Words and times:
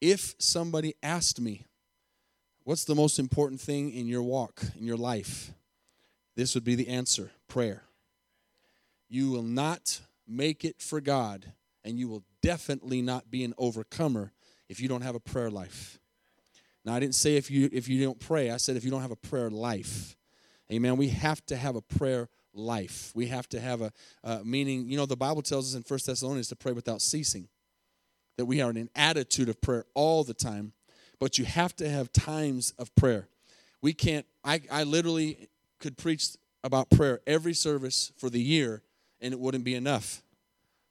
if 0.00 0.34
somebody 0.38 0.94
asked 1.02 1.40
me, 1.40 1.66
What's 2.66 2.84
the 2.84 2.96
most 2.96 3.20
important 3.20 3.60
thing 3.60 3.92
in 3.92 4.08
your 4.08 4.24
walk, 4.24 4.60
in 4.76 4.84
your 4.84 4.96
life? 4.96 5.52
This 6.34 6.56
would 6.56 6.64
be 6.64 6.74
the 6.74 6.88
answer 6.88 7.30
prayer. 7.46 7.84
You 9.08 9.30
will 9.30 9.44
not 9.44 10.00
make 10.26 10.64
it 10.64 10.82
for 10.82 11.00
God, 11.00 11.52
and 11.84 11.96
you 11.96 12.08
will 12.08 12.24
definitely 12.42 13.02
not 13.02 13.30
be 13.30 13.44
an 13.44 13.54
overcomer 13.56 14.32
if 14.68 14.80
you 14.80 14.88
don't 14.88 15.02
have 15.02 15.14
a 15.14 15.20
prayer 15.20 15.48
life. 15.48 16.00
Now, 16.84 16.94
I 16.94 16.98
didn't 16.98 17.14
say 17.14 17.36
if 17.36 17.52
you 17.52 17.70
if 17.72 17.88
you 17.88 18.02
don't 18.04 18.18
pray. 18.18 18.50
I 18.50 18.56
said 18.56 18.74
if 18.74 18.84
you 18.84 18.90
don't 18.90 19.02
have 19.02 19.12
a 19.12 19.16
prayer 19.16 19.48
life. 19.48 20.16
Amen. 20.72 20.96
We 20.96 21.10
have 21.10 21.46
to 21.46 21.56
have 21.56 21.76
a 21.76 21.82
prayer 21.82 22.28
life. 22.52 23.12
We 23.14 23.28
have 23.28 23.48
to 23.50 23.60
have 23.60 23.80
a 23.80 23.92
uh, 24.24 24.40
meaning. 24.44 24.88
You 24.88 24.96
know, 24.96 25.06
the 25.06 25.16
Bible 25.16 25.42
tells 25.42 25.72
us 25.72 25.76
in 25.76 25.84
First 25.84 26.06
Thessalonians 26.06 26.48
to 26.48 26.56
pray 26.56 26.72
without 26.72 27.00
ceasing. 27.00 27.46
That 28.36 28.46
we 28.46 28.60
are 28.60 28.70
in 28.70 28.76
an 28.76 28.90
attitude 28.94 29.48
of 29.48 29.60
prayer 29.60 29.86
all 29.94 30.24
the 30.24 30.34
time, 30.34 30.72
but 31.18 31.38
you 31.38 31.44
have 31.44 31.74
to 31.76 31.88
have 31.88 32.12
times 32.12 32.74
of 32.78 32.94
prayer. 32.94 33.28
We 33.80 33.92
can't. 33.92 34.26
I 34.44 34.60
I 34.70 34.84
literally 34.84 35.48
could 35.78 35.96
preach 35.96 36.36
about 36.62 36.90
prayer 36.90 37.20
every 37.26 37.54
service 37.54 38.12
for 38.18 38.28
the 38.28 38.40
year, 38.40 38.82
and 39.20 39.32
it 39.32 39.40
wouldn't 39.40 39.64
be 39.64 39.74
enough. 39.74 40.22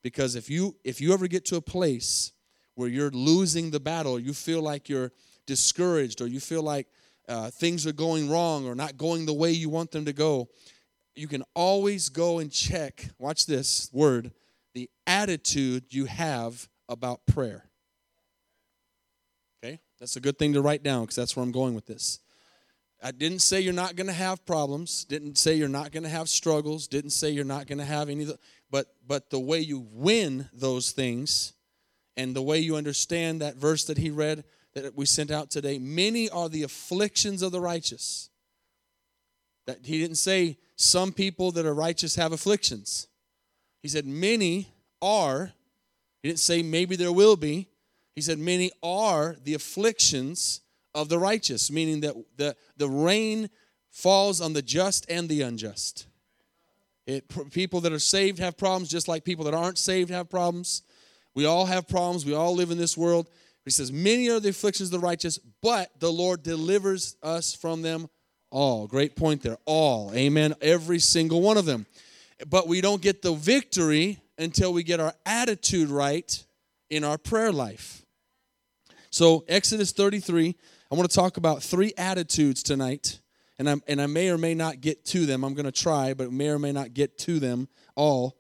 Because 0.02 0.36
if 0.36 0.50
you 0.50 0.76
if 0.84 1.02
you 1.02 1.14
ever 1.14 1.28
get 1.28 1.46
to 1.46 1.56
a 1.56 1.62
place 1.62 2.32
where 2.76 2.90
you're 2.90 3.12
losing 3.12 3.72
the 3.72 3.80
battle, 3.80 4.20
you 4.20 4.34
feel 4.34 4.62
like 4.62 4.90
you're 4.90 5.12
discouraged, 5.46 6.22
or 6.22 6.28
you 6.28 6.40
feel 6.40 6.64
like 6.64 6.88
uh, 7.28 7.50
things 7.50 7.88
are 7.88 7.94
going 7.94 8.30
wrong 8.30 8.68
or 8.68 8.76
not 8.76 8.98
going 8.98 9.26
the 9.26 9.34
way 9.34 9.52
you 9.52 9.70
want 9.70 9.92
them 9.92 10.06
to 10.06 10.14
go, 10.14 10.48
you 11.16 11.28
can 11.28 11.44
always 11.54 12.10
go 12.10 12.40
and 12.40 12.52
check, 12.52 13.10
watch 13.18 13.46
this 13.46 13.90
word, 13.94 14.32
the 14.74 14.90
attitude 15.08 15.86
you 15.90 16.06
have 16.06 16.68
about 16.90 17.26
prayer. 17.26 17.66
Okay? 19.64 19.80
That's 20.00 20.16
a 20.16 20.20
good 20.22 20.38
thing 20.38 20.54
to 20.54 20.62
write 20.62 20.84
down 20.84 21.02
because 21.02 21.16
that's 21.16 21.36
where 21.36 21.44
I'm 21.44 21.52
going 21.52 21.76
with 21.76 21.86
this. 21.86 22.20
I 23.04 23.12
didn't 23.12 23.40
say 23.40 23.60
you're 23.60 23.74
not 23.74 23.96
going 23.96 24.08
to 24.08 24.14
have 24.14 24.46
problems, 24.46 25.06
didn't 25.06 25.38
say 25.38 25.56
you're 25.56 25.68
not 25.68 25.92
going 25.92 26.04
to 26.04 26.10
have 26.10 26.30
struggles, 26.30 26.88
didn't 26.88 27.12
say 27.12 27.30
you're 27.30 27.44
not 27.44 27.68
going 27.68 27.78
to 27.78 27.86
have 27.86 28.10
any 28.10 28.28
but 28.72 28.88
but 29.06 29.30
the 29.30 29.40
way 29.40 29.60
you 29.60 29.86
win 29.92 30.50
those 30.54 30.92
things 30.92 31.54
and 32.18 32.36
the 32.36 32.42
way 32.42 32.60
you 32.60 32.76
understand 32.76 33.42
that 33.42 33.58
verse 33.58 33.86
that 33.86 33.98
he 33.98 34.10
read 34.10 34.44
that 34.74 34.96
we 34.96 35.06
sent 35.06 35.32
out 35.32 35.50
today, 35.50 35.80
many 35.80 36.30
are 36.30 36.50
the 36.50 36.64
afflictions 36.64 37.42
of 37.42 37.52
the 37.52 37.62
righteous. 37.62 38.30
That 39.68 39.80
he 39.86 40.00
didn't 40.00 40.18
say 40.18 40.58
some 40.76 41.12
people 41.12 41.52
that 41.54 41.66
are 41.66 41.74
righteous 41.74 42.16
have 42.16 42.32
afflictions. 42.32 43.08
He 43.82 43.88
said 43.88 44.06
many 44.06 44.68
are. 45.02 45.52
He 46.26 46.30
didn't 46.30 46.40
say 46.40 46.64
maybe 46.64 46.96
there 46.96 47.12
will 47.12 47.36
be. 47.36 47.68
He 48.16 48.22
said 48.22 48.40
many 48.40 48.72
are 48.82 49.36
the 49.44 49.54
afflictions 49.54 50.62
of 50.96 51.08
the 51.08 51.20
righteous, 51.20 51.70
meaning 51.70 52.02
that 52.02 52.16
the, 52.36 52.56
the 52.78 52.90
rain 52.90 53.48
falls 53.92 54.42
on 54.42 54.54
the 54.54 54.64
just 54.64 55.08
and 55.08 55.30
the 55.30 55.44
unjust. 55.44 56.08
It, 57.06 57.32
people 57.52 57.80
that 57.82 57.94
are 57.94 58.00
saved 58.00 58.40
have 58.40 58.58
problems 58.58 58.90
just 58.90 59.08
like 59.08 59.24
people 59.24 59.46
that 59.46 59.54
aren't 59.54 59.78
saved 59.78 60.10
have 60.10 60.28
problems. 60.28 60.82
We 61.36 61.46
all 61.46 61.68
have 61.68 61.88
problems. 61.88 62.26
We 62.26 62.34
all 62.34 62.56
live 62.56 62.72
in 62.72 62.80
this 62.80 62.98
world. 62.98 63.30
He 63.64 63.70
says, 63.70 63.92
Many 63.92 64.28
are 64.32 64.40
the 64.40 64.50
afflictions 64.50 64.92
of 64.92 65.00
the 65.00 65.06
righteous, 65.06 65.38
but 65.62 65.92
the 66.00 66.12
Lord 66.12 66.42
delivers 66.42 67.18
us 67.22 67.54
from 67.54 67.84
them 67.84 68.10
all. 68.50 68.88
Great 68.88 69.16
point 69.16 69.44
there. 69.44 69.60
All. 69.66 70.12
Amen. 70.16 70.56
Every 70.60 70.98
single 70.98 71.44
one 71.44 71.58
of 71.58 71.66
them. 71.66 71.86
But 72.50 72.68
we 72.68 72.82
don't 72.82 73.04
get 73.04 73.22
the 73.22 73.36
victory 73.36 74.22
until 74.38 74.74
we 74.74 74.84
get 74.84 75.00
our 75.00 75.14
attitude 75.26 75.90
right 75.90 76.44
in 76.90 77.04
our 77.04 77.18
prayer 77.18 77.52
life. 77.52 78.06
So, 79.10 79.46
Exodus 79.48 79.92
33, 79.92 80.56
I 80.92 80.96
want 80.96 81.10
to 81.10 81.16
talk 81.16 81.38
about 81.38 81.64
three 81.64 81.94
attitudes 81.98 82.64
tonight. 82.64 83.20
And, 83.58 83.70
i 83.70 83.76
and 83.88 84.02
I 84.02 84.08
may 84.08 84.30
or 84.30 84.38
may 84.38 84.54
not 84.54 84.82
get 84.82 85.06
to 85.06 85.26
them. 85.26 85.44
I'm 85.46 85.54
going 85.54 85.66
to 85.66 85.72
try, 85.72 86.14
but 86.14 86.32
may 86.32 86.50
or 86.50 86.60
may 86.60 86.74
not 86.74 86.94
get 86.94 87.18
to 87.20 87.40
them 87.40 87.70
all 87.96 88.38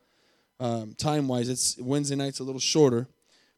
um, 0.60 0.94
time 0.94 1.28
wise. 1.28 1.48
It's 1.48 1.78
Wednesday 1.80 2.16
night's 2.16 2.40
a 2.40 2.44
little 2.44 2.60
shorter. 2.60 3.08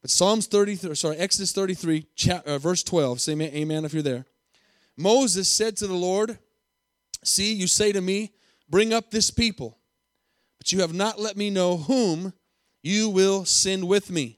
But 0.02 0.12
Psalms 0.12 0.46
33, 0.46 0.94
sorry, 0.96 1.18
Exodus 1.18 1.52
33, 1.52 2.06
uh, 2.46 2.60
verse 2.60 2.84
12, 2.84 3.20
say 3.20 3.34
amen 3.34 3.86
if 3.86 3.94
you're 3.94 4.04
there. 4.04 4.26
Moses 4.96 5.52
said 5.52 5.78
to 5.78 5.88
the 5.88 5.94
Lord, 5.94 6.38
See, 7.24 7.54
you 7.54 7.68
say 7.68 7.92
to 7.92 8.02
me, 8.02 8.34
Bring 8.70 8.94
up 8.94 9.12
this 9.12 9.32
people, 9.32 9.77
but 10.68 10.74
you 10.74 10.82
have 10.82 10.94
not 10.94 11.18
let 11.18 11.38
me 11.38 11.50
know 11.50 11.78
whom 11.78 12.34
you 12.84 13.08
will 13.08 13.46
send 13.46 13.88
with 13.88 14.12
me. 14.12 14.38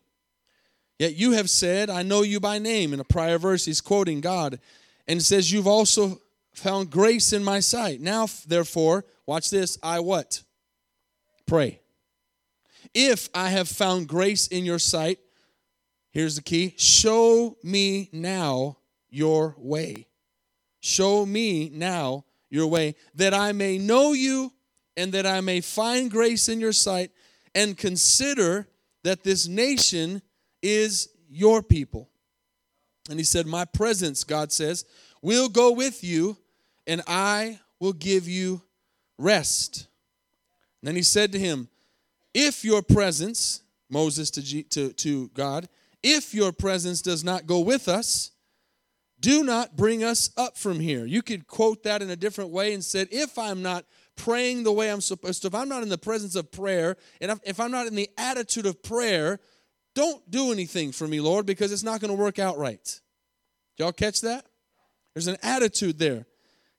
Yet 1.00 1.16
you 1.16 1.31
have 1.31 1.50
said, 1.50 1.90
I 1.90 2.03
know 2.03 2.22
you 2.22 2.40
by 2.40 2.59
name. 2.59 2.94
In 2.94 3.00
a 3.00 3.03
prior 3.03 3.40
verse, 3.40 3.66
he's 3.66 3.81
quoting 3.81 4.22
God, 4.22 4.59
and 5.07 5.23
says, 5.23 5.51
You've 5.51 5.66
also 5.66 6.22
found 6.53 6.91
grace 6.91 7.34
in 7.34 7.44
my 7.44 7.59
sight. 7.59 8.00
Now, 8.00 8.28
therefore, 8.45 9.06
watch 9.25 9.50
this, 9.50 9.79
I 9.81 10.01
what? 10.01 10.44
Pray. 11.47 11.79
If 12.94 13.29
I 13.34 13.50
have 13.50 13.67
found 13.67 14.07
grace 14.07 14.46
in 14.46 14.66
your 14.66 14.78
sight, 14.78 15.17
Here's 16.11 16.35
the 16.35 16.44
key 16.44 16.75
show 16.78 17.57
me 17.63 18.09
now 18.13 18.78
your 19.09 19.56
way. 19.57 20.06
Show 20.79 21.25
me 21.25 21.72
now 21.73 22.25
your 22.51 22.67
way, 22.67 22.94
that 23.16 23.34
I 23.34 23.51
may 23.51 23.79
know 23.79 24.13
you 24.13 24.53
and 25.00 25.14
that 25.14 25.26
I 25.26 25.40
may 25.40 25.62
find 25.62 26.12
grace 26.12 26.50
in 26.50 26.60
your 26.60 26.74
sight 26.74 27.12
and 27.56 27.78
consider 27.78 28.68
that 29.04 29.24
this 29.24 29.48
nation 29.48 30.22
is 30.62 31.08
your 31.30 31.64
people. 31.64 32.10
And 33.09 33.18
he 33.18 33.24
said, 33.24 33.48
My 33.48 33.64
presence, 33.64 34.26
God 34.26 34.52
says, 34.52 34.84
will 35.22 35.48
go 35.48 35.72
with 35.72 36.04
you 36.04 36.38
and 36.86 37.02
I 37.08 37.59
will 37.80 37.94
give 37.94 38.28
you 38.28 38.62
rest. 39.18 39.88
And 40.82 40.90
then 40.90 40.98
he 40.98 41.02
said 41.02 41.32
to 41.32 41.40
him, 41.40 41.70
If 42.34 42.66
your 42.66 42.82
presence, 42.82 43.62
Moses 43.90 44.30
to, 44.32 44.42
G, 44.42 44.64
to, 44.64 44.92
to 44.92 45.30
God, 45.30 45.70
if 46.04 46.34
your 46.34 46.52
presence 46.52 47.02
does 47.02 47.24
not 47.24 47.48
go 47.48 47.62
with 47.62 47.88
us, 47.88 48.32
do 49.22 49.44
not 49.44 49.78
bring 49.78 50.04
us 50.04 50.30
up 50.36 50.58
from 50.58 50.82
here. 50.82 51.06
You 51.06 51.22
could 51.22 51.48
quote 51.48 51.84
that 51.84 52.02
in 52.02 52.09
a 52.09 52.16
different 52.18 52.52
way 52.52 52.74
and 52.74 52.84
said, 52.84 53.08
if 53.12 53.38
I'm 53.38 53.62
not 53.62 53.86
praying 54.19 54.63
the 54.63 54.72
way 54.72 54.91
I'm 54.91 55.02
supposed 55.02 55.41
to, 55.41 55.47
if 55.47 55.56
I'm 55.56 55.69
not 55.69 55.81
in 55.81 55.90
the 55.90 55.97
presence 55.97 56.35
of 56.35 56.52
prayer, 56.52 56.97
and 57.22 57.40
if 57.46 57.59
I'm 57.59 57.72
not 57.72 57.88
in 57.88 57.96
the 57.96 58.09
attitude 58.18 58.66
of 58.66 58.84
prayer, 58.84 59.40
don't 59.96 60.30
do 60.30 60.52
anything 60.52 60.91
for 60.91 61.07
me, 61.07 61.19
Lord, 61.19 61.46
because 61.46 61.72
it's 61.72 61.84
not 61.84 62.02
going 62.02 62.16
to 62.16 62.22
work 62.22 62.38
out 62.38 62.58
right. 62.58 63.02
Y'all 63.78 63.94
catch 63.94 64.22
that? 64.22 64.46
There's 65.13 65.28
an 65.28 65.38
attitude 65.41 65.97
there. 65.97 66.28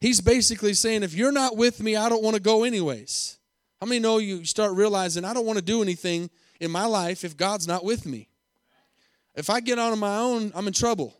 He's 0.00 0.20
basically 0.20 0.74
saying, 0.74 1.02
if 1.02 1.14
you're 1.14 1.32
not 1.32 1.56
with 1.56 1.82
me, 1.82 1.96
I 1.96 2.08
don't 2.08 2.22
want 2.22 2.36
to 2.36 2.42
go 2.42 2.64
anyways. 2.64 3.38
How 3.80 3.86
many 3.86 4.00
know 4.00 4.18
you 4.18 4.44
start 4.44 4.72
realizing 4.72 5.24
I 5.24 5.34
don't 5.34 5.46
want 5.46 5.58
to 5.58 5.64
do 5.64 5.82
anything 5.82 6.30
in 6.60 6.70
my 6.70 6.84
life 6.84 7.24
if 7.24 7.36
God's 7.36 7.66
not 7.66 7.84
with 7.84 8.06
me? 8.06 8.28
If 9.34 9.48
I 9.48 9.60
get 9.60 9.78
on 9.78 9.98
my 9.98 10.18
own, 10.18 10.52
I'm 10.54 10.66
in 10.66 10.72
trouble. 10.72 11.16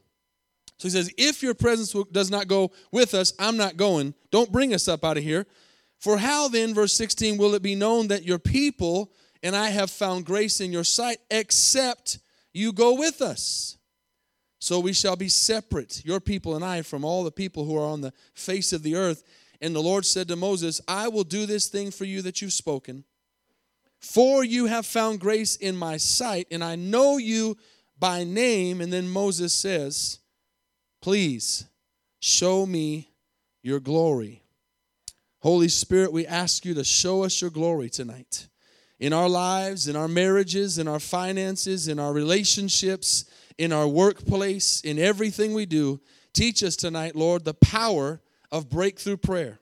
So 0.76 0.88
he 0.88 0.90
says, 0.90 1.12
If 1.16 1.42
your 1.42 1.54
presence 1.54 1.94
does 2.12 2.30
not 2.30 2.48
go 2.48 2.72
with 2.92 3.14
us, 3.14 3.32
I'm 3.38 3.56
not 3.56 3.76
going. 3.76 4.14
Don't 4.30 4.52
bring 4.52 4.74
us 4.74 4.88
up 4.88 5.04
out 5.04 5.16
of 5.16 5.22
here. 5.22 5.46
For 6.00 6.16
how 6.16 6.48
then, 6.48 6.74
verse 6.74 6.94
16, 6.94 7.36
will 7.36 7.54
it 7.54 7.62
be 7.62 7.74
known 7.74 8.08
that 8.08 8.24
your 8.24 8.38
people 8.38 9.12
and 9.42 9.54
I 9.54 9.68
have 9.68 9.90
found 9.90 10.24
grace 10.24 10.60
in 10.60 10.72
your 10.72 10.84
sight, 10.84 11.18
except 11.30 12.18
you 12.52 12.72
go 12.72 12.94
with 12.94 13.20
us? 13.20 13.76
So 14.58 14.80
we 14.80 14.94
shall 14.94 15.16
be 15.16 15.28
separate, 15.28 16.02
your 16.04 16.20
people 16.20 16.56
and 16.56 16.64
I, 16.64 16.82
from 16.82 17.04
all 17.04 17.22
the 17.22 17.30
people 17.30 17.66
who 17.66 17.76
are 17.76 17.86
on 17.86 18.00
the 18.00 18.12
face 18.34 18.72
of 18.72 18.82
the 18.82 18.96
earth. 18.96 19.22
And 19.60 19.74
the 19.74 19.82
Lord 19.82 20.06
said 20.06 20.26
to 20.28 20.36
Moses, 20.36 20.80
I 20.88 21.08
will 21.08 21.24
do 21.24 21.44
this 21.44 21.68
thing 21.68 21.90
for 21.90 22.06
you 22.06 22.22
that 22.22 22.40
you've 22.40 22.52
spoken. 22.54 23.04
For 23.98 24.42
you 24.42 24.66
have 24.66 24.86
found 24.86 25.20
grace 25.20 25.56
in 25.56 25.76
my 25.76 25.98
sight, 25.98 26.46
and 26.50 26.64
I 26.64 26.76
know 26.76 27.18
you 27.18 27.58
by 27.98 28.24
name. 28.24 28.80
And 28.80 28.90
then 28.90 29.08
Moses 29.08 29.52
says, 29.52 30.18
Please 31.02 31.66
show 32.20 32.64
me 32.64 33.10
your 33.62 33.80
glory. 33.80 34.42
Holy 35.40 35.68
Spirit, 35.68 36.12
we 36.12 36.26
ask 36.26 36.64
you 36.64 36.74
to 36.74 36.84
show 36.84 37.24
us 37.24 37.40
your 37.40 37.50
glory 37.50 37.88
tonight 37.88 38.48
in 38.98 39.14
our 39.14 39.28
lives, 39.28 39.88
in 39.88 39.96
our 39.96 40.08
marriages, 40.08 40.78
in 40.78 40.86
our 40.86 41.00
finances, 41.00 41.88
in 41.88 41.98
our 41.98 42.12
relationships, 42.12 43.24
in 43.56 43.72
our 43.72 43.88
workplace, 43.88 44.82
in 44.82 44.98
everything 44.98 45.54
we 45.54 45.64
do. 45.64 46.00
Teach 46.34 46.62
us 46.62 46.76
tonight, 46.76 47.16
Lord, 47.16 47.44
the 47.44 47.54
power 47.54 48.20
of 48.52 48.68
breakthrough 48.68 49.16
prayer. 49.16 49.60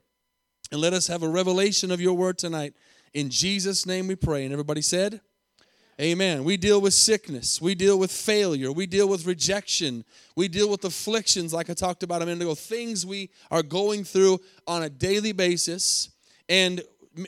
And 0.73 0.81
let 0.81 0.93
us 0.93 1.07
have 1.07 1.23
a 1.23 1.29
revelation 1.29 1.91
of 1.91 2.01
your 2.01 2.15
word 2.15 2.39
tonight. 2.39 2.75
In 3.15 3.31
Jesus' 3.31 3.87
name 3.87 4.09
we 4.09 4.17
pray. 4.17 4.45
And 4.45 4.53
everybody 4.53 4.83
said, 4.83 5.21
Amen. 6.01 6.45
We 6.45 6.57
deal 6.57 6.81
with 6.81 6.95
sickness. 6.95 7.61
We 7.61 7.75
deal 7.75 7.99
with 7.99 8.13
failure. 8.13 8.71
We 8.71 8.87
deal 8.87 9.09
with 9.09 9.27
rejection. 9.27 10.05
We 10.37 10.47
deal 10.47 10.71
with 10.71 10.85
afflictions, 10.85 11.53
like 11.53 11.71
I 11.71 11.75
talked 11.75 12.05
about 12.05 12.23
a 12.23 12.27
minute 12.27 12.43
ago, 12.43 12.55
things 12.55 13.05
we 13.05 13.31
are 13.51 13.65
going 13.65 14.05
through 14.05 14.41
on 14.69 14.85
a 14.85 14.89
daily 14.89 15.33
basis. 15.33 16.11
And 16.49 16.83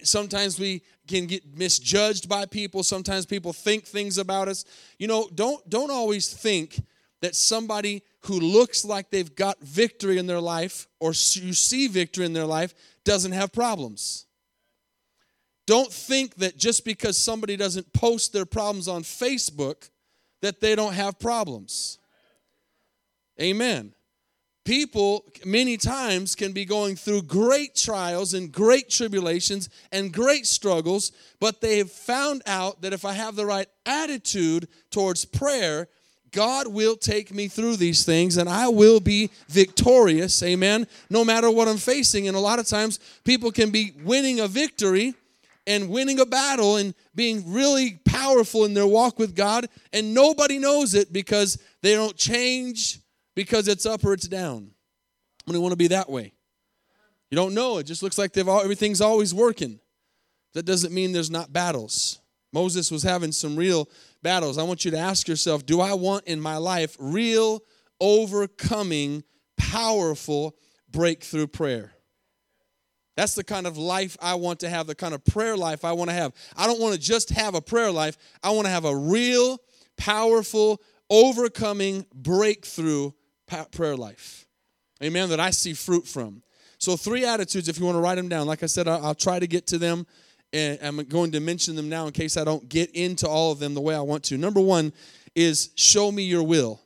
sometimes 0.04 0.60
we 0.60 0.82
can 1.08 1.26
get 1.26 1.58
misjudged 1.58 2.28
by 2.28 2.46
people. 2.46 2.84
Sometimes 2.84 3.26
people 3.26 3.52
think 3.52 3.84
things 3.84 4.18
about 4.18 4.46
us. 4.46 4.64
You 5.00 5.08
know, 5.08 5.28
don't, 5.34 5.68
don't 5.68 5.90
always 5.90 6.32
think 6.32 6.80
that 7.22 7.34
somebody 7.34 8.04
who 8.20 8.38
looks 8.38 8.84
like 8.84 9.10
they've 9.10 9.34
got 9.34 9.60
victory 9.60 10.16
in 10.18 10.28
their 10.28 10.40
life 10.40 10.86
or 11.00 11.08
you 11.08 11.54
see 11.54 11.88
victory 11.88 12.24
in 12.24 12.34
their 12.34 12.46
life 12.46 12.72
doesn't 13.04 13.32
have 13.32 13.52
problems. 13.52 14.26
Don't 15.70 15.92
think 15.92 16.34
that 16.38 16.56
just 16.56 16.84
because 16.84 17.16
somebody 17.16 17.56
doesn't 17.56 17.92
post 17.92 18.32
their 18.32 18.44
problems 18.44 18.88
on 18.88 19.04
Facebook 19.04 19.88
that 20.42 20.60
they 20.60 20.74
don't 20.74 20.94
have 20.94 21.20
problems. 21.20 22.00
Amen. 23.40 23.94
People 24.64 25.24
many 25.44 25.76
times 25.76 26.34
can 26.34 26.50
be 26.50 26.64
going 26.64 26.96
through 26.96 27.22
great 27.22 27.76
trials 27.76 28.34
and 28.34 28.50
great 28.50 28.90
tribulations 28.90 29.68
and 29.92 30.12
great 30.12 30.44
struggles, 30.44 31.12
but 31.38 31.60
they 31.60 31.78
have 31.78 31.92
found 31.92 32.42
out 32.46 32.82
that 32.82 32.92
if 32.92 33.04
I 33.04 33.12
have 33.12 33.36
the 33.36 33.46
right 33.46 33.68
attitude 33.86 34.66
towards 34.90 35.24
prayer, 35.24 35.86
God 36.32 36.66
will 36.66 36.96
take 36.96 37.32
me 37.32 37.46
through 37.46 37.76
these 37.76 38.04
things 38.04 38.38
and 38.38 38.48
I 38.48 38.66
will 38.66 38.98
be 38.98 39.30
victorious. 39.46 40.42
Amen. 40.42 40.88
No 41.08 41.24
matter 41.24 41.48
what 41.48 41.68
I'm 41.68 41.76
facing. 41.76 42.26
And 42.26 42.36
a 42.36 42.40
lot 42.40 42.58
of 42.58 42.66
times 42.66 42.98
people 43.22 43.52
can 43.52 43.70
be 43.70 43.92
winning 44.02 44.40
a 44.40 44.48
victory 44.48 45.14
and 45.70 45.88
winning 45.88 46.18
a 46.18 46.26
battle 46.26 46.76
and 46.76 46.94
being 47.14 47.52
really 47.52 48.00
powerful 48.04 48.64
in 48.64 48.74
their 48.74 48.88
walk 48.88 49.20
with 49.20 49.36
God, 49.36 49.68
and 49.92 50.12
nobody 50.12 50.58
knows 50.58 50.94
it 50.94 51.12
because 51.12 51.62
they 51.80 51.94
don't 51.94 52.16
change 52.16 52.98
because 53.36 53.68
it's 53.68 53.86
up 53.86 54.04
or 54.04 54.12
it's 54.12 54.26
down. 54.26 54.72
I 55.48 55.56
want 55.58 55.72
to 55.72 55.76
be 55.76 55.88
that 55.88 56.10
way. 56.10 56.32
You 57.30 57.36
don't 57.36 57.54
know. 57.54 57.78
It 57.78 57.84
just 57.84 58.02
looks 58.02 58.18
like 58.18 58.32
they've 58.32 58.48
all, 58.48 58.62
everything's 58.62 59.00
always 59.00 59.32
working. 59.32 59.78
That 60.54 60.64
doesn't 60.64 60.92
mean 60.92 61.12
there's 61.12 61.30
not 61.30 61.52
battles. 61.52 62.18
Moses 62.52 62.90
was 62.90 63.04
having 63.04 63.30
some 63.30 63.54
real 63.54 63.88
battles. 64.22 64.58
I 64.58 64.64
want 64.64 64.84
you 64.84 64.90
to 64.90 64.98
ask 64.98 65.28
yourself 65.28 65.64
do 65.64 65.80
I 65.80 65.94
want 65.94 66.26
in 66.26 66.40
my 66.40 66.56
life 66.56 66.96
real, 66.98 67.60
overcoming, 68.00 69.22
powerful 69.56 70.56
breakthrough 70.90 71.46
prayer? 71.46 71.92
That's 73.16 73.34
the 73.34 73.44
kind 73.44 73.66
of 73.66 73.76
life 73.76 74.16
I 74.20 74.34
want 74.34 74.60
to 74.60 74.68
have, 74.68 74.86
the 74.86 74.94
kind 74.94 75.14
of 75.14 75.24
prayer 75.24 75.56
life 75.56 75.84
I 75.84 75.92
want 75.92 76.10
to 76.10 76.14
have. 76.14 76.32
I 76.56 76.66
don't 76.66 76.80
want 76.80 76.94
to 76.94 77.00
just 77.00 77.30
have 77.30 77.54
a 77.54 77.60
prayer 77.60 77.90
life, 77.90 78.16
I 78.42 78.50
want 78.50 78.66
to 78.66 78.70
have 78.70 78.84
a 78.84 78.96
real, 78.96 79.58
powerful, 79.96 80.80
overcoming, 81.10 82.06
breakthrough 82.14 83.12
prayer 83.72 83.96
life. 83.96 84.46
Amen. 85.02 85.28
That 85.30 85.40
I 85.40 85.50
see 85.50 85.74
fruit 85.74 86.06
from. 86.06 86.42
So, 86.78 86.96
three 86.96 87.24
attitudes, 87.24 87.68
if 87.68 87.78
you 87.78 87.84
want 87.84 87.96
to 87.96 88.00
write 88.00 88.14
them 88.14 88.28
down. 88.28 88.46
Like 88.46 88.62
I 88.62 88.66
said, 88.66 88.88
I'll, 88.88 89.14
try 89.14 89.38
to 89.38 89.46
get 89.46 89.66
to 89.68 89.78
them, 89.78 90.06
and 90.52 90.78
I'm 90.82 90.96
going 91.04 91.32
to 91.32 91.40
mention 91.40 91.76
them 91.76 91.88
now 91.88 92.06
in 92.06 92.12
case 92.12 92.36
I 92.36 92.44
don't 92.44 92.66
get 92.68 92.90
into 92.92 93.28
all 93.28 93.52
of 93.52 93.58
them 93.58 93.74
the 93.74 93.80
way 93.80 93.94
I 93.94 94.00
want 94.00 94.24
to. 94.24 94.38
Number 94.38 94.60
one 94.60 94.92
is 95.34 95.70
show 95.76 96.10
me 96.10 96.22
your 96.22 96.42
will. 96.42 96.80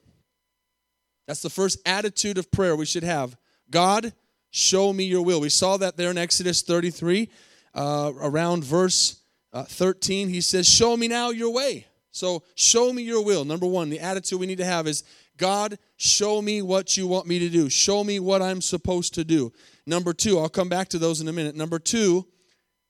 That's 1.26 1.42
the 1.42 1.50
first 1.50 1.78
attitude 1.86 2.38
of 2.38 2.50
prayer 2.50 2.76
we 2.76 2.86
should 2.86 3.04
have. 3.04 3.36
God, 3.70 4.12
show 4.54 4.92
me 4.92 5.04
your 5.04 5.22
will. 5.22 5.40
We 5.40 5.48
saw 5.48 5.76
that 5.78 5.96
there 5.96 6.10
in 6.10 6.16
Exodus 6.16 6.62
33, 6.62 7.28
uh, 7.74 8.12
around 8.20 8.62
verse 8.64 9.20
uh, 9.52 9.64
13. 9.64 10.28
He 10.28 10.40
says, 10.40 10.68
Show 10.68 10.96
me 10.96 11.08
now 11.08 11.30
your 11.30 11.52
way. 11.52 11.86
So, 12.12 12.44
show 12.54 12.92
me 12.92 13.02
your 13.02 13.24
will. 13.24 13.44
Number 13.44 13.66
one, 13.66 13.90
the 13.90 13.98
attitude 13.98 14.38
we 14.38 14.46
need 14.46 14.58
to 14.58 14.64
have 14.64 14.86
is 14.86 15.02
God, 15.36 15.76
show 15.96 16.40
me 16.40 16.62
what 16.62 16.96
you 16.96 17.08
want 17.08 17.26
me 17.26 17.40
to 17.40 17.48
do. 17.48 17.68
Show 17.68 18.04
me 18.04 18.20
what 18.20 18.40
I'm 18.40 18.60
supposed 18.60 19.14
to 19.14 19.24
do. 19.24 19.52
Number 19.84 20.12
two, 20.12 20.38
I'll 20.38 20.48
come 20.48 20.68
back 20.68 20.88
to 20.90 20.98
those 20.98 21.20
in 21.20 21.26
a 21.26 21.32
minute. 21.32 21.56
Number 21.56 21.80
two, 21.80 22.24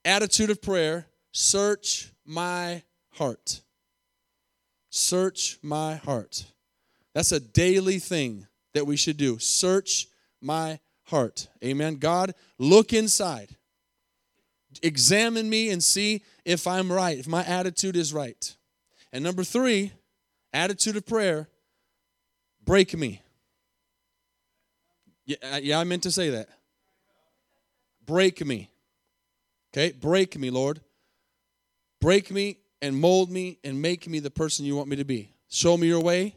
attitude 0.05 0.51
of 0.51 0.61
prayer 0.61 1.07
search 1.33 2.13
my 2.27 2.83
heart. 3.13 3.63
Search 4.91 5.59
my 5.63 5.97
heart. 5.97 6.45
That's 7.15 7.33
a 7.33 7.41
daily 7.41 7.99
thing 7.99 8.47
that 8.75 8.87
we 8.87 8.97
should 8.97 9.17
do. 9.17 9.39
Search 9.39 10.09
my 10.43 10.79
heart. 11.05 11.49
Amen. 11.63 11.97
God, 11.97 12.35
look 12.59 12.93
inside. 12.93 13.57
Examine 14.83 15.49
me 15.49 15.71
and 15.71 15.83
see 15.83 16.23
if 16.45 16.67
I'm 16.67 16.91
right, 16.91 17.19
if 17.19 17.29
my 17.29 17.45
attitude 17.45 17.97
is 17.97 18.13
right. 18.13 18.57
And 19.13 19.23
number 19.23 19.45
three, 19.45 19.93
attitude 20.53 20.97
of 20.97 21.07
prayer 21.07 21.49
break 22.65 22.97
me. 22.97 23.23
Yeah, 25.27 25.37
uh, 25.43 25.61
yeah, 25.63 25.79
I 25.79 25.85
meant 25.85 26.03
to 26.03 26.11
say 26.11 26.31
that. 26.31 26.49
Break 28.05 28.45
me. 28.45 28.71
Okay, 29.73 29.93
break 29.93 30.39
me, 30.39 30.51
Lord. 30.51 30.81
Break 32.01 32.31
me 32.31 32.59
and 32.83 32.99
mold 32.99 33.31
me 33.31 33.59
and 33.65 33.81
make 33.81 34.07
me 34.09 34.19
the 34.19 34.31
person 34.31 34.67
you 34.67 34.77
want 34.77 34.89
me 34.89 34.97
to 34.97 35.05
be. 35.05 35.33
Show 35.49 35.77
me 35.77 35.87
your 35.87 36.03
way. 36.03 36.37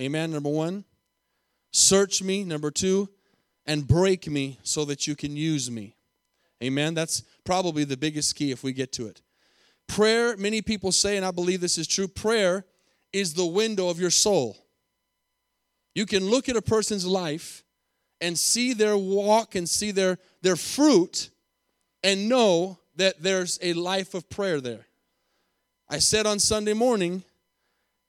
Amen. 0.00 0.30
Number 0.30 0.48
one. 0.48 0.84
Search 1.72 2.22
me. 2.22 2.44
Number 2.44 2.70
two. 2.70 3.08
And 3.66 3.86
break 3.86 4.28
me 4.28 4.58
so 4.62 4.84
that 4.84 5.06
you 5.06 5.16
can 5.16 5.36
use 5.36 5.70
me. 5.70 5.96
Amen. 6.62 6.94
That's 6.94 7.22
probably 7.44 7.84
the 7.84 7.96
biggest 7.96 8.36
key 8.36 8.50
if 8.50 8.62
we 8.62 8.72
get 8.72 8.92
to 8.92 9.06
it. 9.06 9.22
Prayer, 9.88 10.36
many 10.36 10.62
people 10.62 10.92
say, 10.92 11.16
and 11.16 11.26
I 11.26 11.30
believe 11.30 11.60
this 11.60 11.78
is 11.78 11.86
true, 11.86 12.08
prayer 12.08 12.64
is 13.12 13.34
the 13.34 13.46
window 13.46 13.88
of 13.88 14.00
your 14.00 14.10
soul. 14.10 14.56
You 15.94 16.06
can 16.06 16.26
look 16.26 16.48
at 16.48 16.56
a 16.56 16.62
person's 16.62 17.06
life 17.06 17.64
and 18.20 18.38
see 18.38 18.72
their 18.72 18.96
walk 18.96 19.54
and 19.54 19.68
see 19.68 19.90
their, 19.90 20.18
their 20.42 20.56
fruit 20.56 21.30
and 22.02 22.28
know 22.28 22.78
that 22.96 23.22
there's 23.22 23.58
a 23.62 23.72
life 23.74 24.14
of 24.14 24.28
prayer 24.28 24.60
there. 24.60 24.86
I 25.88 25.98
said 25.98 26.26
on 26.26 26.38
Sunday 26.38 26.72
morning, 26.72 27.22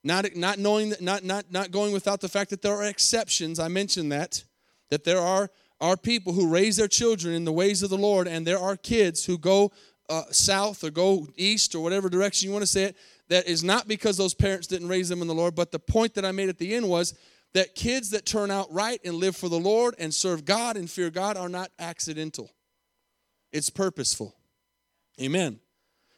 not, 0.03 0.35
not 0.35 0.57
knowing 0.57 0.89
that, 0.89 1.01
not, 1.01 1.23
not, 1.23 1.51
not 1.51 1.71
going 1.71 1.93
without 1.93 2.21
the 2.21 2.29
fact 2.29 2.49
that 2.49 2.61
there 2.61 2.73
are 2.73 2.85
exceptions. 2.85 3.59
I 3.59 3.67
mentioned 3.67 4.11
that, 4.11 4.43
that 4.89 5.03
there 5.03 5.19
are, 5.19 5.49
are 5.79 5.97
people 5.97 6.33
who 6.33 6.47
raise 6.47 6.77
their 6.77 6.87
children 6.87 7.33
in 7.33 7.45
the 7.45 7.51
ways 7.51 7.83
of 7.83 7.89
the 7.89 7.97
Lord, 7.97 8.27
and 8.27 8.45
there 8.45 8.59
are 8.59 8.75
kids 8.75 9.25
who 9.25 9.37
go 9.37 9.71
uh, 10.09 10.23
south 10.31 10.83
or 10.83 10.89
go 10.89 11.27
east 11.35 11.75
or 11.75 11.81
whatever 11.81 12.09
direction 12.09 12.47
you 12.47 12.53
want 12.53 12.63
to 12.63 12.67
say 12.67 12.83
it. 12.83 12.97
That 13.29 13.47
is 13.47 13.63
not 13.63 13.87
because 13.87 14.15
those 14.15 14.33
parents 14.33 14.67
didn't 14.67 14.87
raise 14.87 15.09
them 15.09 15.21
in 15.21 15.27
the 15.27 15.35
Lord, 15.35 15.53
but 15.53 15.71
the 15.71 15.79
point 15.79 16.13
that 16.13 16.25
I 16.25 16.31
made 16.31 16.49
at 16.49 16.57
the 16.57 16.73
end 16.73 16.87
was 16.87 17.13
that 17.53 17.75
kids 17.75 18.11
that 18.11 18.25
turn 18.25 18.51
out 18.51 18.71
right 18.71 19.01
and 19.03 19.15
live 19.15 19.35
for 19.35 19.49
the 19.49 19.59
Lord 19.59 19.95
and 19.99 20.13
serve 20.13 20.45
God 20.45 20.77
and 20.77 20.89
fear 20.89 21.09
God 21.09 21.35
are 21.37 21.49
not 21.49 21.71
accidental, 21.79 22.51
it's 23.51 23.69
purposeful. 23.69 24.35
Amen. 25.21 25.59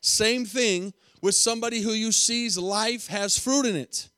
Same 0.02 0.46
thing 0.46 0.94
with 1.22 1.36
somebody 1.36 1.82
who 1.82 1.92
you 1.92 2.12
see's 2.12 2.58
life 2.58 3.08
has 3.08 3.38
fruit 3.38 3.66
in 3.66 3.76
it. 3.76 4.10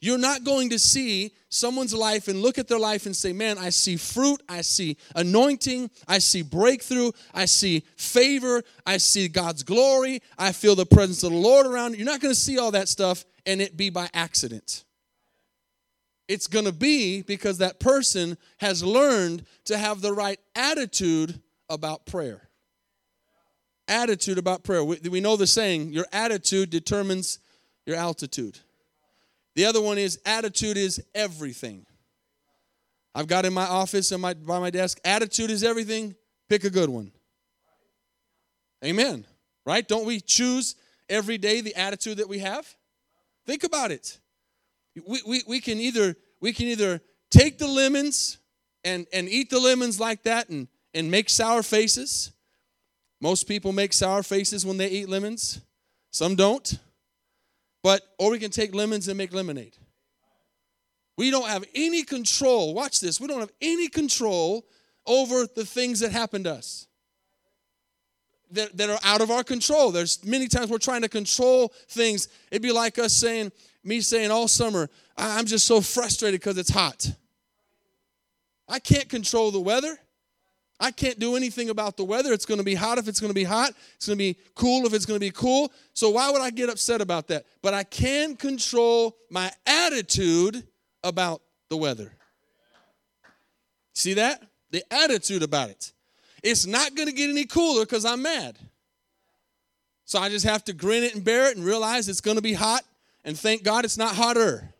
You're 0.00 0.18
not 0.18 0.44
going 0.44 0.70
to 0.70 0.78
see 0.78 1.32
someone's 1.48 1.92
life 1.92 2.28
and 2.28 2.40
look 2.40 2.58
at 2.58 2.68
their 2.68 2.78
life 2.78 3.06
and 3.06 3.16
say, 3.16 3.32
Man, 3.32 3.58
I 3.58 3.70
see 3.70 3.96
fruit, 3.96 4.40
I 4.48 4.60
see 4.60 4.96
anointing, 5.16 5.90
I 6.06 6.18
see 6.18 6.42
breakthrough, 6.42 7.10
I 7.34 7.46
see 7.46 7.82
favor, 7.96 8.62
I 8.86 8.98
see 8.98 9.26
God's 9.26 9.64
glory, 9.64 10.22
I 10.38 10.52
feel 10.52 10.76
the 10.76 10.86
presence 10.86 11.24
of 11.24 11.32
the 11.32 11.38
Lord 11.38 11.66
around. 11.66 11.96
You're 11.96 12.06
not 12.06 12.20
going 12.20 12.32
to 12.32 12.40
see 12.40 12.58
all 12.58 12.70
that 12.72 12.88
stuff 12.88 13.24
and 13.44 13.60
it 13.60 13.76
be 13.76 13.90
by 13.90 14.08
accident. 14.14 14.84
It's 16.28 16.46
going 16.46 16.66
to 16.66 16.72
be 16.72 17.22
because 17.22 17.58
that 17.58 17.80
person 17.80 18.36
has 18.58 18.84
learned 18.84 19.44
to 19.64 19.78
have 19.78 20.00
the 20.00 20.12
right 20.12 20.38
attitude 20.54 21.40
about 21.70 22.06
prayer. 22.06 22.48
Attitude 23.88 24.36
about 24.36 24.62
prayer. 24.62 24.84
We, 24.84 24.98
we 25.10 25.20
know 25.20 25.36
the 25.36 25.46
saying, 25.46 25.92
your 25.92 26.06
attitude 26.12 26.68
determines 26.68 27.38
your 27.86 27.96
altitude. 27.96 28.58
The 29.58 29.64
other 29.64 29.80
one 29.80 29.98
is 29.98 30.20
attitude 30.24 30.76
is 30.76 31.02
everything. 31.14 31.84
I've 33.14 33.26
got 33.26 33.44
in 33.44 33.52
my 33.52 33.66
office 33.66 34.12
and 34.12 34.22
my, 34.22 34.34
by 34.34 34.60
my 34.60 34.70
desk, 34.70 35.00
attitude 35.04 35.50
is 35.50 35.64
everything. 35.64 36.14
Pick 36.48 36.62
a 36.62 36.70
good 36.70 36.88
one. 36.88 37.10
Amen. 38.84 39.26
Right? 39.66 39.86
Don't 39.86 40.06
we 40.06 40.20
choose 40.20 40.76
every 41.08 41.38
day 41.38 41.60
the 41.60 41.74
attitude 41.74 42.18
that 42.18 42.28
we 42.28 42.38
have? 42.38 42.72
Think 43.46 43.64
about 43.64 43.90
it 43.90 44.20
we, 45.06 45.22
we, 45.26 45.42
we 45.46 45.60
can 45.60 45.78
either 45.78 46.16
we 46.40 46.52
can 46.52 46.66
either 46.66 47.00
take 47.30 47.58
the 47.58 47.66
lemons 47.66 48.38
and, 48.84 49.06
and 49.12 49.28
eat 49.28 49.50
the 49.50 49.58
lemons 49.58 49.98
like 50.00 50.22
that 50.22 50.48
and, 50.48 50.68
and 50.94 51.10
make 51.10 51.28
sour 51.28 51.62
faces. 51.62 52.32
Most 53.20 53.48
people 53.48 53.72
make 53.72 53.92
sour 53.92 54.22
faces 54.22 54.64
when 54.64 54.76
they 54.76 54.88
eat 54.88 55.08
lemons. 55.08 55.60
Some 56.10 56.36
don't. 56.36 56.78
But 57.88 58.02
or 58.18 58.32
we 58.32 58.38
can 58.38 58.50
take 58.50 58.74
lemons 58.74 59.08
and 59.08 59.16
make 59.16 59.32
lemonade. 59.32 59.74
We 61.16 61.30
don't 61.30 61.48
have 61.48 61.64
any 61.74 62.02
control. 62.02 62.74
Watch 62.74 63.00
this. 63.00 63.18
We 63.18 63.26
don't 63.26 63.40
have 63.40 63.52
any 63.62 63.88
control 63.88 64.66
over 65.06 65.46
the 65.46 65.64
things 65.64 66.00
that 66.00 66.12
happen 66.12 66.44
to 66.44 66.52
us. 66.52 66.86
That, 68.50 68.76
that 68.76 68.90
are 68.90 68.98
out 69.02 69.22
of 69.22 69.30
our 69.30 69.42
control. 69.42 69.90
There's 69.90 70.22
many 70.22 70.48
times 70.48 70.68
we're 70.68 70.76
trying 70.76 71.00
to 71.00 71.08
control 71.08 71.72
things. 71.88 72.28
It'd 72.50 72.60
be 72.60 72.72
like 72.72 72.98
us 72.98 73.14
saying, 73.14 73.52
me 73.82 74.02
saying 74.02 74.30
all 74.30 74.48
summer, 74.48 74.90
I'm 75.16 75.46
just 75.46 75.64
so 75.64 75.80
frustrated 75.80 76.42
because 76.42 76.58
it's 76.58 76.68
hot. 76.68 77.10
I 78.68 78.80
can't 78.80 79.08
control 79.08 79.50
the 79.50 79.60
weather. 79.60 79.98
I 80.80 80.92
can't 80.92 81.18
do 81.18 81.34
anything 81.34 81.70
about 81.70 81.96
the 81.96 82.04
weather. 82.04 82.32
It's 82.32 82.46
going 82.46 82.58
to 82.58 82.64
be 82.64 82.74
hot 82.74 82.98
if 82.98 83.08
it's 83.08 83.18
going 83.18 83.30
to 83.30 83.34
be 83.34 83.44
hot. 83.44 83.72
It's 83.96 84.06
going 84.06 84.16
to 84.16 84.22
be 84.22 84.36
cool 84.54 84.86
if 84.86 84.94
it's 84.94 85.06
going 85.06 85.16
to 85.16 85.24
be 85.24 85.32
cool. 85.32 85.72
So 85.92 86.10
why 86.10 86.30
would 86.30 86.40
I 86.40 86.50
get 86.50 86.70
upset 86.70 87.00
about 87.00 87.28
that? 87.28 87.46
But 87.62 87.74
I 87.74 87.82
can 87.82 88.36
control 88.36 89.16
my 89.28 89.50
attitude 89.66 90.64
about 91.02 91.42
the 91.68 91.76
weather. 91.76 92.12
See 93.94 94.14
that? 94.14 94.42
The 94.70 94.84
attitude 94.92 95.42
about 95.42 95.70
it. 95.70 95.92
It's 96.44 96.66
not 96.66 96.94
going 96.94 97.08
to 97.08 97.14
get 97.14 97.28
any 97.28 97.44
cooler 97.44 97.84
because 97.84 98.04
I'm 98.04 98.22
mad. 98.22 98.56
So 100.04 100.20
I 100.20 100.28
just 100.28 100.46
have 100.46 100.64
to 100.64 100.72
grin 100.72 101.02
it 101.02 101.14
and 101.14 101.24
bear 101.24 101.50
it 101.50 101.56
and 101.56 101.66
realize 101.66 102.08
it's 102.08 102.20
going 102.20 102.36
to 102.36 102.42
be 102.42 102.52
hot 102.52 102.82
and 103.24 103.36
thank 103.36 103.64
God 103.64 103.84
it's 103.84 103.98
not 103.98 104.14
hotter. 104.14 104.72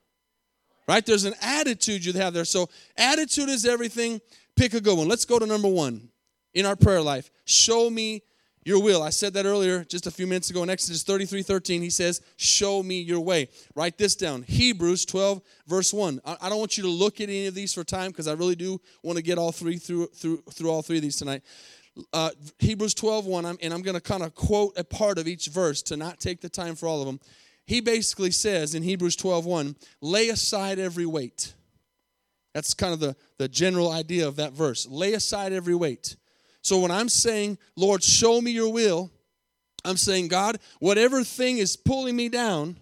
Right? 0.87 1.05
There's 1.05 1.25
an 1.25 1.35
attitude 1.43 2.05
you 2.05 2.15
have 2.15 2.33
there. 2.33 2.47
So 2.47 2.71
attitude 2.97 3.51
is 3.51 3.67
everything. 3.67 4.23
Pick 4.59 4.75
a 4.75 4.81
good 4.81 4.99
one. 4.99 5.07
Let's 5.07 5.25
go 5.25 5.39
to 5.39 5.47
number 5.47 5.69
one 5.69 6.09
in 6.53 6.67
our 6.67 6.75
prayer 6.75 7.01
life. 7.01 7.31
Show 7.45 7.89
me 7.89 8.23
your 8.65 8.83
will. 8.83 9.05
I 9.05 9.11
said 9.11 9.35
that 9.35 9.47
earlier 9.47 9.85
just 9.85 10.09
a 10.09 10.11
few 10.11 10.27
minutes 10.27 10.51
ago 10.51 10.65
in 10.65 10.69
Exodus 10.69 11.05
33 11.05 11.43
13. 11.43 11.81
He 11.81 11.91
says, 11.91 12.21
Show 12.37 12.83
me 12.83 13.01
your 13.01 13.21
way. 13.21 13.51
Write 13.77 13.99
this 13.99 14.17
down 14.17 14.43
Hebrews 14.43 15.05
12, 15.05 15.41
verse 15.69 15.95
1. 15.95 16.21
I, 16.25 16.49
don't 16.49 16.59
want 16.59 16.77
you 16.77 16.83
to 16.83 16.91
look 16.91 17.21
at 17.21 17.29
any 17.29 17.47
of 17.47 17.55
these 17.55 17.73
for 17.73 17.85
time 17.85 18.09
because 18.09 18.27
I 18.27 18.33
really 18.33 18.57
do 18.57 18.81
want 19.05 19.17
to 19.17 19.23
get 19.23 19.39
all 19.39 19.53
three 19.53 19.77
through, 19.77 20.09
through, 20.09 20.43
through 20.51 20.71
all 20.71 20.83
three 20.83 20.97
of 20.97 21.03
these 21.03 21.17
tonight. 21.17 21.43
Uh, 22.13 22.31
Hebrews 22.59 22.95
12, 22.95 23.27
1, 23.27 23.47
I'm, 23.47 23.59
and 23.63 23.73
I'm 23.73 23.83
going 23.83 23.95
to 23.95 24.01
kind 24.01 24.25
of 24.25 24.35
quote 24.35 24.77
a 24.77 24.83
part 24.83 25.19
of 25.19 25.29
each 25.29 25.47
verse 25.47 25.83
to 25.83 25.97
not 25.97 26.19
take 26.19 26.41
the 26.41 26.49
time 26.49 26.75
for 26.75 26.89
all 26.89 27.01
of 27.01 27.07
them. 27.07 27.21
He 27.65 27.81
basically 27.81 28.33
says 28.33 28.75
in 28.75 28.83
Hebrews 28.83 29.15
12, 29.15 29.47
1, 29.47 29.77
lay 30.01 30.31
aside 30.31 30.81
every 30.81 31.07
weight. 31.07 31.55
That's 32.55 32.75
kind 32.75 32.93
of 32.93 33.01
the, 33.01 33.15
the 33.39 33.49
general 33.49 33.91
idea 33.91 34.27
of 34.27 34.37
that 34.37 34.53
verse. 34.53 34.87
Lay 34.87 35.15
aside 35.15 35.53
every 35.53 35.75
weight 35.75 36.17
so 36.69 36.81
when 36.81 36.91
I'm 36.91 37.09
saying, 37.09 37.57
Lord, 37.77 38.03
show 38.03 38.41
me 38.41 38.51
your 38.51 38.71
will, 38.71 39.11
I'm 39.85 39.97
saying, 39.97 40.29
God, 40.29 40.59
whatever 40.81 41.25
thing 41.25 41.59
is 41.59 41.77
pulling 41.77 42.17
me 42.17 42.29
down 42.29 42.77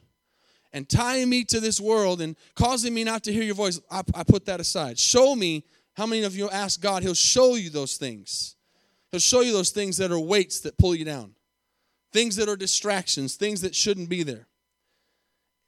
and 0.73 0.89
tying 0.89 1.29
me 1.29 1.45
to 1.45 1.61
this 1.61 1.81
world 1.81 2.21
and 2.21 2.37
causing 2.55 2.93
me 2.93 3.05
not 3.05 3.23
to 3.25 3.33
hear 3.33 3.43
your 3.43 3.55
voice, 3.55 3.81
I, 3.91 4.03
I 4.15 4.25
put 4.25 4.47
that 4.47 4.61
aside. 4.61 4.99
Show 4.99 5.37
me. 5.37 5.65
How 5.95 6.05
many 6.05 6.25
of 6.25 6.37
you 6.37 6.51
ask 6.51 6.81
God? 6.81 7.03
He'll 7.03 7.15
show 7.15 7.55
you 7.55 7.71
those 7.71 7.97
things. 7.97 8.57
He'll 9.11 9.21
show 9.21 9.41
you 9.41 9.53
those 9.53 9.71
things 9.71 9.97
that 9.99 10.11
are 10.11 10.19
weights 10.19 10.61
that 10.61 10.77
pull 10.77 10.95
you 10.95 11.05
down, 11.05 11.35
things 12.13 12.37
that 12.37 12.49
are 12.49 12.57
distractions, 12.57 13.37
things 13.37 13.61
that 13.61 13.75
shouldn't 13.75 14.09
be 14.09 14.23
there. 14.23 14.47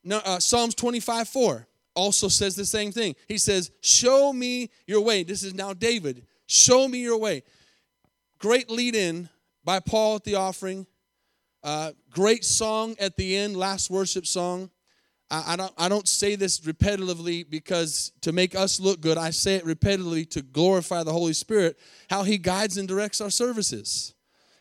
Now, 0.05 0.21
uh, 0.25 0.39
Psalms 0.39 0.75
25 0.75 1.29
4 1.29 1.69
also 1.99 2.29
says 2.29 2.55
the 2.55 2.65
same 2.65 2.93
thing. 2.93 3.17
He 3.27 3.39
says, 3.39 3.73
Show 3.81 4.33
me 4.33 4.71
your 4.87 5.01
way. 5.01 5.25
This 5.25 5.43
is 5.43 5.53
now 5.53 5.75
David. 5.75 6.25
Show 6.47 6.87
me 6.87 6.99
your 6.99 7.19
way. 7.19 7.43
Great 8.39 8.71
lead 8.71 8.95
in 8.95 9.29
by 9.65 9.81
Paul 9.81 10.17
at 10.17 10.25
the 10.25 10.37
offering. 10.37 10.87
Uh, 11.65 11.91
great 12.11 12.45
song 12.45 12.95
at 13.01 13.17
the 13.17 13.37
end, 13.37 13.57
last 13.57 13.91
worship 13.91 14.27
song. 14.27 14.71
I, 15.29 15.55
I, 15.55 15.57
don't, 15.57 15.73
I 15.77 15.89
don't 15.89 16.07
say 16.07 16.37
this 16.37 16.61
repetitively 16.61 17.51
because 17.51 18.13
to 18.21 18.33
make 18.33 18.55
us 18.55 18.79
look 18.79 19.01
good. 19.01 19.19
I 19.19 19.31
say 19.31 19.57
it 19.57 19.65
repetitively 19.65 20.31
to 20.31 20.43
glorify 20.43 21.03
the 21.03 21.13
Holy 21.13 21.33
Spirit, 21.33 21.79
how 22.09 22.23
He 22.23 22.39
guides 22.39 22.79
and 22.79 22.87
directs 22.87 23.21
our 23.21 23.31
services, 23.31 24.15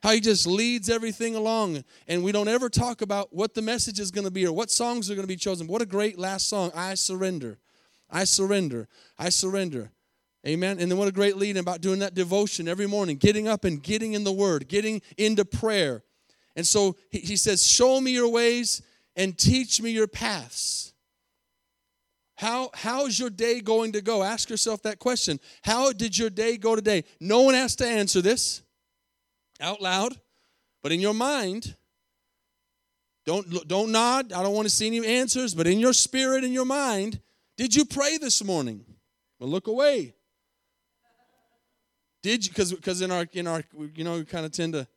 how 0.03 0.11
He 0.11 0.19
just 0.19 0.47
leads 0.47 0.89
everything 0.89 1.35
along. 1.35 1.83
And 2.07 2.23
we 2.23 2.31
don't 2.31 2.47
ever 2.47 2.69
talk 2.69 3.01
about 3.01 3.33
what 3.33 3.53
the 3.53 3.61
message 3.61 3.99
is 3.99 4.11
going 4.11 4.25
to 4.25 4.31
be 4.31 4.45
or 4.45 4.53
what 4.53 4.71
songs 4.71 5.09
are 5.09 5.15
going 5.15 5.23
to 5.23 5.27
be 5.27 5.35
chosen. 5.35 5.67
What 5.67 5.81
a 5.81 5.85
great 5.85 6.17
last 6.17 6.47
song! 6.47 6.71
I 6.75 6.93
surrender. 6.95 7.59
I 8.09 8.23
surrender. 8.23 8.87
I 9.17 9.29
surrender. 9.29 9.91
Amen. 10.45 10.79
And 10.79 10.89
then 10.89 10.97
what 10.97 11.07
a 11.07 11.11
great 11.11 11.35
lead 11.35 11.57
about 11.57 11.81
doing 11.81 11.99
that 11.99 12.13
devotion 12.13 12.67
every 12.67 12.87
morning, 12.87 13.17
getting 13.17 13.47
up 13.47 13.65
and 13.65 13.83
getting 13.83 14.13
in 14.13 14.23
the 14.23 14.31
Word, 14.31 14.67
getting 14.67 15.01
into 15.17 15.43
prayer. 15.43 16.03
And 16.55 16.65
so 16.65 16.95
he, 17.09 17.19
he 17.19 17.35
says, 17.35 17.65
Show 17.65 17.99
me 17.99 18.11
your 18.11 18.29
ways 18.29 18.81
and 19.15 19.37
teach 19.37 19.81
me 19.81 19.91
your 19.91 20.07
paths. 20.07 20.93
How, 22.35 22.69
how's 22.75 23.19
your 23.19 23.31
day 23.31 23.61
going 23.61 23.93
to 23.93 24.01
go? 24.01 24.21
Ask 24.21 24.49
yourself 24.49 24.83
that 24.83 24.99
question. 24.99 25.39
How 25.63 25.91
did 25.91 26.17
your 26.17 26.29
day 26.29 26.55
go 26.57 26.75
today? 26.75 27.03
No 27.19 27.41
one 27.41 27.55
has 27.55 27.75
to 27.77 27.87
answer 27.87 28.21
this 28.21 28.61
out 29.61 29.81
loud, 29.81 30.19
but 30.83 30.91
in 30.91 30.99
your 30.99 31.13
mind, 31.13 31.75
don't, 33.25 33.67
don't 33.67 33.91
nod. 33.91 34.31
I 34.31 34.41
don't 34.41 34.53
want 34.53 34.67
to 34.67 34.73
see 34.73 34.87
any 34.87 35.05
answers, 35.05 35.53
but 35.53 35.67
in 35.67 35.79
your 35.79 35.93
spirit, 35.93 36.43
in 36.43 36.53
your 36.53 36.65
mind, 36.65 37.19
did 37.57 37.75
you 37.75 37.83
pray 37.83 38.17
this 38.17 38.43
morning? 38.43 38.85
Well, 39.39 39.49
look 39.49 39.67
away. 39.67 40.13
Did 42.23 42.45
you 42.45 42.51
because 42.51 42.73
because 42.73 43.01
in 43.01 43.11
our 43.11 43.27
in 43.33 43.47
our 43.47 43.63
you 43.95 44.03
know 44.03 44.15
we 44.15 44.25
kind 44.25 44.45
of 44.45 44.51
tend 44.51 44.73
to 44.73 44.87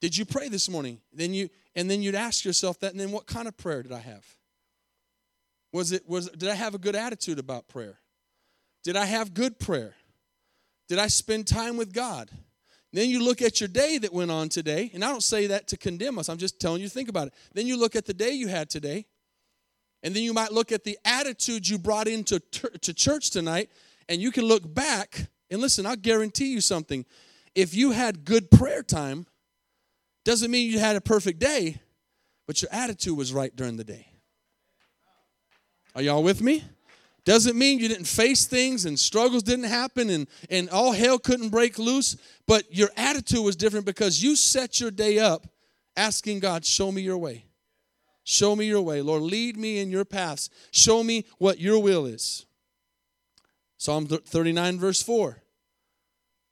did 0.00 0.16
you 0.16 0.24
pray 0.24 0.48
this 0.48 0.68
morning? 0.68 1.00
Then 1.12 1.32
you 1.32 1.48
and 1.74 1.90
then 1.90 2.02
you'd 2.02 2.14
ask 2.14 2.44
yourself 2.44 2.78
that, 2.80 2.92
and 2.92 3.00
then 3.00 3.10
what 3.10 3.26
kind 3.26 3.48
of 3.48 3.56
prayer 3.56 3.82
did 3.82 3.90
I 3.90 3.98
have? 3.98 4.24
Was 5.72 5.92
it 5.92 6.08
was 6.08 6.28
did 6.30 6.48
I 6.48 6.54
have 6.54 6.74
a 6.74 6.78
good 6.78 6.94
attitude 6.94 7.38
about 7.38 7.68
prayer? 7.68 7.98
Did 8.84 8.96
I 8.96 9.06
have 9.06 9.34
good 9.34 9.58
prayer? 9.58 9.94
Did 10.88 10.98
I 10.98 11.06
spend 11.06 11.46
time 11.46 11.76
with 11.76 11.92
God? 11.92 12.30
Then 12.94 13.10
you 13.10 13.24
look 13.24 13.42
at 13.42 13.60
your 13.60 13.66
day 13.66 13.98
that 13.98 14.12
went 14.12 14.30
on 14.30 14.48
today, 14.48 14.92
and 14.94 15.04
I 15.04 15.10
don't 15.10 15.20
say 15.20 15.48
that 15.48 15.66
to 15.68 15.76
condemn 15.76 16.16
us. 16.16 16.28
I'm 16.28 16.38
just 16.38 16.60
telling 16.60 16.80
you 16.80 16.86
to 16.86 16.94
think 16.94 17.08
about 17.08 17.26
it. 17.26 17.34
Then 17.52 17.66
you 17.66 17.76
look 17.76 17.96
at 17.96 18.06
the 18.06 18.14
day 18.14 18.30
you 18.30 18.46
had 18.46 18.70
today, 18.70 19.06
and 20.04 20.14
then 20.14 20.22
you 20.22 20.32
might 20.32 20.52
look 20.52 20.70
at 20.70 20.84
the 20.84 20.96
attitude 21.04 21.68
you 21.68 21.76
brought 21.76 22.06
into 22.06 22.38
to 22.38 22.94
church 22.94 23.30
tonight, 23.30 23.68
and 24.08 24.22
you 24.22 24.30
can 24.30 24.44
look 24.44 24.72
back 24.72 25.26
and 25.50 25.60
listen, 25.60 25.86
I'll 25.86 25.96
guarantee 25.96 26.52
you 26.52 26.60
something. 26.60 27.04
If 27.56 27.74
you 27.74 27.90
had 27.90 28.24
good 28.24 28.48
prayer 28.48 28.84
time, 28.84 29.26
doesn't 30.24 30.52
mean 30.52 30.70
you 30.70 30.78
had 30.78 30.94
a 30.94 31.00
perfect 31.00 31.40
day, 31.40 31.80
but 32.46 32.62
your 32.62 32.72
attitude 32.72 33.18
was 33.18 33.32
right 33.32 33.54
during 33.56 33.76
the 33.76 33.82
day. 33.82 34.06
Are 35.96 36.02
y'all 36.02 36.22
with 36.22 36.40
me? 36.40 36.62
Doesn't 37.24 37.56
mean 37.56 37.78
you 37.78 37.88
didn't 37.88 38.06
face 38.06 38.44
things 38.44 38.84
and 38.84 38.98
struggles 38.98 39.42
didn't 39.42 39.64
happen 39.64 40.10
and, 40.10 40.28
and 40.50 40.68
all 40.68 40.92
hell 40.92 41.18
couldn't 41.18 41.48
break 41.48 41.78
loose, 41.78 42.16
but 42.46 42.64
your 42.74 42.90
attitude 42.96 43.42
was 43.42 43.56
different 43.56 43.86
because 43.86 44.22
you 44.22 44.36
set 44.36 44.78
your 44.78 44.90
day 44.90 45.18
up 45.18 45.46
asking 45.96 46.40
God, 46.40 46.64
Show 46.66 46.92
me 46.92 47.02
your 47.02 47.18
way. 47.18 47.46
Show 48.24 48.56
me 48.56 48.66
your 48.66 48.82
way. 48.82 49.02
Lord, 49.02 49.22
lead 49.22 49.56
me 49.56 49.78
in 49.78 49.90
your 49.90 50.04
paths. 50.04 50.48
Show 50.70 51.02
me 51.02 51.26
what 51.38 51.60
your 51.60 51.78
will 51.78 52.06
is. 52.06 52.46
Psalm 53.76 54.06
39, 54.06 54.78
verse 54.78 55.02
4 55.02 55.42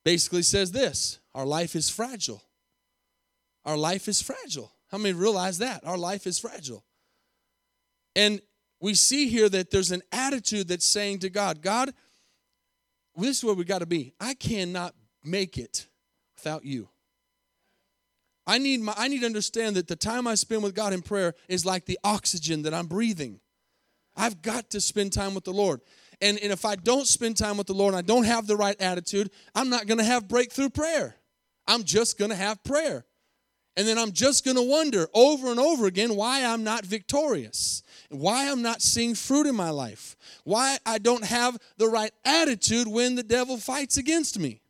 basically 0.04 0.42
says 0.42 0.72
this 0.72 1.18
Our 1.34 1.46
life 1.46 1.74
is 1.74 1.90
fragile. 1.90 2.42
Our 3.64 3.76
life 3.76 4.08
is 4.08 4.20
fragile. 4.20 4.72
How 4.90 4.98
many 4.98 5.14
realize 5.14 5.58
that? 5.58 5.86
Our 5.86 5.96
life 5.96 6.26
is 6.26 6.38
fragile. 6.38 6.84
And 8.14 8.40
we 8.82 8.94
see 8.94 9.28
here 9.28 9.48
that 9.48 9.70
there's 9.70 9.92
an 9.92 10.02
attitude 10.10 10.68
that's 10.68 10.84
saying 10.84 11.20
to 11.20 11.30
God, 11.30 11.62
God, 11.62 11.94
this 13.16 13.38
is 13.38 13.44
where 13.44 13.54
we 13.54 13.64
got 13.64 13.78
to 13.78 13.86
be. 13.86 14.12
I 14.20 14.34
cannot 14.34 14.94
make 15.24 15.56
it 15.56 15.86
without 16.34 16.64
you. 16.64 16.88
I 18.44 18.58
need, 18.58 18.80
my, 18.80 18.92
I 18.96 19.06
need 19.06 19.20
to 19.20 19.26
understand 19.26 19.76
that 19.76 19.86
the 19.86 19.94
time 19.94 20.26
I 20.26 20.34
spend 20.34 20.64
with 20.64 20.74
God 20.74 20.92
in 20.92 21.00
prayer 21.00 21.34
is 21.48 21.64
like 21.64 21.84
the 21.84 21.98
oxygen 22.02 22.62
that 22.62 22.74
I'm 22.74 22.86
breathing. 22.86 23.38
I've 24.16 24.42
got 24.42 24.70
to 24.70 24.80
spend 24.80 25.12
time 25.12 25.34
with 25.34 25.44
the 25.44 25.52
Lord. 25.52 25.80
And, 26.20 26.38
and 26.40 26.52
if 26.52 26.64
I 26.64 26.74
don't 26.74 27.06
spend 27.06 27.36
time 27.36 27.56
with 27.56 27.68
the 27.68 27.74
Lord 27.74 27.94
and 27.94 27.98
I 27.98 28.02
don't 28.02 28.24
have 28.24 28.48
the 28.48 28.56
right 28.56 28.78
attitude, 28.80 29.30
I'm 29.54 29.70
not 29.70 29.86
going 29.86 29.98
to 29.98 30.04
have 30.04 30.26
breakthrough 30.26 30.70
prayer. 30.70 31.14
I'm 31.68 31.84
just 31.84 32.18
going 32.18 32.30
to 32.32 32.36
have 32.36 32.62
prayer. 32.64 33.04
And 33.76 33.88
then 33.88 33.98
I'm 33.98 34.12
just 34.12 34.44
going 34.44 34.56
to 34.56 34.62
wonder 34.62 35.08
over 35.14 35.50
and 35.50 35.58
over 35.58 35.86
again 35.86 36.14
why 36.14 36.44
I'm 36.44 36.62
not 36.62 36.84
victorious, 36.84 37.82
why 38.10 38.50
I'm 38.50 38.60
not 38.60 38.82
seeing 38.82 39.14
fruit 39.14 39.46
in 39.46 39.54
my 39.54 39.70
life, 39.70 40.16
why 40.44 40.76
I 40.84 40.98
don't 40.98 41.24
have 41.24 41.58
the 41.78 41.88
right 41.88 42.12
attitude 42.24 42.86
when 42.86 43.14
the 43.14 43.22
devil 43.22 43.56
fights 43.56 43.96
against 43.96 44.38
me. 44.38 44.60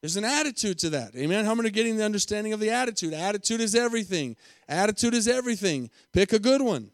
There's 0.00 0.16
an 0.16 0.24
attitude 0.24 0.78
to 0.78 0.90
that. 0.90 1.14
Amen. 1.14 1.44
How 1.44 1.54
many 1.54 1.68
are 1.68 1.72
getting 1.72 1.98
the 1.98 2.04
understanding 2.04 2.54
of 2.54 2.60
the 2.60 2.70
attitude? 2.70 3.12
Attitude 3.12 3.60
is 3.60 3.74
everything. 3.74 4.34
Attitude 4.66 5.12
is 5.12 5.28
everything. 5.28 5.90
Pick 6.14 6.32
a 6.32 6.38
good 6.38 6.62
one. 6.62 6.90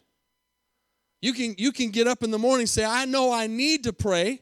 You 1.22 1.32
can, 1.32 1.54
you 1.56 1.70
can 1.70 1.90
get 1.90 2.08
up 2.08 2.24
in 2.24 2.32
the 2.32 2.38
morning 2.38 2.66
say, 2.66 2.84
I 2.84 3.04
know 3.04 3.32
I 3.32 3.46
need 3.46 3.84
to 3.84 3.92
pray. 3.92 4.40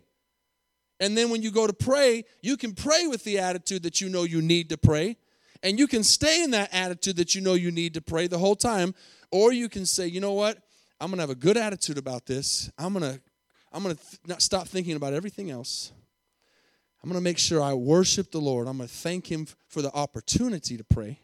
And 0.98 1.16
then 1.16 1.28
when 1.28 1.42
you 1.42 1.50
go 1.50 1.66
to 1.66 1.74
pray, 1.74 2.24
you 2.40 2.56
can 2.56 2.72
pray 2.72 3.06
with 3.06 3.22
the 3.24 3.38
attitude 3.38 3.82
that 3.82 4.00
you 4.00 4.08
know 4.08 4.22
you 4.22 4.40
need 4.40 4.70
to 4.70 4.78
pray. 4.78 5.18
And 5.62 5.78
you 5.78 5.86
can 5.86 6.02
stay 6.02 6.42
in 6.42 6.50
that 6.50 6.74
attitude 6.74 7.16
that 7.16 7.34
you 7.34 7.40
know 7.40 7.54
you 7.54 7.70
need 7.70 7.94
to 7.94 8.00
pray 8.00 8.26
the 8.26 8.38
whole 8.38 8.56
time. 8.56 8.94
Or 9.30 9.52
you 9.52 9.68
can 9.68 9.86
say, 9.86 10.06
you 10.06 10.20
know 10.20 10.32
what? 10.32 10.58
I'm 11.00 11.08
going 11.08 11.18
to 11.18 11.22
have 11.22 11.30
a 11.30 11.34
good 11.34 11.56
attitude 11.56 11.98
about 11.98 12.26
this. 12.26 12.70
I'm 12.78 12.92
going 12.92 13.14
to 13.14 13.20
I'm 13.72 13.82
going 13.82 13.96
to 13.96 14.00
th- 14.00 14.20
not 14.26 14.40
stop 14.40 14.68
thinking 14.68 14.94
about 14.94 15.14
everything 15.14 15.50
else. 15.50 15.90
I'm 17.02 17.10
going 17.10 17.20
to 17.20 17.24
make 17.24 17.38
sure 17.38 17.60
I 17.60 17.74
worship 17.74 18.30
the 18.30 18.40
Lord. 18.40 18.68
I'm 18.68 18.76
going 18.76 18.88
to 18.88 18.94
thank 18.94 19.30
Him 19.30 19.46
for 19.68 19.82
the 19.82 19.92
opportunity 19.92 20.76
to 20.76 20.84
pray, 20.84 21.18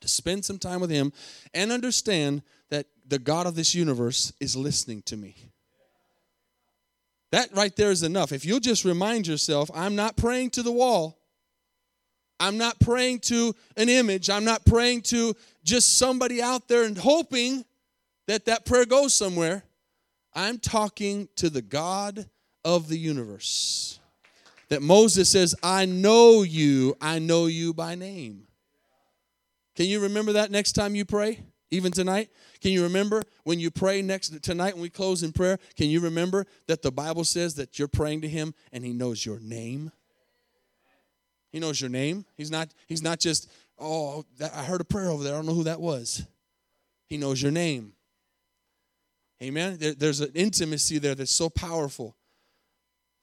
to 0.00 0.08
spend 0.08 0.44
some 0.44 0.58
time 0.58 0.80
with 0.80 0.88
Him, 0.88 1.12
and 1.52 1.72
understand 1.72 2.42
that 2.70 2.86
the 3.06 3.18
God 3.18 3.46
of 3.46 3.56
this 3.56 3.74
universe 3.74 4.32
is 4.40 4.56
listening 4.56 5.02
to 5.02 5.16
me. 5.16 5.50
That 7.32 7.54
right 7.54 7.74
there 7.74 7.90
is 7.90 8.02
enough. 8.02 8.32
If 8.32 8.44
you'll 8.44 8.60
just 8.60 8.84
remind 8.84 9.26
yourself, 9.26 9.68
I'm 9.74 9.96
not 9.96 10.16
praying 10.16 10.50
to 10.50 10.62
the 10.62 10.72
wall. 10.72 11.17
I'm 12.40 12.58
not 12.58 12.78
praying 12.80 13.20
to 13.20 13.54
an 13.76 13.88
image. 13.88 14.30
I'm 14.30 14.44
not 14.44 14.64
praying 14.64 15.02
to 15.02 15.34
just 15.64 15.98
somebody 15.98 16.40
out 16.40 16.68
there 16.68 16.84
and 16.84 16.96
hoping 16.96 17.64
that 18.26 18.44
that 18.46 18.64
prayer 18.64 18.84
goes 18.84 19.14
somewhere. 19.14 19.64
I'm 20.34 20.58
talking 20.58 21.28
to 21.36 21.50
the 21.50 21.62
God 21.62 22.28
of 22.64 22.88
the 22.88 22.98
universe. 22.98 23.98
That 24.68 24.82
Moses 24.82 25.28
says, 25.28 25.54
I 25.62 25.86
know 25.86 26.42
you, 26.42 26.96
I 27.00 27.18
know 27.18 27.46
you 27.46 27.72
by 27.72 27.94
name. 27.94 28.46
Can 29.74 29.86
you 29.86 30.00
remember 30.00 30.32
that 30.34 30.50
next 30.50 30.72
time 30.72 30.94
you 30.94 31.04
pray? 31.04 31.40
Even 31.70 31.92
tonight? 31.92 32.30
Can 32.60 32.72
you 32.72 32.82
remember 32.82 33.22
when 33.44 33.60
you 33.60 33.70
pray 33.70 34.02
next 34.02 34.42
tonight 34.42 34.74
when 34.74 34.82
we 34.82 34.90
close 34.90 35.22
in 35.22 35.32
prayer? 35.32 35.58
Can 35.76 35.88
you 35.88 36.00
remember 36.00 36.46
that 36.66 36.82
the 36.82 36.90
Bible 36.90 37.24
says 37.24 37.54
that 37.56 37.78
you're 37.78 37.88
praying 37.88 38.22
to 38.22 38.28
him 38.28 38.54
and 38.72 38.84
he 38.84 38.92
knows 38.92 39.24
your 39.24 39.38
name? 39.38 39.92
He 41.50 41.58
knows 41.58 41.80
your 41.80 41.90
name. 41.90 42.24
He's 42.36 42.50
not 42.50 42.68
he's 42.86 43.02
not 43.02 43.18
just, 43.18 43.50
"Oh, 43.78 44.24
that, 44.38 44.54
I 44.54 44.64
heard 44.64 44.80
a 44.80 44.84
prayer 44.84 45.08
over 45.08 45.24
there. 45.24 45.34
I 45.34 45.36
don't 45.36 45.46
know 45.46 45.54
who 45.54 45.64
that 45.64 45.80
was." 45.80 46.24
He 47.06 47.16
knows 47.16 47.40
your 47.40 47.52
name. 47.52 47.94
Amen. 49.42 49.78
There, 49.78 49.94
there's 49.94 50.20
an 50.20 50.32
intimacy 50.34 50.98
there 50.98 51.14
that's 51.14 51.32
so 51.32 51.48
powerful. 51.48 52.16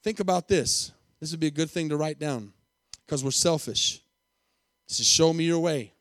Think 0.03 0.19
about 0.19 0.47
this. 0.47 0.91
This 1.19 1.31
would 1.31 1.39
be 1.39 1.47
a 1.47 1.51
good 1.51 1.69
thing 1.69 1.89
to 1.89 1.97
write 1.97 2.19
down 2.19 2.53
because 3.05 3.23
we're 3.23 3.31
selfish. 3.31 4.01
This 4.87 4.99
is 4.99 5.05
show 5.05 5.33
me 5.33 5.43
your 5.43 5.59
way. 5.59 5.93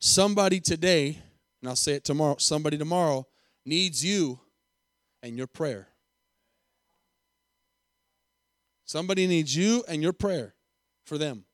Somebody 0.00 0.60
today, 0.60 1.18
and 1.60 1.68
I'll 1.68 1.76
say 1.76 1.92
it 1.92 2.04
tomorrow, 2.04 2.36
somebody 2.38 2.76
tomorrow 2.76 3.26
needs 3.64 4.04
you 4.04 4.38
and 5.22 5.36
your 5.36 5.46
prayer. 5.46 5.88
Somebody 8.84 9.26
needs 9.26 9.54
you 9.54 9.84
and 9.88 10.02
your 10.02 10.12
prayer 10.12 10.54
for 11.04 11.18
them. 11.18 11.44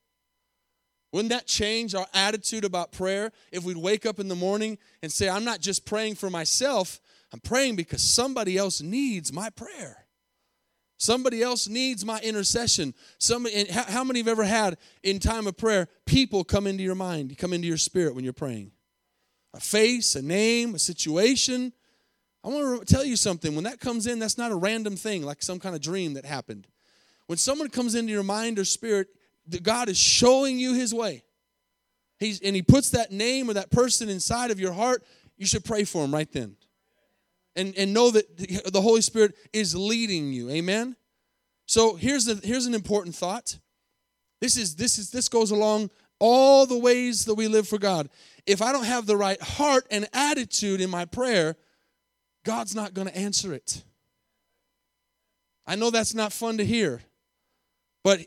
Wouldn't 1.12 1.30
that 1.30 1.46
change 1.46 1.94
our 1.94 2.06
attitude 2.12 2.64
about 2.64 2.92
prayer 2.92 3.32
if 3.50 3.64
we'd 3.64 3.76
wake 3.76 4.04
up 4.04 4.18
in 4.18 4.28
the 4.28 4.34
morning 4.34 4.76
and 5.02 5.10
say, 5.10 5.28
I'm 5.28 5.44
not 5.44 5.60
just 5.60 5.86
praying 5.86 6.16
for 6.16 6.28
myself, 6.28 7.00
I'm 7.32 7.40
praying 7.40 7.76
because 7.76 8.02
somebody 8.02 8.56
else 8.58 8.80
needs 8.80 9.32
my 9.32 9.50
prayer. 9.50 10.06
Somebody 10.98 11.42
else 11.42 11.68
needs 11.68 12.04
my 12.04 12.18
intercession. 12.20 12.94
Somebody, 13.18 13.66
how 13.70 14.02
many 14.02 14.20
have 14.20 14.28
ever 14.28 14.44
had 14.44 14.78
in 15.02 15.18
time 15.18 15.46
of 15.46 15.56
prayer 15.56 15.88
people 16.06 16.42
come 16.42 16.66
into 16.66 16.82
your 16.82 16.94
mind, 16.94 17.36
come 17.36 17.52
into 17.52 17.68
your 17.68 17.76
spirit 17.76 18.14
when 18.14 18.24
you're 18.24 18.32
praying? 18.32 18.72
A 19.52 19.60
face, 19.60 20.16
a 20.16 20.22
name, 20.22 20.74
a 20.74 20.78
situation. 20.78 21.72
I 22.42 22.48
want 22.48 22.86
to 22.86 22.94
tell 22.94 23.04
you 23.04 23.16
something. 23.16 23.54
When 23.54 23.64
that 23.64 23.80
comes 23.80 24.06
in, 24.06 24.18
that's 24.18 24.38
not 24.38 24.52
a 24.52 24.56
random 24.56 24.96
thing 24.96 25.22
like 25.22 25.42
some 25.42 25.58
kind 25.58 25.74
of 25.74 25.82
dream 25.82 26.14
that 26.14 26.24
happened. 26.24 26.66
When 27.26 27.38
someone 27.38 27.68
comes 27.68 27.94
into 27.94 28.12
your 28.12 28.22
mind 28.22 28.58
or 28.58 28.64
spirit, 28.64 29.08
God 29.62 29.88
is 29.88 29.98
showing 29.98 30.58
you 30.58 30.74
his 30.74 30.92
way. 30.92 31.22
He's, 32.18 32.40
and 32.40 32.56
he 32.56 32.62
puts 32.62 32.90
that 32.90 33.12
name 33.12 33.50
or 33.50 33.54
that 33.54 33.70
person 33.70 34.08
inside 34.08 34.50
of 34.50 34.58
your 34.58 34.72
heart, 34.72 35.04
you 35.36 35.46
should 35.46 35.64
pray 35.64 35.84
for 35.84 36.04
him 36.04 36.12
right 36.12 36.30
then 36.32 36.56
and, 37.56 37.74
and 37.76 37.92
know 37.92 38.10
that 38.10 38.36
the 38.72 38.80
Holy 38.80 39.00
Spirit 39.00 39.34
is 39.52 39.74
leading 39.74 40.32
you. 40.32 40.50
Amen. 40.50 40.94
So 41.66 41.96
here's 41.96 42.28
a, 42.28 42.34
here's 42.36 42.66
an 42.66 42.74
important 42.74 43.14
thought. 43.14 43.58
This 44.40 44.56
is 44.56 44.76
this 44.76 44.98
is 44.98 45.10
this 45.10 45.28
goes 45.28 45.50
along 45.50 45.90
all 46.18 46.66
the 46.66 46.78
ways 46.78 47.24
that 47.24 47.34
we 47.34 47.48
live 47.48 47.66
for 47.66 47.78
God. 47.78 48.08
If 48.46 48.62
I 48.62 48.70
don't 48.70 48.84
have 48.84 49.06
the 49.06 49.16
right 49.16 49.40
heart 49.40 49.86
and 49.90 50.06
attitude 50.12 50.80
in 50.80 50.90
my 50.90 51.06
prayer, 51.06 51.56
God's 52.44 52.74
not 52.74 52.94
going 52.94 53.08
to 53.08 53.16
answer 53.16 53.52
it. 53.54 53.82
I 55.66 55.74
know 55.74 55.90
that's 55.90 56.14
not 56.14 56.32
fun 56.32 56.58
to 56.58 56.64
hear, 56.64 57.00
but 58.04 58.20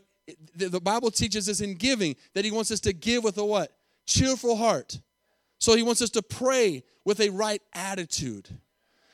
the 0.54 0.80
Bible 0.80 1.10
teaches 1.10 1.48
us 1.48 1.60
in 1.60 1.74
giving 1.74 2.16
that 2.34 2.44
He 2.44 2.50
wants 2.50 2.70
us 2.70 2.80
to 2.80 2.92
give 2.92 3.24
with 3.24 3.38
a 3.38 3.44
what? 3.44 3.72
Cheerful 4.06 4.56
heart. 4.56 5.00
So 5.58 5.76
He 5.76 5.82
wants 5.82 6.02
us 6.02 6.10
to 6.10 6.22
pray 6.22 6.84
with 7.04 7.20
a 7.20 7.30
right 7.30 7.62
attitude. 7.74 8.48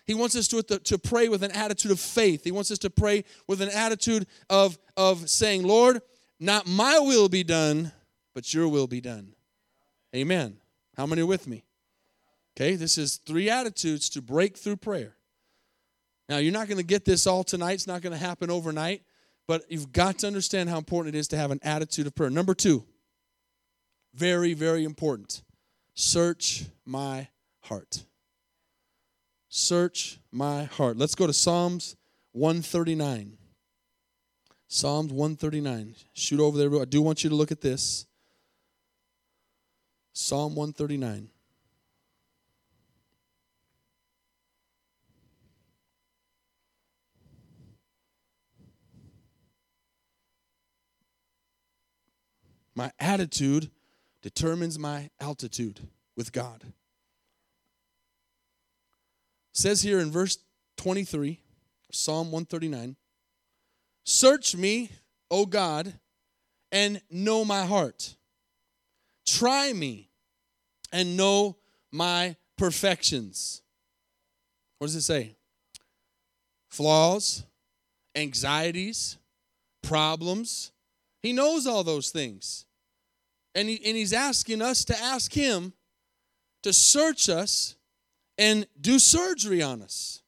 He 0.06 0.14
wants 0.14 0.36
us 0.36 0.46
to, 0.48 0.62
to 0.62 0.98
pray 0.98 1.28
with 1.28 1.42
an 1.42 1.50
attitude 1.50 1.90
of 1.90 1.98
faith. 1.98 2.44
He 2.44 2.52
wants 2.52 2.70
us 2.70 2.78
to 2.78 2.90
pray 2.90 3.24
with 3.48 3.60
an 3.60 3.70
attitude 3.70 4.26
of, 4.48 4.78
of 4.96 5.28
saying, 5.28 5.64
Lord, 5.64 6.00
not 6.38 6.66
my 6.66 6.98
will 7.00 7.28
be 7.28 7.42
done, 7.42 7.90
but 8.34 8.54
your 8.54 8.68
will 8.68 8.86
be 8.86 9.00
done. 9.00 9.34
Amen. 10.14 10.58
How 10.96 11.06
many 11.06 11.22
are 11.22 11.26
with 11.26 11.48
me? 11.48 11.64
Okay, 12.56 12.76
this 12.76 12.96
is 12.96 13.16
three 13.16 13.50
attitudes 13.50 14.08
to 14.10 14.22
break 14.22 14.56
through 14.56 14.76
prayer. 14.76 15.16
Now, 16.28 16.38
you're 16.38 16.52
not 16.52 16.68
going 16.68 16.78
to 16.78 16.84
get 16.84 17.04
this 17.04 17.26
all 17.26 17.44
tonight, 17.44 17.74
it's 17.74 17.86
not 17.86 18.02
going 18.02 18.12
to 18.12 18.18
happen 18.18 18.50
overnight, 18.50 19.02
but 19.46 19.64
you've 19.70 19.92
got 19.92 20.18
to 20.18 20.26
understand 20.26 20.68
how 20.68 20.78
important 20.78 21.14
it 21.14 21.18
is 21.18 21.28
to 21.28 21.36
have 21.36 21.50
an 21.50 21.60
attitude 21.62 22.06
of 22.06 22.14
prayer. 22.14 22.30
Number 22.30 22.54
two, 22.54 22.84
very, 24.14 24.54
very 24.54 24.84
important 24.84 25.42
search 25.94 26.64
my 26.84 27.28
heart. 27.62 28.04
Search 29.48 30.18
my 30.30 30.64
heart. 30.64 30.96
Let's 30.98 31.14
go 31.14 31.26
to 31.26 31.32
Psalms 31.32 31.96
139. 32.32 33.38
Psalms 34.68 35.12
139. 35.12 35.94
Shoot 36.12 36.40
over 36.40 36.58
there. 36.58 36.82
I 36.82 36.84
do 36.84 37.00
want 37.00 37.24
you 37.24 37.30
to 37.30 37.36
look 37.36 37.52
at 37.52 37.60
this. 37.60 38.06
Psalm 40.12 40.54
139. 40.54 41.30
My 52.76 52.92
attitude 53.00 53.72
determines 54.22 54.78
my 54.78 55.10
altitude 55.20 55.80
with 56.16 56.32
God 56.32 56.72
says 59.56 59.82
here 59.82 60.00
in 60.00 60.10
verse 60.10 60.38
23, 60.76 61.40
Psalm 61.90 62.30
139, 62.30 62.96
Search 64.04 64.54
me, 64.54 64.90
O 65.30 65.46
God, 65.46 65.94
and 66.70 67.00
know 67.10 67.44
my 67.44 67.64
heart. 67.64 68.16
Try 69.24 69.72
me 69.72 70.10
and 70.92 71.16
know 71.16 71.56
my 71.90 72.36
perfections. 72.56 73.62
What 74.78 74.88
does 74.88 74.96
it 74.96 75.02
say? 75.02 75.36
Flaws, 76.68 77.44
anxieties, 78.14 79.16
problems. 79.82 80.70
He 81.22 81.32
knows 81.32 81.66
all 81.66 81.82
those 81.82 82.10
things. 82.10 82.65
And, 83.56 83.70
he, 83.70 83.80
and 83.86 83.96
he's 83.96 84.12
asking 84.12 84.60
us 84.60 84.84
to 84.84 85.02
ask 85.02 85.32
him 85.32 85.72
to 86.62 86.74
search 86.74 87.30
us 87.30 87.74
and 88.36 88.66
do 88.78 88.98
surgery 88.98 89.62
on 89.62 89.80
us. 89.80 90.20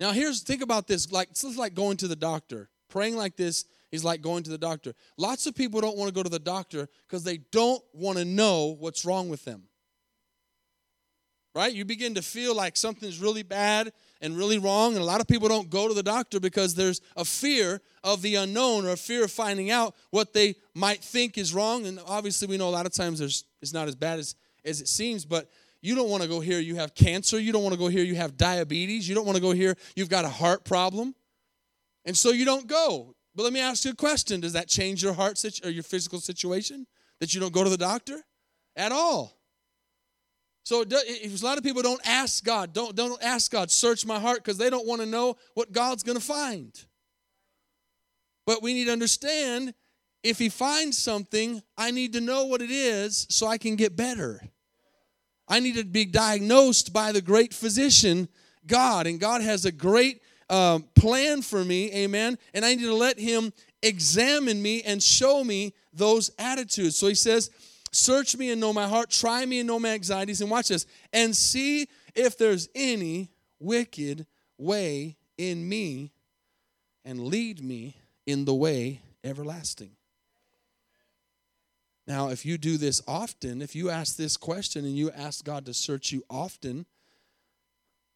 Now, 0.00 0.12
here's 0.12 0.42
think 0.42 0.62
about 0.62 0.86
this. 0.86 1.12
Like 1.12 1.28
it's 1.30 1.44
like 1.58 1.74
going 1.74 1.98
to 1.98 2.08
the 2.08 2.16
doctor. 2.16 2.70
Praying 2.88 3.16
like 3.16 3.36
this 3.36 3.66
is 3.92 4.04
like 4.04 4.22
going 4.22 4.42
to 4.44 4.50
the 4.50 4.56
doctor. 4.56 4.94
Lots 5.18 5.46
of 5.46 5.54
people 5.54 5.82
don't 5.82 5.98
want 5.98 6.08
to 6.08 6.14
go 6.14 6.22
to 6.22 6.30
the 6.30 6.38
doctor 6.38 6.88
because 7.06 7.24
they 7.24 7.38
don't 7.52 7.82
want 7.92 8.16
to 8.16 8.24
know 8.24 8.76
what's 8.78 9.04
wrong 9.04 9.28
with 9.28 9.44
them. 9.44 9.67
Right? 11.58 11.72
You 11.72 11.84
begin 11.84 12.14
to 12.14 12.22
feel 12.22 12.54
like 12.54 12.76
something's 12.76 13.18
really 13.18 13.42
bad 13.42 13.92
and 14.20 14.38
really 14.38 14.58
wrong, 14.58 14.92
and 14.92 15.02
a 15.02 15.04
lot 15.04 15.20
of 15.20 15.26
people 15.26 15.48
don't 15.48 15.68
go 15.68 15.88
to 15.88 15.92
the 15.92 16.04
doctor 16.04 16.38
because 16.38 16.76
there's 16.76 17.00
a 17.16 17.24
fear 17.24 17.80
of 18.04 18.22
the 18.22 18.36
unknown 18.36 18.86
or 18.86 18.90
a 18.90 18.96
fear 18.96 19.24
of 19.24 19.32
finding 19.32 19.68
out 19.68 19.96
what 20.10 20.32
they 20.32 20.54
might 20.74 21.02
think 21.02 21.36
is 21.36 21.52
wrong. 21.52 21.84
And 21.86 21.98
obviously, 22.06 22.46
we 22.46 22.58
know 22.58 22.68
a 22.68 22.70
lot 22.70 22.86
of 22.86 22.92
times 22.92 23.18
there's 23.18 23.42
it's 23.60 23.72
not 23.72 23.88
as 23.88 23.96
bad 23.96 24.20
as 24.20 24.36
as 24.64 24.80
it 24.80 24.86
seems, 24.86 25.24
but 25.24 25.50
you 25.80 25.96
don't 25.96 26.08
want 26.08 26.22
to 26.22 26.28
go 26.28 26.38
here, 26.38 26.60
you 26.60 26.76
have 26.76 26.94
cancer. 26.94 27.40
You 27.40 27.50
don't 27.50 27.64
want 27.64 27.72
to 27.72 27.78
go 27.78 27.88
here, 27.88 28.04
you 28.04 28.14
have 28.14 28.36
diabetes. 28.36 29.08
You 29.08 29.16
don't 29.16 29.26
want 29.26 29.34
to 29.34 29.42
go 29.42 29.50
here, 29.50 29.76
you've 29.96 30.08
got 30.08 30.24
a 30.24 30.28
heart 30.28 30.64
problem. 30.64 31.12
And 32.04 32.16
so 32.16 32.30
you 32.30 32.44
don't 32.44 32.68
go. 32.68 33.16
But 33.34 33.42
let 33.42 33.52
me 33.52 33.58
ask 33.58 33.84
you 33.84 33.90
a 33.90 33.96
question 33.96 34.38
Does 34.38 34.52
that 34.52 34.68
change 34.68 35.02
your 35.02 35.12
heart 35.12 35.36
situ- 35.38 35.66
or 35.66 35.70
your 35.70 35.82
physical 35.82 36.20
situation 36.20 36.86
that 37.18 37.34
you 37.34 37.40
don't 37.40 37.52
go 37.52 37.64
to 37.64 37.70
the 37.70 37.76
doctor? 37.76 38.22
At 38.76 38.92
all. 38.92 39.37
So 40.68 40.82
a 40.82 41.28
lot 41.40 41.56
of 41.56 41.64
people 41.64 41.80
don't 41.80 42.06
ask 42.06 42.44
God, 42.44 42.74
don't, 42.74 42.94
don't 42.94 43.24
ask 43.24 43.50
God, 43.50 43.70
search 43.70 44.04
my 44.04 44.18
heart, 44.18 44.44
because 44.44 44.58
they 44.58 44.68
don't 44.68 44.86
want 44.86 45.00
to 45.00 45.06
know 45.06 45.38
what 45.54 45.72
God's 45.72 46.02
going 46.02 46.18
to 46.18 46.22
find. 46.22 46.78
But 48.44 48.62
we 48.62 48.74
need 48.74 48.84
to 48.84 48.92
understand 48.92 49.72
if 50.22 50.38
He 50.38 50.50
finds 50.50 50.98
something, 50.98 51.62
I 51.78 51.90
need 51.90 52.12
to 52.12 52.20
know 52.20 52.44
what 52.44 52.60
it 52.60 52.70
is 52.70 53.26
so 53.30 53.46
I 53.46 53.56
can 53.56 53.76
get 53.76 53.96
better. 53.96 54.42
I 55.48 55.60
need 55.60 55.76
to 55.76 55.84
be 55.84 56.04
diagnosed 56.04 56.92
by 56.92 57.12
the 57.12 57.22
great 57.22 57.54
physician, 57.54 58.28
God. 58.66 59.06
And 59.06 59.18
God 59.18 59.40
has 59.40 59.64
a 59.64 59.72
great 59.72 60.20
um, 60.50 60.84
plan 60.94 61.40
for 61.40 61.64
me, 61.64 61.90
amen. 61.94 62.36
And 62.52 62.62
I 62.62 62.74
need 62.74 62.84
to 62.84 62.94
let 62.94 63.18
Him 63.18 63.54
examine 63.82 64.60
me 64.60 64.82
and 64.82 65.02
show 65.02 65.42
me 65.42 65.72
those 65.94 66.30
attitudes. 66.38 66.98
So 66.98 67.06
He 67.06 67.14
says, 67.14 67.48
Search 67.92 68.36
me 68.36 68.50
and 68.50 68.60
know 68.60 68.72
my 68.72 68.86
heart, 68.86 69.10
try 69.10 69.44
me 69.46 69.60
and 69.60 69.66
know 69.66 69.78
my 69.78 69.90
anxieties, 69.90 70.40
and 70.40 70.50
watch 70.50 70.68
this, 70.68 70.86
and 71.12 71.34
see 71.34 71.88
if 72.14 72.36
there's 72.36 72.68
any 72.74 73.30
wicked 73.58 74.26
way 74.58 75.16
in 75.36 75.68
me, 75.68 76.12
and 77.04 77.20
lead 77.20 77.62
me 77.62 77.96
in 78.26 78.44
the 78.44 78.54
way 78.54 79.00
everlasting. 79.24 79.92
Now, 82.06 82.30
if 82.30 82.46
you 82.46 82.56
do 82.56 82.78
this 82.78 83.02
often, 83.06 83.60
if 83.60 83.76
you 83.76 83.90
ask 83.90 84.16
this 84.16 84.36
question 84.36 84.84
and 84.84 84.96
you 84.96 85.10
ask 85.10 85.44
God 85.44 85.66
to 85.66 85.74
search 85.74 86.10
you 86.10 86.24
often, 86.30 86.86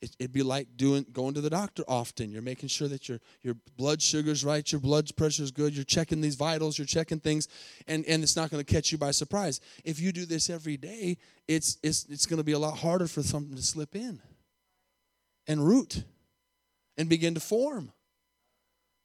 it, 0.02 0.16
would 0.20 0.32
be 0.32 0.42
like 0.42 0.68
doing 0.76 1.06
going 1.12 1.34
to 1.34 1.40
the 1.40 1.50
doctor 1.50 1.84
often. 1.86 2.30
You're 2.30 2.42
making 2.42 2.68
sure 2.68 2.88
that 2.88 3.08
your 3.08 3.20
your 3.42 3.54
blood 3.76 4.02
sugar's 4.02 4.44
right, 4.44 4.70
your 4.70 4.80
blood 4.80 5.08
pressure's 5.16 5.50
good. 5.50 5.74
You're 5.74 5.84
checking 5.84 6.20
these 6.20 6.34
vitals, 6.34 6.76
you're 6.76 6.86
checking 6.86 7.20
things, 7.20 7.48
and 7.86 8.04
and 8.06 8.22
it's 8.22 8.36
not 8.36 8.50
going 8.50 8.62
to 8.62 8.70
catch 8.70 8.92
you 8.92 8.98
by 8.98 9.12
surprise. 9.12 9.60
If 9.84 10.00
you 10.00 10.12
do 10.12 10.26
this 10.26 10.50
every 10.50 10.76
day, 10.76 11.16
it's 11.46 11.78
it's 11.82 12.04
it's 12.10 12.26
going 12.26 12.38
to 12.38 12.44
be 12.44 12.52
a 12.52 12.58
lot 12.58 12.78
harder 12.78 13.06
for 13.06 13.22
something 13.22 13.56
to 13.56 13.62
slip 13.62 13.94
in 13.94 14.20
and 15.46 15.66
root 15.66 16.02
and 16.98 17.08
begin 17.08 17.34
to 17.34 17.40
form. 17.40 17.92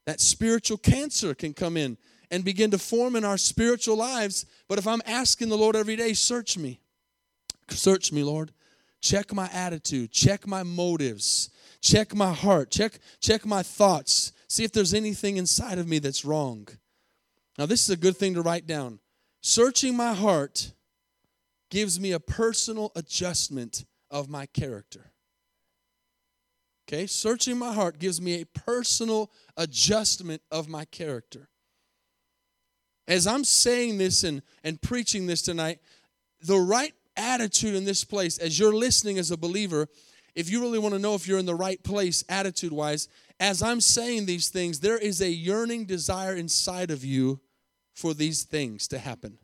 That 0.05 0.19
spiritual 0.19 0.77
cancer 0.77 1.35
can 1.35 1.53
come 1.53 1.77
in 1.77 1.97
and 2.31 2.43
begin 2.43 2.71
to 2.71 2.77
form 2.77 3.15
in 3.15 3.23
our 3.23 3.37
spiritual 3.37 3.97
lives. 3.97 4.45
But 4.67 4.79
if 4.79 4.87
I'm 4.87 5.01
asking 5.05 5.49
the 5.49 5.57
Lord 5.57 5.75
every 5.75 5.95
day, 5.95 6.13
search 6.13 6.57
me. 6.57 6.79
Search 7.69 8.11
me, 8.11 8.23
Lord. 8.23 8.51
Check 9.01 9.33
my 9.33 9.49
attitude, 9.53 10.11
check 10.11 10.47
my 10.47 10.63
motives, 10.63 11.49
check 11.81 12.15
my 12.15 12.33
heart, 12.33 12.71
check 12.71 12.99
check 13.19 13.45
my 13.45 13.63
thoughts. 13.63 14.31
See 14.49 14.63
if 14.63 14.71
there's 14.71 14.93
anything 14.93 15.37
inside 15.37 15.77
of 15.77 15.87
me 15.87 15.99
that's 15.99 16.25
wrong. 16.25 16.67
Now 17.57 17.65
this 17.65 17.83
is 17.83 17.89
a 17.89 17.97
good 17.97 18.17
thing 18.17 18.33
to 18.33 18.41
write 18.41 18.65
down. 18.65 18.99
Searching 19.41 19.95
my 19.95 20.13
heart 20.13 20.71
gives 21.69 21.99
me 21.99 22.11
a 22.11 22.19
personal 22.19 22.91
adjustment 22.95 23.85
of 24.09 24.29
my 24.29 24.45
character. 24.47 25.11
Okay, 26.87 27.05
searching 27.05 27.57
my 27.57 27.73
heart 27.73 27.99
gives 27.99 28.21
me 28.21 28.41
a 28.41 28.45
personal 28.45 29.29
adjustment 29.57 30.41
of 30.51 30.69
my 30.69 30.85
character. 30.85 31.49
As 33.07 33.27
I'm 33.27 33.43
saying 33.43 33.97
this 33.97 34.23
and, 34.23 34.41
and 34.63 34.81
preaching 34.81 35.27
this 35.27 35.41
tonight, 35.41 35.79
the 36.41 36.57
right 36.57 36.93
attitude 37.17 37.75
in 37.75 37.83
this 37.83 38.03
place, 38.03 38.37
as 38.37 38.57
you're 38.57 38.73
listening 38.73 39.17
as 39.17 39.31
a 39.31 39.37
believer, 39.37 39.87
if 40.35 40.49
you 40.49 40.61
really 40.61 40.79
want 40.79 40.93
to 40.93 40.99
know 40.99 41.15
if 41.15 41.27
you're 41.27 41.39
in 41.39 41.45
the 41.45 41.55
right 41.55 41.81
place 41.83 42.23
attitude 42.29 42.71
wise, 42.71 43.07
as 43.39 43.61
I'm 43.61 43.81
saying 43.81 44.25
these 44.25 44.49
things, 44.49 44.79
there 44.79 44.97
is 44.97 45.21
a 45.21 45.29
yearning 45.29 45.85
desire 45.85 46.35
inside 46.35 46.91
of 46.91 47.03
you 47.03 47.39
for 47.95 48.13
these 48.13 48.43
things 48.43 48.87
to 48.89 48.99
happen. 48.99 49.37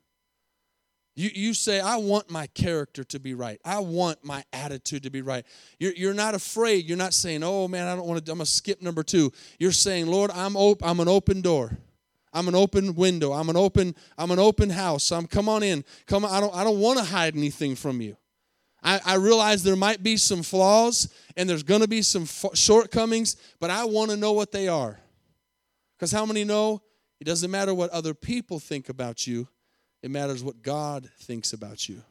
You, 1.15 1.29
you 1.33 1.53
say, 1.53 1.79
I 1.79 1.97
want 1.97 2.31
my 2.31 2.47
character 2.47 3.03
to 3.05 3.19
be 3.19 3.35
right. 3.35 3.59
I 3.63 3.79
want 3.79 4.23
my 4.23 4.43
attitude 4.51 5.03
to 5.03 5.11
be 5.11 5.21
right. 5.21 5.45
You're, 5.79 5.93
you're 5.93 6.13
not 6.13 6.33
afraid. 6.33 6.85
You're 6.85 6.97
not 6.97 7.13
saying, 7.13 7.43
oh 7.43 7.67
man, 7.67 7.87
I 7.87 7.95
don't 7.95 8.07
want 8.07 8.25
to, 8.25 8.31
I'm 8.31 8.39
going 8.39 8.45
to 8.45 8.51
skip 8.51 8.81
number 8.81 9.03
two. 9.03 9.31
You're 9.59 9.71
saying, 9.71 10.07
Lord, 10.07 10.31
I'm, 10.31 10.55
op- 10.55 10.83
I'm 10.83 10.99
an 10.99 11.07
open 11.07 11.41
door. 11.41 11.77
I'm 12.33 12.47
an 12.47 12.55
open 12.55 12.95
window. 12.95 13.31
I'm 13.31 13.49
an 13.49 13.57
open, 13.57 13.95
I'm 14.17 14.31
an 14.31 14.39
open 14.39 14.69
house. 14.69 15.11
I'm 15.11 15.27
come 15.27 15.47
on 15.47 15.63
in. 15.63 15.85
Come 16.07 16.25
on. 16.25 16.31
I 16.31 16.39
don't, 16.39 16.55
I 16.55 16.63
don't 16.63 16.79
want 16.79 16.97
to 16.99 17.05
hide 17.05 17.35
anything 17.35 17.75
from 17.75 18.01
you. 18.01 18.17
I, 18.83 18.99
I 19.05 19.15
realize 19.15 19.63
there 19.63 19.75
might 19.75 20.03
be 20.03 20.17
some 20.17 20.43
flaws 20.43 21.13
and 21.37 21.49
there's 21.49 21.63
going 21.63 21.81
to 21.81 21.87
be 21.87 22.01
some 22.01 22.23
f- 22.23 22.55
shortcomings, 22.55 23.37
but 23.59 23.69
I 23.69 23.85
want 23.85 24.11
to 24.11 24.17
know 24.17 24.33
what 24.33 24.51
they 24.51 24.67
are. 24.67 24.99
Because 25.95 26.11
how 26.11 26.25
many 26.25 26.43
know 26.43 26.81
it 27.21 27.23
doesn't 27.25 27.49
matter 27.49 27.73
what 27.73 27.91
other 27.91 28.13
people 28.13 28.59
think 28.59 28.89
about 28.89 29.25
you, 29.25 29.47
it 30.01 30.11
matters 30.11 30.43
what 30.43 30.61
God 30.61 31.09
thinks 31.19 31.53
about 31.53 31.87
you. 31.87 32.01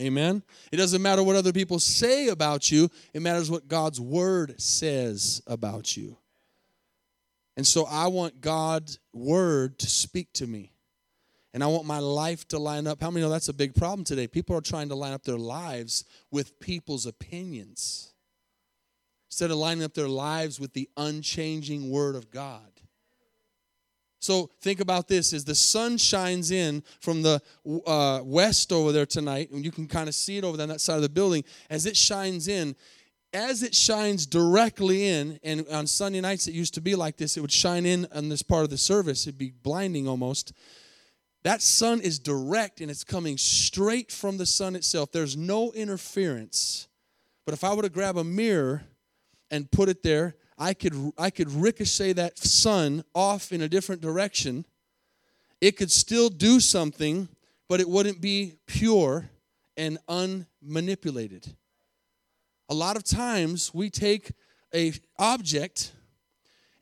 Amen. 0.00 0.42
It 0.72 0.76
doesn't 0.76 1.02
matter 1.02 1.22
what 1.22 1.36
other 1.36 1.52
people 1.52 1.78
say 1.78 2.28
about 2.28 2.70
you, 2.72 2.90
it 3.14 3.22
matters 3.22 3.50
what 3.50 3.68
God's 3.68 4.00
word 4.00 4.60
says 4.60 5.42
about 5.46 5.96
you. 5.96 6.16
And 7.56 7.66
so 7.66 7.86
I 7.86 8.06
want 8.06 8.40
God's 8.40 8.98
word 9.12 9.78
to 9.80 9.86
speak 9.86 10.32
to 10.34 10.46
me. 10.46 10.72
And 11.52 11.64
I 11.64 11.66
want 11.66 11.84
my 11.84 11.98
life 11.98 12.46
to 12.48 12.58
line 12.58 12.86
up. 12.86 13.00
How 13.00 13.10
many 13.10 13.24
know 13.24 13.30
that's 13.30 13.48
a 13.48 13.52
big 13.52 13.74
problem 13.74 14.04
today? 14.04 14.28
People 14.28 14.56
are 14.56 14.60
trying 14.60 14.88
to 14.90 14.94
line 14.94 15.12
up 15.12 15.24
their 15.24 15.36
lives 15.36 16.04
with 16.30 16.58
people's 16.60 17.06
opinions 17.06 18.12
instead 19.28 19.50
of 19.50 19.56
lining 19.56 19.84
up 19.84 19.94
their 19.94 20.08
lives 20.08 20.60
with 20.60 20.72
the 20.74 20.88
unchanging 20.96 21.90
word 21.90 22.14
of 22.14 22.30
God. 22.30 22.70
So 24.20 24.50
think 24.60 24.80
about 24.80 25.08
this: 25.08 25.32
as 25.32 25.44
the 25.44 25.54
sun 25.54 25.96
shines 25.96 26.50
in 26.50 26.84
from 27.00 27.22
the 27.22 27.40
uh, 27.86 28.20
west 28.22 28.70
over 28.70 28.92
there 28.92 29.06
tonight, 29.06 29.50
and 29.50 29.64
you 29.64 29.72
can 29.72 29.88
kind 29.88 30.08
of 30.08 30.14
see 30.14 30.36
it 30.36 30.44
over 30.44 30.56
there 30.56 30.64
on 30.64 30.68
that 30.68 30.80
side 30.80 30.96
of 30.96 31.02
the 31.02 31.08
building. 31.08 31.42
As 31.70 31.86
it 31.86 31.96
shines 31.96 32.46
in, 32.46 32.76
as 33.32 33.62
it 33.62 33.74
shines 33.74 34.26
directly 34.26 35.06
in, 35.06 35.38
and 35.42 35.66
on 35.68 35.86
Sunday 35.86 36.20
nights 36.20 36.46
it 36.46 36.54
used 36.54 36.74
to 36.74 36.80
be 36.80 36.94
like 36.94 37.16
this, 37.16 37.36
it 37.36 37.40
would 37.40 37.52
shine 37.52 37.86
in 37.86 38.06
on 38.14 38.28
this 38.28 38.42
part 38.42 38.64
of 38.64 38.70
the 38.70 38.78
service. 38.78 39.26
It'd 39.26 39.38
be 39.38 39.52
blinding 39.62 40.08
almost. 40.08 40.52
That 41.42 41.62
sun 41.62 42.00
is 42.00 42.18
direct 42.18 42.80
and 42.80 42.90
it's 42.90 43.04
coming 43.04 43.38
straight 43.38 44.12
from 44.12 44.36
the 44.36 44.46
sun 44.46 44.76
itself. 44.76 45.12
There's 45.12 45.36
no 45.36 45.72
interference. 45.72 46.88
But 47.46 47.54
if 47.54 47.64
I 47.64 47.72
were 47.72 47.82
to 47.82 47.88
grab 47.88 48.16
a 48.18 48.24
mirror 48.24 48.82
and 49.50 49.70
put 49.70 49.88
it 49.88 50.02
there 50.02 50.34
I 50.60 50.74
could 50.74 51.12
I 51.16 51.30
could 51.30 51.50
ricochet 51.50 52.12
that 52.12 52.38
sun 52.38 53.02
off 53.14 53.50
in 53.50 53.62
a 53.62 53.68
different 53.68 54.02
direction. 54.02 54.66
It 55.58 55.78
could 55.78 55.90
still 55.90 56.28
do 56.28 56.60
something, 56.60 57.28
but 57.66 57.80
it 57.80 57.88
wouldn't 57.88 58.20
be 58.20 58.56
pure 58.66 59.30
and 59.78 59.98
unmanipulated. 60.06 61.56
A 62.70 62.74
lot 62.74 62.96
of 62.96 63.04
times 63.04 63.74
we 63.74 63.90
take 63.90 64.32
a 64.74 64.92
object 65.18 65.92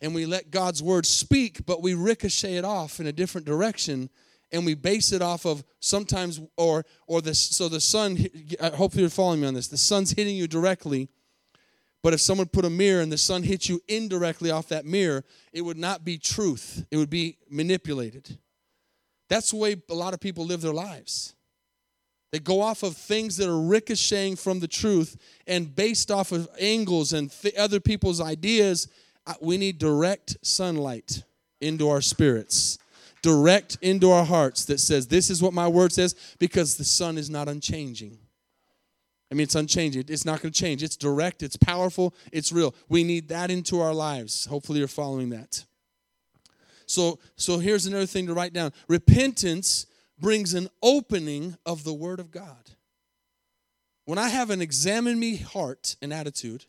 and 0.01 0.14
we 0.14 0.27
let 0.27 0.51
God's 0.51 0.83
word 0.83 1.07
speak, 1.07 1.66
but 1.66 1.83
we 1.83 1.94
ricochet 1.94 2.57
it 2.57 2.64
off 2.64 3.01
in 3.01 3.07
a 3.07 3.12
different 3.12 3.46
direction 3.46 4.11
and 4.53 4.64
we 4.64 4.74
base 4.74 5.12
it 5.12 5.22
off 5.22 5.44
of 5.44 5.64
sometimes 5.81 6.40
or 6.57 6.85
or 7.07 7.20
this 7.20 7.38
so 7.38 7.68
the 7.68 7.81
sun 7.81 8.16
hopefully 8.74 9.03
you're 9.03 9.11
following 9.11 9.42
me 9.42 9.46
on 9.46 9.53
this 9.53 9.68
the 9.68 9.77
sun's 9.77 10.12
hitting 10.12 10.37
you 10.37 10.48
directly 10.48 11.11
but 12.03 12.14
if 12.14 12.20
someone 12.20 12.46
put 12.46 12.64
a 12.64 12.70
mirror 12.70 13.03
and 13.03 13.11
the 13.11 13.18
sun 13.18 13.42
hit 13.42 13.68
you 13.68 13.81
indirectly 13.88 14.51
off 14.51 14.68
that 14.68 14.87
mirror, 14.87 15.24
it 15.53 15.62
would 15.62 15.77
not 15.77 16.05
be 16.05 16.16
truth, 16.16 16.87
it 16.90 16.96
would 16.96 17.11
be 17.11 17.38
manipulated. 17.51 18.38
That's 19.29 19.51
the 19.51 19.57
way 19.57 19.77
a 19.90 19.94
lot 19.94 20.14
of 20.14 20.20
people 20.20 20.46
live 20.46 20.61
their 20.61 20.72
lives. 20.72 21.35
They 22.30 22.38
go 22.38 22.60
off 22.60 22.82
of 22.82 22.96
things 22.96 23.36
that 23.38 23.48
are 23.48 23.60
ricocheting 23.60 24.36
from 24.36 24.60
the 24.60 24.68
truth 24.68 25.16
and 25.46 25.74
based 25.74 26.10
off 26.10 26.30
of 26.30 26.48
angles 26.60 27.12
and 27.12 27.30
th- 27.30 27.54
other 27.54 27.80
people's 27.80 28.20
ideas. 28.20 28.88
We 29.40 29.56
need 29.56 29.78
direct 29.78 30.36
sunlight 30.42 31.22
into 31.60 31.88
our 31.88 32.02
spirits, 32.02 32.78
direct 33.22 33.78
into 33.80 34.10
our 34.10 34.24
hearts 34.24 34.66
that 34.66 34.78
says, 34.78 35.06
This 35.06 35.30
is 35.30 35.42
what 35.42 35.54
my 35.54 35.68
word 35.68 35.92
says, 35.92 36.14
because 36.38 36.76
the 36.76 36.84
sun 36.84 37.16
is 37.16 37.30
not 37.30 37.48
unchanging. 37.48 38.18
I 39.30 39.34
mean, 39.34 39.44
it's 39.44 39.54
unchanging. 39.54 40.04
It's 40.08 40.24
not 40.24 40.40
going 40.40 40.52
to 40.52 40.58
change. 40.58 40.82
It's 40.82 40.96
direct, 40.96 41.42
it's 41.42 41.56
powerful, 41.56 42.14
it's 42.32 42.50
real. 42.50 42.74
We 42.88 43.04
need 43.04 43.28
that 43.28 43.50
into 43.50 43.80
our 43.80 43.92
lives. 43.92 44.46
Hopefully, 44.46 44.78
you're 44.78 44.88
following 44.88 45.30
that. 45.30 45.64
So, 46.86 47.18
so 47.36 47.58
here's 47.58 47.84
another 47.84 48.06
thing 48.06 48.26
to 48.26 48.34
write 48.34 48.54
down 48.54 48.72
repentance 48.88 49.86
brings 50.20 50.54
an 50.54 50.68
opening 50.83 51.57
of 51.64 51.85
the 51.85 51.94
Word 51.94 52.20
of 52.20 52.31
God. 52.31 52.70
When 54.04 54.18
I 54.18 54.28
have 54.28 54.50
an 54.50 54.62
examine 54.62 55.18
me 55.18 55.37
heart 55.37 55.96
and 56.00 56.12
attitude, 56.12 56.64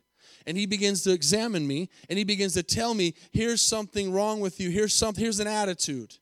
and 0.46 0.56
he 0.56 0.66
begins 0.66 1.02
to 1.02 1.12
examine 1.12 1.66
me 1.66 1.88
and 2.08 2.18
he 2.18 2.24
begins 2.24 2.54
to 2.54 2.62
tell 2.62 2.94
me 2.94 3.14
here's 3.30 3.62
something 3.62 4.12
wrong 4.12 4.40
with 4.40 4.60
you. 4.60 4.70
Here's 4.70 4.94
something 4.94 5.22
here's 5.22 5.40
an 5.40 5.46
attitude. 5.46 6.16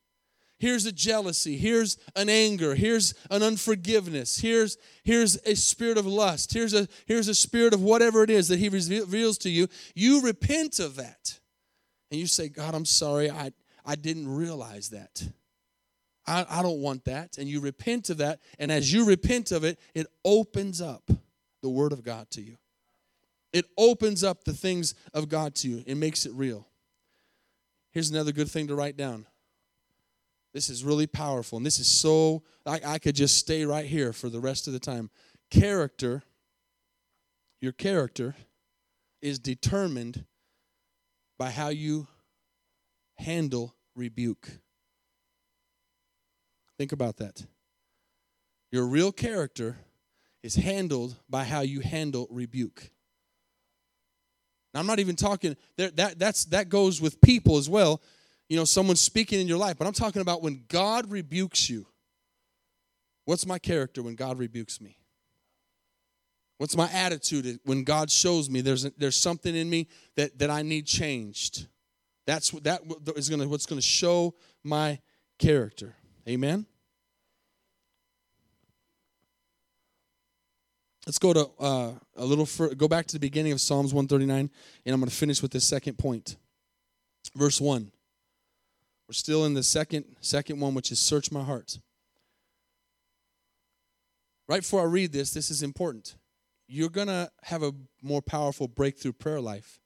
Here's 0.59 0.87
a 0.87 0.93
jealousy. 0.93 1.57
Here's 1.57 1.99
an 2.17 2.29
anger. 2.29 2.75
Here's 2.75 3.15
an 3.31 3.43
unforgiveness. 3.43 4.39
Here's 4.39 4.77
here's 5.05 5.37
a 5.47 5.55
spirit 5.55 5.99
of 5.99 6.07
lust. 6.07 6.53
Here's 6.53 6.75
a 6.75 6.89
here's 7.07 7.29
a 7.29 7.35
spirit 7.35 7.75
of 7.75 7.83
whatever 7.83 8.25
it 8.25 8.31
is 8.31 8.49
that 8.49 8.59
he 8.59 8.69
reveals 8.69 9.39
to 9.39 9.51
you. 9.51 9.69
You 9.95 10.23
repent 10.23 10.81
of 10.81 10.97
that. 10.97 11.39
And 12.11 12.19
you 12.19 12.27
say 12.27 12.49
god 12.49 12.75
i'm 12.75 12.85
sorry. 12.85 13.31
I 13.31 13.53
i 13.85 13.95
didn't 13.95 14.29
realize 14.29 14.91
that 14.91 15.29
I, 16.29 16.47
I 16.49 16.63
don't 16.63 16.81
want 16.81 17.05
that 17.07 17.39
and 17.39 17.49
you 17.49 17.61
repent 17.61 18.11
of 18.11 18.19
that 18.19 18.41
and 18.59 18.71
as 18.71 18.93
you 18.93 19.05
repent 19.05 19.51
of 19.51 19.65
it 19.65 19.79
it 19.95 20.07
opens 20.25 20.81
up 20.81 21.11
the 21.63 21.69
word 21.69 21.93
of 21.93 22.05
god 22.05 22.31
to 22.31 22.43
you 22.43 22.57
it 23.53 23.65
opens 23.77 24.23
up 24.23 24.45
the 24.45 24.53
things 24.53 24.95
of 25.15 25.29
god 25.29 25.55
to 25.57 25.69
you 25.69 25.83
it 25.87 25.97
makes 25.97 26.27
it 26.27 26.33
real 26.33 26.67
here's 27.91 28.11
another 28.11 28.33
good 28.33 28.51
thing 28.51 28.69
to 28.69 28.75
write 28.75 28.97
down 28.97 29.27
this 30.59 30.71
is 30.71 30.85
really 30.85 31.07
powerful. 31.07 31.57
And 31.57 31.67
this 31.67 31.79
is 31.79 31.87
so, 31.87 32.43
I, 32.67 32.81
I 32.85 32.99
could 32.99 33.15
just 33.15 33.37
stay 33.37 33.65
right 33.65 33.85
here 33.85 34.13
for 34.13 34.29
the 34.29 34.41
rest 34.41 34.67
of 34.67 34.73
the 34.73 34.81
time. 34.81 35.11
Character, 35.51 36.23
your 37.61 37.73
character 37.73 38.35
is 39.21 39.39
determined 39.39 40.25
by 41.39 41.51
how 41.51 41.69
you 41.69 42.07
handle 43.19 43.75
rebuke. 43.95 44.49
Think 46.79 46.93
about 46.93 47.17
that. 47.19 47.45
Your 48.71 48.87
real 48.87 49.13
character 49.13 49.77
is 50.43 50.55
handled 50.55 51.17
by 51.29 51.45
how 51.45 51.61
you 51.61 51.81
handle 51.81 52.29
rebuke. 52.31 52.91
Now, 54.73 54.81
I'm 54.81 54.87
not 54.87 55.01
even 55.01 55.17
talking 55.17 55.57
there, 55.77 55.91
that 55.93 56.19
that's 56.19 56.45
that 56.47 56.69
goes 56.69 57.01
with 57.01 57.21
people 57.21 57.57
as 57.57 57.69
well 57.69 58.01
you 58.49 58.57
know, 58.57 58.65
someone 58.65 58.97
speaking 58.97 59.41
in 59.41 59.47
your 59.47 59.59
life, 59.59 59.77
but 59.79 59.87
I'm 59.87 59.93
talking 59.93 60.23
about 60.23 60.43
when 60.43 60.65
God 60.69 61.11
rebukes 61.11 61.69
you. 61.69 61.87
What's 63.27 63.47
my 63.47 63.59
character 63.59 64.03
when 64.03 64.15
God 64.15 64.39
rebukes 64.39 64.81
me? 64.81 64.97
What's 66.57 66.77
my 66.77 66.91
attitude 66.91 67.61
when 67.65 67.85
God 67.85 68.11
shows 68.11 68.51
me 68.51 68.63
there's 68.63 68.85
there's 68.97 69.17
something 69.17 69.55
in 69.55 69.69
me 69.69 69.87
that 70.17 70.39
that 70.39 70.51
I 70.51 70.63
need 70.63 70.87
changed? 70.87 71.67
That's 72.27 72.51
that 72.63 72.81
is 73.17 73.29
going 73.29 73.43
to 73.43 73.49
what's 73.49 73.67
going 73.67 73.81
to 73.81 73.87
show 73.87 74.35
my 74.65 74.99
character. 75.39 75.95
Amen. 76.29 76.67
Let's 81.07 81.19
go 81.19 81.33
to 81.33 81.49
uh, 81.59 81.93
a 82.17 82.25
little 82.25 82.45
further, 82.45 82.75
go 82.75 82.87
back 82.87 83.07
to 83.07 83.15
the 83.15 83.19
beginning 83.19 83.53
of 83.53 83.63
Psalms 83.63 83.95
139, 83.95 84.39
and 84.39 84.51
I'm 84.93 85.01
going 85.01 85.09
to 85.09 85.15
finish 85.15 85.41
with 85.41 85.53
this 85.53 85.67
second 85.67 85.97
point. 85.97 86.37
Verse 87.35 87.63
1. 87.63 87.91
We're 89.09 89.13
still 89.15 89.47
in 89.47 89.55
the 89.55 89.63
second 89.63 90.05
second 90.21 90.61
one, 90.61 90.75
which 90.75 90.93
is 90.93 90.99
search 90.99 91.33
my 91.33 91.43
heart. 91.43 91.79
Right 94.47 94.61
before 94.61 94.83
I 94.83 94.85
read 94.85 95.13
this, 95.13 95.33
this 95.33 95.51
is 95.51 95.63
important. 95.63 96.17
You're 96.67 96.91
going 96.91 97.07
to 97.07 97.31
have 97.45 97.63
a 97.63 97.73
more 98.03 98.21
powerful 98.21 98.69
breakthrough 98.69 99.15
prayer 99.15 99.41
life 99.41 99.81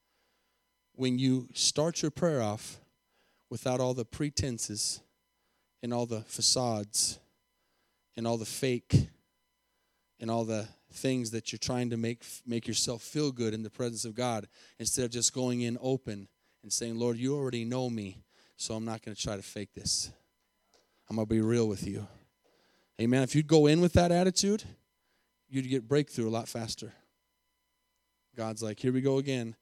when 0.94 1.20
you 1.20 1.48
start 1.54 2.02
your 2.02 2.10
prayer 2.10 2.42
off 2.42 2.80
without 3.48 3.78
all 3.78 3.94
the 3.94 4.04
pretenses 4.04 5.02
and 5.82 5.92
all 5.92 6.06
the 6.06 6.20
facades 6.22 7.18
and 8.16 8.26
all 8.26 8.36
the 8.36 8.44
fake 8.44 9.08
and 10.20 10.30
all 10.30 10.44
the 10.44 10.68
things 10.92 11.30
that 11.30 11.50
you're 11.50 11.58
trying 11.58 11.90
to 11.90 11.96
make 11.96 12.22
make 12.46 12.68
yourself 12.68 13.02
feel 13.02 13.32
good 13.32 13.54
in 13.54 13.62
the 13.62 13.70
presence 13.70 14.04
of 14.04 14.14
God 14.14 14.46
instead 14.78 15.04
of 15.04 15.10
just 15.10 15.32
going 15.32 15.62
in 15.62 15.78
open 15.80 16.28
and 16.62 16.72
saying, 16.72 16.98
"Lord, 16.98 17.16
you 17.16 17.34
already 17.34 17.64
know 17.64 17.90
me, 17.90 18.22
so 18.56 18.74
I'm 18.74 18.84
not 18.84 19.02
going 19.02 19.14
to 19.14 19.20
try 19.20 19.36
to 19.36 19.42
fake 19.42 19.72
this. 19.74 20.10
I'm 21.08 21.16
going 21.16 21.26
to 21.26 21.34
be 21.34 21.40
real 21.40 21.66
with 21.66 21.86
you." 21.86 22.06
Amen. 23.00 23.22
If 23.22 23.34
you'd 23.34 23.46
go 23.46 23.66
in 23.66 23.80
with 23.80 23.94
that 23.94 24.12
attitude, 24.12 24.62
you'd 25.48 25.68
get 25.68 25.88
breakthrough 25.88 26.28
a 26.28 26.30
lot 26.30 26.48
faster. 26.48 26.92
God's 28.36 28.62
like, 28.62 28.78
"Here 28.78 28.92
we 28.92 29.00
go 29.00 29.18
again. 29.18 29.56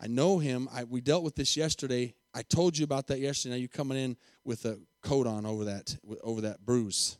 I 0.00 0.06
know 0.06 0.38
him. 0.38 0.68
I, 0.72 0.84
we 0.84 1.02
dealt 1.02 1.22
with 1.22 1.34
this 1.34 1.56
yesterday. 1.56 2.14
I 2.32 2.42
told 2.42 2.78
you 2.78 2.84
about 2.84 3.06
that 3.08 3.20
yesterday. 3.20 3.54
Now 3.54 3.58
you're 3.58 3.68
coming 3.68 3.98
in 3.98 4.16
with 4.44 4.64
a 4.64 4.80
coat 5.02 5.26
on 5.26 5.46
over 5.46 5.64
that 5.64 5.96
over 6.22 6.42
that 6.42 6.64
bruise. 6.64 7.18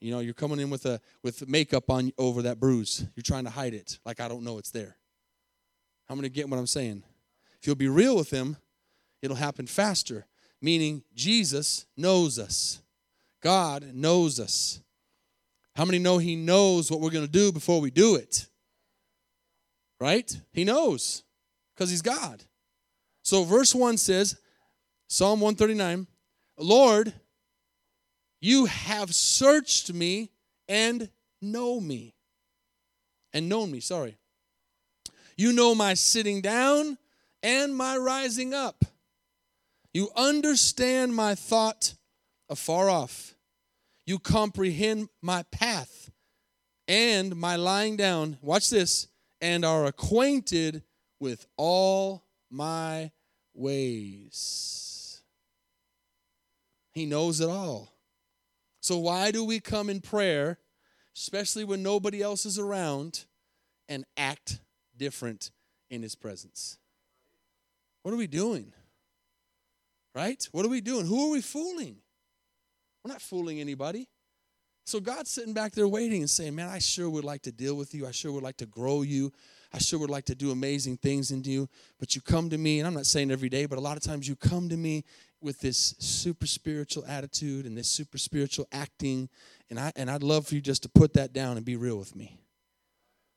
You 0.00 0.12
know, 0.12 0.20
you're 0.20 0.34
coming 0.34 0.60
in 0.60 0.70
with 0.70 0.86
a 0.86 1.00
with 1.22 1.48
makeup 1.48 1.90
on 1.90 2.12
over 2.18 2.42
that 2.42 2.60
bruise. 2.60 3.06
You're 3.16 3.22
trying 3.22 3.44
to 3.44 3.50
hide 3.50 3.74
it, 3.74 3.98
like 4.04 4.20
I 4.20 4.28
don't 4.28 4.44
know 4.44 4.58
it's 4.58 4.70
there. 4.70 4.96
How 6.08 6.14
many 6.14 6.28
get 6.28 6.48
what 6.48 6.58
I'm 6.58 6.66
saying? 6.66 7.02
If 7.60 7.66
you'll 7.66 7.76
be 7.76 7.88
real 7.88 8.16
with 8.16 8.30
him, 8.30 8.56
it'll 9.22 9.36
happen 9.36 9.66
faster. 9.66 10.26
Meaning 10.60 11.02
Jesus 11.14 11.86
knows 11.96 12.38
us. 12.38 12.80
God 13.42 13.94
knows 13.94 14.40
us. 14.40 14.80
How 15.76 15.84
many 15.84 15.98
know 15.98 16.18
he 16.18 16.34
knows 16.34 16.90
what 16.90 17.00
we're 17.00 17.10
going 17.10 17.26
to 17.26 17.30
do 17.30 17.52
before 17.52 17.80
we 17.80 17.90
do 17.90 18.16
it? 18.16 18.48
Right? 20.00 20.40
He 20.52 20.64
knows 20.64 21.22
because 21.74 21.90
he's 21.90 22.02
God. 22.02 22.42
So 23.22 23.44
verse 23.44 23.74
1 23.74 23.96
says, 23.98 24.36
Psalm 25.06 25.40
139, 25.40 26.06
Lord, 26.58 27.12
you 28.40 28.66
have 28.66 29.14
searched 29.14 29.92
me 29.92 30.30
and 30.68 31.08
know 31.40 31.80
me. 31.80 32.14
And 33.32 33.48
known 33.48 33.70
me, 33.70 33.80
sorry. 33.80 34.16
You 35.36 35.52
know 35.52 35.74
my 35.74 35.94
sitting 35.94 36.40
down 36.40 36.98
and 37.42 37.76
my 37.76 37.96
rising 37.96 38.54
up. 38.54 38.84
You 39.92 40.10
understand 40.16 41.14
my 41.14 41.34
thought 41.34 41.94
afar 42.48 42.90
off. 42.90 43.34
You 44.06 44.18
comprehend 44.18 45.08
my 45.22 45.44
path 45.52 46.10
and 46.86 47.36
my 47.36 47.56
lying 47.56 47.96
down. 47.96 48.38
Watch 48.42 48.70
this. 48.70 49.08
And 49.40 49.64
are 49.64 49.84
acquainted 49.84 50.82
with 51.20 51.46
all 51.56 52.24
my 52.50 53.12
ways. 53.54 54.87
He 56.98 57.06
knows 57.06 57.40
it 57.40 57.48
all. 57.48 57.92
So, 58.80 58.98
why 58.98 59.30
do 59.30 59.44
we 59.44 59.60
come 59.60 59.88
in 59.88 60.00
prayer, 60.00 60.58
especially 61.16 61.62
when 61.62 61.80
nobody 61.80 62.20
else 62.20 62.44
is 62.44 62.58
around, 62.58 63.24
and 63.88 64.04
act 64.16 64.58
different 64.96 65.52
in 65.90 66.02
His 66.02 66.16
presence? 66.16 66.76
What 68.02 68.12
are 68.12 68.16
we 68.16 68.26
doing? 68.26 68.72
Right? 70.12 70.48
What 70.50 70.66
are 70.66 70.68
we 70.68 70.80
doing? 70.80 71.06
Who 71.06 71.28
are 71.28 71.30
we 71.30 71.40
fooling? 71.40 71.98
We're 73.04 73.12
not 73.12 73.22
fooling 73.22 73.60
anybody. 73.60 74.08
So 74.84 74.98
God's 74.98 75.30
sitting 75.30 75.54
back 75.54 75.74
there 75.74 75.86
waiting 75.86 76.22
and 76.22 76.30
saying, 76.30 76.56
Man, 76.56 76.68
I 76.68 76.80
sure 76.80 77.08
would 77.08 77.22
like 77.22 77.42
to 77.42 77.52
deal 77.52 77.76
with 77.76 77.94
you. 77.94 78.08
I 78.08 78.10
sure 78.10 78.32
would 78.32 78.42
like 78.42 78.56
to 78.56 78.66
grow 78.66 79.02
you. 79.02 79.32
I 79.72 79.78
sure 79.78 80.00
would 80.00 80.10
like 80.10 80.24
to 80.24 80.34
do 80.34 80.50
amazing 80.50 80.96
things 80.96 81.30
in 81.30 81.44
you. 81.44 81.68
But 82.00 82.16
you 82.16 82.22
come 82.22 82.50
to 82.50 82.58
me, 82.58 82.80
and 82.80 82.88
I'm 82.88 82.94
not 82.94 83.06
saying 83.06 83.30
every 83.30 83.50
day, 83.50 83.66
but 83.66 83.78
a 83.78 83.82
lot 83.82 83.96
of 83.96 84.02
times 84.02 84.26
you 84.26 84.34
come 84.34 84.68
to 84.70 84.76
me 84.76 85.04
with 85.40 85.60
this 85.60 85.94
super 85.98 86.46
spiritual 86.46 87.04
attitude 87.06 87.66
and 87.66 87.76
this 87.76 87.88
super 87.88 88.18
spiritual 88.18 88.66
acting. 88.72 89.28
And, 89.70 89.78
I, 89.78 89.92
and 89.96 90.10
I'd 90.10 90.22
love 90.22 90.46
for 90.46 90.54
you 90.54 90.60
just 90.60 90.82
to 90.82 90.88
put 90.88 91.14
that 91.14 91.32
down 91.32 91.56
and 91.56 91.64
be 91.64 91.76
real 91.76 91.98
with 91.98 92.16
me. 92.16 92.38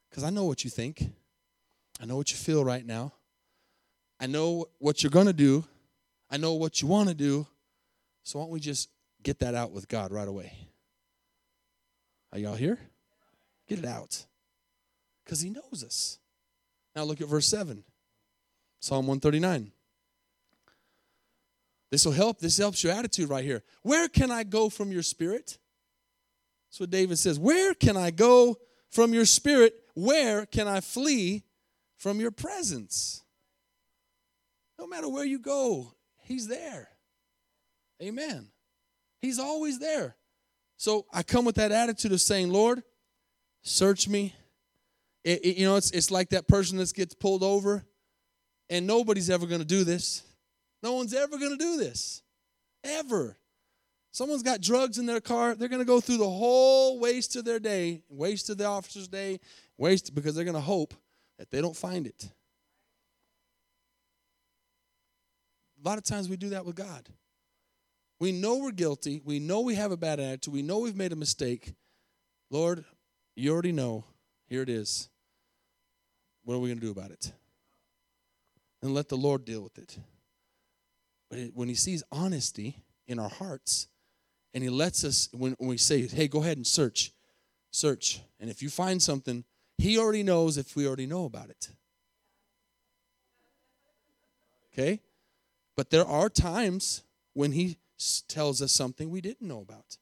Because 0.10 0.24
I 0.24 0.30
know 0.30 0.46
what 0.46 0.64
you 0.64 0.70
think, 0.70 1.10
I 2.02 2.06
know 2.06 2.18
what 2.18 2.32
you 2.32 2.38
feel 2.38 2.66
right 2.66 2.86
now, 2.86 3.14
I 4.20 4.28
know 4.28 4.66
what 4.80 5.04
you're 5.04 5.10
going 5.10 5.28
to 5.28 5.34
do, 5.34 5.64
I 6.30 6.38
know 6.38 6.54
what 6.54 6.82
you 6.82 6.88
want 6.88 7.10
to 7.10 7.16
do. 7.16 7.48
So 8.24 8.40
why 8.40 8.46
don't 8.46 8.52
we 8.52 8.60
just 8.60 8.90
get 9.24 9.40
that 9.40 9.56
out 9.56 9.72
with 9.72 9.88
God 9.88 10.12
right 10.12 10.28
away? 10.28 10.54
Are 12.34 12.40
y'all 12.40 12.56
here? 12.56 12.80
Get 13.68 13.80
it 13.80 13.86
out. 13.86 14.26
Because 15.24 15.42
He 15.42 15.50
knows 15.50 15.84
us. 15.84 16.20
Now 16.96 17.04
look 17.04 17.22
at 17.22 17.28
verse 17.28 17.48
7, 17.48 17.84
Psalm 18.80 19.08
139. 19.08 19.72
This 21.92 22.06
will 22.06 22.14
help. 22.14 22.40
This 22.40 22.58
helps 22.58 22.84
your 22.84 22.94
attitude 22.94 23.30
right 23.30 23.44
here. 23.44 23.64
Where 23.84 24.08
can 24.08 24.32
I 24.32 24.44
go 24.44 24.70
from 24.70 24.92
your 24.92 25.04
spirit? 25.04 25.58
That's 26.70 26.80
what 26.80 26.90
David 26.90 27.20
says. 27.20 27.38
Where 27.38 27.74
can 27.74 27.98
I 27.98 28.12
go 28.12 28.58
from 28.90 29.14
your 29.14 29.26
spirit? 29.26 29.76
Where 29.94 30.46
can 30.46 30.70
I 30.70 30.80
flee 30.80 31.44
from 31.98 32.22
your 32.22 32.32
presence? 32.32 33.24
No 34.80 34.88
matter 34.88 35.10
where 35.10 35.26
you 35.26 35.38
go, 35.38 35.94
He's 36.24 36.48
there. 36.48 36.88
Amen. 38.02 38.48
He's 39.22 39.38
always 39.38 39.78
there. 39.80 40.16
So 40.78 41.06
I 41.14 41.24
come 41.24 41.46
with 41.46 41.56
that 41.56 41.72
attitude 41.72 42.14
of 42.14 42.22
saying, 42.22 42.52
Lord, 42.52 42.82
search 43.62 44.08
me. 44.08 44.34
It, 45.24 45.46
it, 45.46 45.58
you 45.58 45.66
know, 45.66 45.76
it's, 45.76 45.92
it's 45.92 46.10
like 46.10 46.30
that 46.30 46.48
person 46.48 46.78
that 46.78 46.92
gets 46.96 47.14
pulled 47.14 47.44
over, 47.44 47.86
and 48.70 48.88
nobody's 48.88 49.30
ever 49.30 49.46
going 49.46 49.62
to 49.62 49.68
do 49.68 49.84
this. 49.84 50.24
No 50.84 50.94
one's 50.94 51.14
ever 51.14 51.38
going 51.38 51.58
to 51.58 51.64
do 51.64 51.78
this. 51.78 52.22
Ever. 52.84 53.38
Someone's 54.12 54.44
got 54.44 54.62
drugs 54.62 54.98
in 54.98 55.06
their 55.06 55.22
car, 55.22 55.56
they're 55.56 55.70
going 55.70 55.80
to 55.82 55.86
go 55.86 56.02
through 56.02 56.18
the 56.18 56.30
whole 56.30 57.00
waste 57.00 57.36
of 57.38 57.46
their 57.46 57.60
day, 57.60 58.04
waste 58.10 58.50
of 58.50 58.58
the 58.58 58.66
officer's 58.66 59.08
day, 59.08 59.40
waste 59.78 60.14
because 60.14 60.36
they're 60.36 60.44
going 60.44 60.54
to 60.54 60.62
hope 60.62 60.94
that 61.40 61.50
they 61.50 61.62
don't 61.62 61.76
find 61.76 62.06
it. 62.06 62.30
A 65.84 65.88
lot 65.88 65.98
of 65.98 66.04
times 66.04 66.30
we 66.30 66.38
do 66.38 66.50
that 66.50 66.66
with 66.66 66.76
God. 66.76 67.08
We 68.20 68.32
know 68.32 68.58
we're 68.58 68.72
guilty. 68.72 69.22
We 69.24 69.40
know 69.40 69.62
we 69.62 69.76
have 69.76 69.92
a 69.92 69.98
bad 69.98 70.20
attitude. 70.20 70.54
We 70.54 70.62
know 70.62 70.80
we've 70.80 70.96
made 70.96 71.12
a 71.12 71.16
mistake. 71.16 71.74
Lord, 72.52 72.86
you 73.36 73.52
already 73.52 73.72
know. 73.72 74.04
Here 74.48 74.62
it 74.62 74.70
is. 74.70 75.10
What 76.44 76.56
are 76.56 76.60
we 76.60 76.70
going 76.70 76.80
to 76.80 76.86
do 76.86 76.92
about 76.92 77.12
it? 77.12 77.32
And 78.84 78.94
let 78.94 79.10
the 79.10 79.16
Lord 79.16 79.46
deal 79.46 79.62
with 79.62 79.78
it. 79.78 79.98
But 81.32 81.40
when 81.54 81.70
he 81.70 81.76
sees 81.76 82.04
honesty 82.12 82.84
in 83.08 83.18
our 83.18 83.30
hearts, 83.30 83.88
and 84.54 84.62
he 84.62 84.70
lets 84.70 85.06
us, 85.06 85.30
when, 85.32 85.54
when 85.54 85.70
we 85.70 85.78
say, 85.78 86.06
hey, 86.06 86.28
go 86.28 86.42
ahead 86.42 86.58
and 86.58 86.68
search, 86.68 87.14
search. 87.72 88.22
And 88.40 88.50
if 88.50 88.62
you 88.62 88.70
find 88.70 89.02
something, 89.02 89.46
he 89.78 89.98
already 89.98 90.24
knows 90.24 90.58
if 90.58 90.76
we 90.76 90.86
already 90.86 91.06
know 91.06 91.24
about 91.24 91.50
it. 91.50 91.70
Okay? 94.74 95.00
But 95.78 95.90
there 95.90 96.06
are 96.06 96.28
times 96.28 97.04
when 97.34 97.54
he 97.54 97.78
tells 98.28 98.62
us 98.62 98.74
something 98.74 99.10
we 99.10 99.22
didn't 99.22 99.48
know 99.48 99.62
about. 99.62 99.98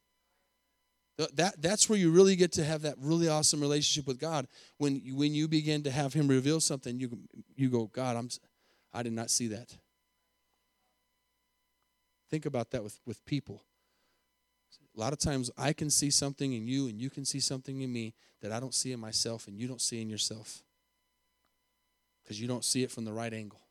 That, 1.35 1.61
that's 1.61 1.89
where 1.89 1.99
you 1.99 2.11
really 2.11 2.37
get 2.37 2.53
to 2.53 2.63
have 2.63 2.81
that 2.83 2.95
really 2.97 3.27
awesome 3.27 3.59
relationship 3.59 4.07
with 4.07 4.19
God. 4.19 4.47
When, 4.77 5.01
when 5.13 5.35
you 5.35 5.47
begin 5.49 5.83
to 5.83 5.91
have 5.91 6.13
Him 6.13 6.29
reveal 6.29 6.61
something, 6.61 6.97
you, 6.97 7.19
you 7.57 7.69
go, 7.69 7.87
God, 7.87 8.15
I'm, 8.15 8.29
I 8.93 9.03
did 9.03 9.11
not 9.11 9.29
see 9.29 9.49
that. 9.49 9.75
Think 12.29 12.45
about 12.45 12.71
that 12.71 12.83
with, 12.83 12.99
with 13.05 13.25
people. 13.25 13.63
A 14.95 14.99
lot 14.99 15.13
of 15.13 15.19
times 15.19 15.49
I 15.57 15.73
can 15.73 15.89
see 15.89 16.09
something 16.09 16.53
in 16.53 16.67
you 16.67 16.87
and 16.87 16.99
you 16.99 17.09
can 17.09 17.25
see 17.25 17.39
something 17.39 17.81
in 17.81 17.91
me 17.91 18.13
that 18.41 18.51
I 18.51 18.59
don't 18.59 18.73
see 18.73 18.91
in 18.91 18.99
myself 18.99 19.47
and 19.47 19.57
you 19.57 19.67
don't 19.67 19.81
see 19.81 20.01
in 20.01 20.09
yourself 20.09 20.63
because 22.23 22.39
you 22.39 22.47
don't 22.47 22.63
see 22.63 22.83
it 22.83 22.91
from 22.91 23.05
the 23.05 23.13
right 23.13 23.33
angle. 23.33 23.61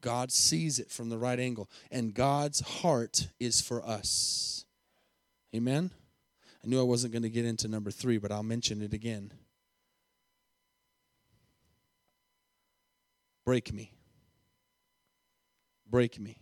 God 0.00 0.32
sees 0.32 0.80
it 0.80 0.90
from 0.90 1.10
the 1.10 1.16
right 1.16 1.38
angle, 1.38 1.70
and 1.90 2.12
God's 2.12 2.58
heart 2.58 3.28
is 3.38 3.60
for 3.60 3.86
us. 3.86 4.64
Amen? 5.54 5.92
I 6.64 6.68
knew 6.68 6.80
I 6.80 6.84
wasn't 6.84 7.12
going 7.12 7.22
to 7.22 7.30
get 7.30 7.44
into 7.44 7.68
number 7.68 7.92
three, 7.92 8.18
but 8.18 8.32
I'll 8.32 8.42
mention 8.42 8.82
it 8.82 8.92
again. 8.92 9.32
Break 13.44 13.72
me. 13.72 13.92
Break 15.88 16.18
me. 16.18 16.41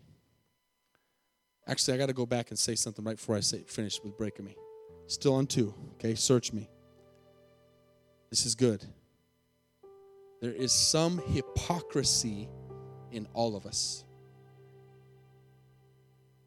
Actually, 1.71 1.95
I 1.95 1.99
got 1.99 2.07
to 2.07 2.13
go 2.13 2.27
back 2.27 2.51
and 2.51 2.59
say 2.59 2.75
something 2.75 3.05
right 3.05 3.17
before 3.17 3.37
I 3.37 3.41
say 3.41 3.63
finish 3.65 4.03
with 4.03 4.19
breaking 4.19 4.45
me. 4.45 4.57
Still 5.07 5.35
on 5.35 5.47
two. 5.47 5.73
Okay, 5.95 6.17
search 6.17 6.53
me. 6.53 6.69
This 8.29 8.45
is 8.45 8.57
good. 8.57 8.85
There 10.43 10.51
is 10.51 10.73
some 10.73 11.19
hypocrisy 11.19 12.49
in 13.13 13.29
all 13.35 13.55
of 13.55 13.67
us. 13.67 14.05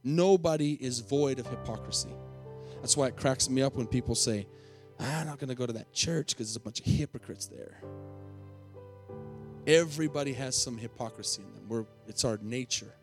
Nobody 0.04 0.74
is 0.74 1.00
void 1.00 1.40
of 1.40 1.48
hypocrisy. 1.48 2.14
That's 2.82 2.98
why 2.98 3.08
it 3.08 3.16
cracks 3.16 3.50
me 3.50 3.62
up 3.62 3.78
when 3.78 3.88
people 3.88 4.16
say, 4.16 4.46
I'm 5.00 5.26
not 5.26 5.40
going 5.40 5.48
to 5.48 5.56
go 5.56 5.66
to 5.66 5.74
that 5.74 5.94
church 5.94 6.30
because 6.30 6.48
there's 6.50 6.58
a 6.58 6.60
bunch 6.60 6.82
of 6.82 6.86
hypocrites 6.86 7.46
there. 7.46 7.82
Everybody 9.68 10.34
has 10.34 10.62
some 10.62 10.78
hypocrisy 10.78 11.44
in 11.44 11.54
them. 11.54 11.70
We're, 11.70 11.86
it's 12.10 12.26
our 12.26 12.38
nature 12.42 12.94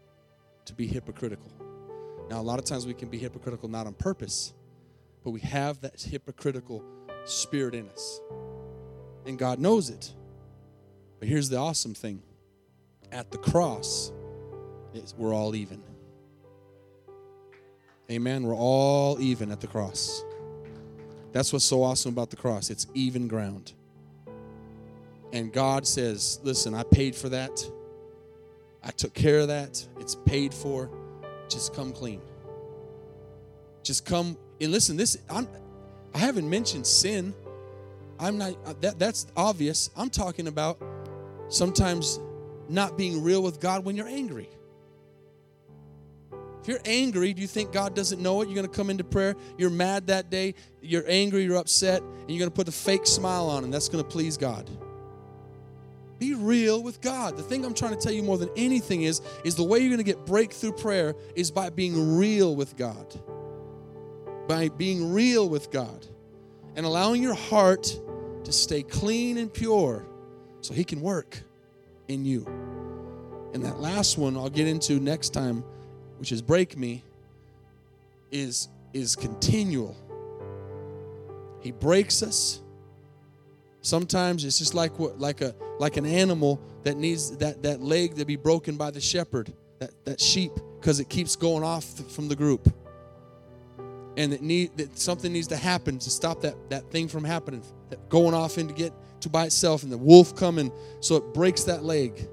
to 0.66 0.74
be 0.74 0.86
hypocritical. 0.86 1.50
Now, 2.30 2.40
a 2.40 2.42
lot 2.42 2.60
of 2.60 2.64
times 2.64 2.86
we 2.86 2.94
can 2.94 3.08
be 3.08 3.18
hypocritical 3.18 3.68
not 3.68 3.88
on 3.88 3.94
purpose, 3.94 4.54
but 5.24 5.30
we 5.32 5.40
have 5.40 5.80
that 5.80 6.00
hypocritical 6.00 6.84
spirit 7.24 7.74
in 7.74 7.88
us. 7.88 8.20
And 9.26 9.36
God 9.36 9.58
knows 9.58 9.90
it. 9.90 10.14
But 11.18 11.26
here's 11.26 11.48
the 11.48 11.56
awesome 11.56 11.92
thing 11.92 12.22
at 13.10 13.32
the 13.32 13.38
cross, 13.38 14.12
we're 15.18 15.34
all 15.34 15.56
even. 15.56 15.82
Amen. 18.08 18.44
We're 18.44 18.54
all 18.54 19.20
even 19.20 19.50
at 19.50 19.60
the 19.60 19.66
cross. 19.66 20.24
That's 21.32 21.52
what's 21.52 21.64
so 21.64 21.82
awesome 21.82 22.12
about 22.12 22.30
the 22.30 22.36
cross. 22.36 22.70
It's 22.70 22.86
even 22.94 23.26
ground. 23.26 23.72
And 25.32 25.52
God 25.52 25.84
says, 25.84 26.38
Listen, 26.44 26.74
I 26.74 26.84
paid 26.84 27.16
for 27.16 27.28
that. 27.28 27.68
I 28.84 28.90
took 28.92 29.14
care 29.14 29.40
of 29.40 29.48
that. 29.48 29.84
It's 29.98 30.14
paid 30.14 30.54
for. 30.54 30.90
Just 31.50 31.74
come 31.74 31.92
clean. 31.92 32.22
Just 33.82 34.06
come 34.06 34.38
and 34.60 34.70
listen. 34.70 34.96
This 34.96 35.18
I'm, 35.28 35.48
I 36.14 36.18
haven't 36.18 36.48
mentioned 36.48 36.86
sin. 36.86 37.34
I'm 38.18 38.38
not. 38.38 38.54
Uh, 38.64 38.74
that, 38.80 38.98
that's 38.98 39.26
obvious. 39.36 39.90
I'm 39.96 40.10
talking 40.10 40.46
about 40.46 40.80
sometimes 41.48 42.20
not 42.68 42.96
being 42.96 43.22
real 43.22 43.42
with 43.42 43.60
God 43.60 43.84
when 43.84 43.96
you're 43.96 44.08
angry. 44.08 44.48
If 46.62 46.68
you're 46.68 46.80
angry, 46.84 47.32
do 47.32 47.40
you 47.40 47.48
think 47.48 47.72
God 47.72 47.94
doesn't 47.94 48.20
know 48.20 48.42
it? 48.42 48.48
You're 48.48 48.54
going 48.54 48.68
to 48.68 48.72
come 48.72 48.90
into 48.90 49.02
prayer, 49.02 49.34
you're 49.56 49.70
mad 49.70 50.08
that 50.08 50.30
day, 50.30 50.54
you're 50.82 51.04
angry, 51.08 51.42
you're 51.42 51.56
upset, 51.56 52.02
and 52.02 52.30
you're 52.30 52.38
going 52.38 52.50
to 52.50 52.54
put 52.54 52.68
a 52.68 52.72
fake 52.72 53.06
smile 53.06 53.48
on, 53.48 53.64
and 53.64 53.72
that's 53.72 53.88
going 53.88 54.04
to 54.04 54.08
please 54.08 54.36
God. 54.36 54.68
Be 56.20 56.34
real 56.34 56.80
with 56.84 57.00
God. 57.00 57.36
The 57.36 57.42
thing 57.42 57.64
I'm 57.64 57.74
trying 57.74 57.92
to 57.92 57.98
tell 57.98 58.12
you 58.12 58.22
more 58.22 58.38
than 58.38 58.50
anything 58.56 59.02
is, 59.02 59.20
is 59.42 59.56
the 59.56 59.64
way 59.64 59.80
you're 59.80 59.88
going 59.88 59.98
to 59.98 60.04
get 60.04 60.24
breakthrough 60.24 60.72
prayer 60.72 61.16
is 61.34 61.50
by 61.50 61.70
being 61.70 62.16
real 62.16 62.54
with 62.54 62.76
God. 62.76 63.12
By 64.46 64.68
being 64.68 65.12
real 65.12 65.48
with 65.48 65.72
God 65.72 66.06
and 66.76 66.86
allowing 66.86 67.20
your 67.20 67.34
heart 67.34 67.98
to 68.44 68.52
stay 68.52 68.84
clean 68.84 69.38
and 69.38 69.52
pure 69.52 70.06
so 70.60 70.74
He 70.74 70.84
can 70.84 71.00
work 71.00 71.40
in 72.06 72.24
you. 72.24 72.46
And 73.52 73.64
that 73.64 73.80
last 73.80 74.16
one 74.16 74.36
I'll 74.36 74.48
get 74.48 74.68
into 74.68 75.00
next 75.00 75.30
time 75.30 75.64
which 76.20 76.32
is 76.32 76.42
break 76.42 76.76
me, 76.76 77.02
is, 78.30 78.68
is 78.92 79.16
continual. 79.16 79.96
He 81.62 81.72
breaks 81.72 82.22
us. 82.22 82.60
Sometimes 83.80 84.44
it's 84.44 84.58
just 84.58 84.74
like 84.74 84.98
what 84.98 85.18
like 85.18 85.40
a 85.40 85.54
like 85.80 85.96
an 85.96 86.04
animal 86.04 86.60
that 86.82 86.98
needs 86.98 87.38
that, 87.38 87.62
that 87.62 87.80
leg 87.80 88.14
to 88.16 88.26
be 88.26 88.36
broken 88.36 88.76
by 88.76 88.90
the 88.90 89.00
shepherd, 89.00 89.50
that, 89.78 89.90
that 90.04 90.20
sheep, 90.20 90.52
because 90.78 91.00
it 91.00 91.08
keeps 91.08 91.36
going 91.36 91.64
off 91.64 91.86
from 92.12 92.28
the 92.28 92.36
group. 92.36 92.70
And 94.18 94.34
it 94.34 94.42
need 94.42 94.76
that 94.76 94.98
something 94.98 95.32
needs 95.32 95.46
to 95.46 95.56
happen 95.56 95.98
to 95.98 96.10
stop 96.10 96.42
that, 96.42 96.54
that 96.68 96.90
thing 96.90 97.08
from 97.08 97.24
happening, 97.24 97.62
that 97.88 98.10
going 98.10 98.34
off 98.34 98.58
and 98.58 98.68
to 98.68 98.74
get 98.74 98.92
to 99.22 99.30
by 99.30 99.46
itself, 99.46 99.82
and 99.82 99.90
the 99.90 99.96
wolf 99.96 100.36
coming, 100.36 100.70
so 101.00 101.16
it 101.16 101.32
breaks 101.32 101.64
that 101.64 101.82
leg. 101.82 102.28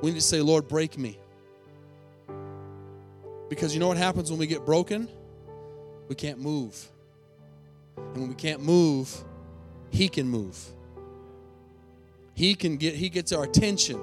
We 0.00 0.10
need 0.10 0.16
to 0.16 0.22
say, 0.22 0.40
Lord, 0.40 0.66
break 0.66 0.96
me. 0.96 1.18
Because 3.50 3.74
you 3.74 3.80
know 3.80 3.88
what 3.88 3.98
happens 3.98 4.30
when 4.30 4.40
we 4.40 4.46
get 4.46 4.64
broken? 4.64 5.08
We 6.08 6.14
can't 6.14 6.38
move. 6.38 6.88
And 7.98 8.16
when 8.16 8.28
we 8.28 8.34
can't 8.34 8.62
move, 8.62 9.14
he 9.90 10.08
can 10.08 10.26
move. 10.26 10.58
He 12.40 12.54
can 12.54 12.78
get 12.78 12.94
he 12.94 13.10
gets 13.10 13.32
our 13.32 13.44
attention. 13.44 14.00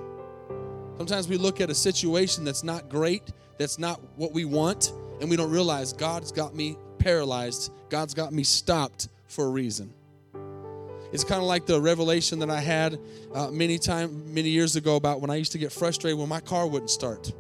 Sometimes 0.98 1.28
we 1.28 1.38
look 1.38 1.60
at 1.60 1.72
a 1.72 1.74
situation 1.74 2.44
that's 2.44 2.64
not 2.64 2.88
great, 2.88 3.24
that's 3.58 3.80
not 3.80 4.00
what 4.16 4.32
we 4.32 4.46
want, 4.46 4.94
and 5.20 5.28
we 5.28 5.36
don't 5.36 5.50
realize 5.50 5.92
God's 5.92 6.32
got 6.32 6.54
me 6.54 6.78
paralyzed. 7.00 7.72
God's 7.90 8.14
got 8.14 8.32
me 8.32 8.44
stopped 8.44 9.10
for 9.28 9.46
a 9.46 9.50
reason. 9.50 9.92
It's 11.12 11.24
kind 11.24 11.42
of 11.42 11.48
like 11.48 11.66
the 11.66 11.82
revelation 11.82 12.38
that 12.38 12.52
I 12.52 12.60
had 12.60 13.00
uh, 13.34 13.50
many 13.50 13.80
time 13.80 14.32
many 14.36 14.50
years 14.50 14.76
ago 14.76 14.98
about 14.98 15.20
when 15.20 15.32
I 15.32 15.36
used 15.38 15.54
to 15.54 15.58
get 15.58 15.72
frustrated 15.72 16.20
when 16.20 16.30
my 16.30 16.40
car 16.40 16.68
wouldn't 16.68 16.92
start 16.92 17.34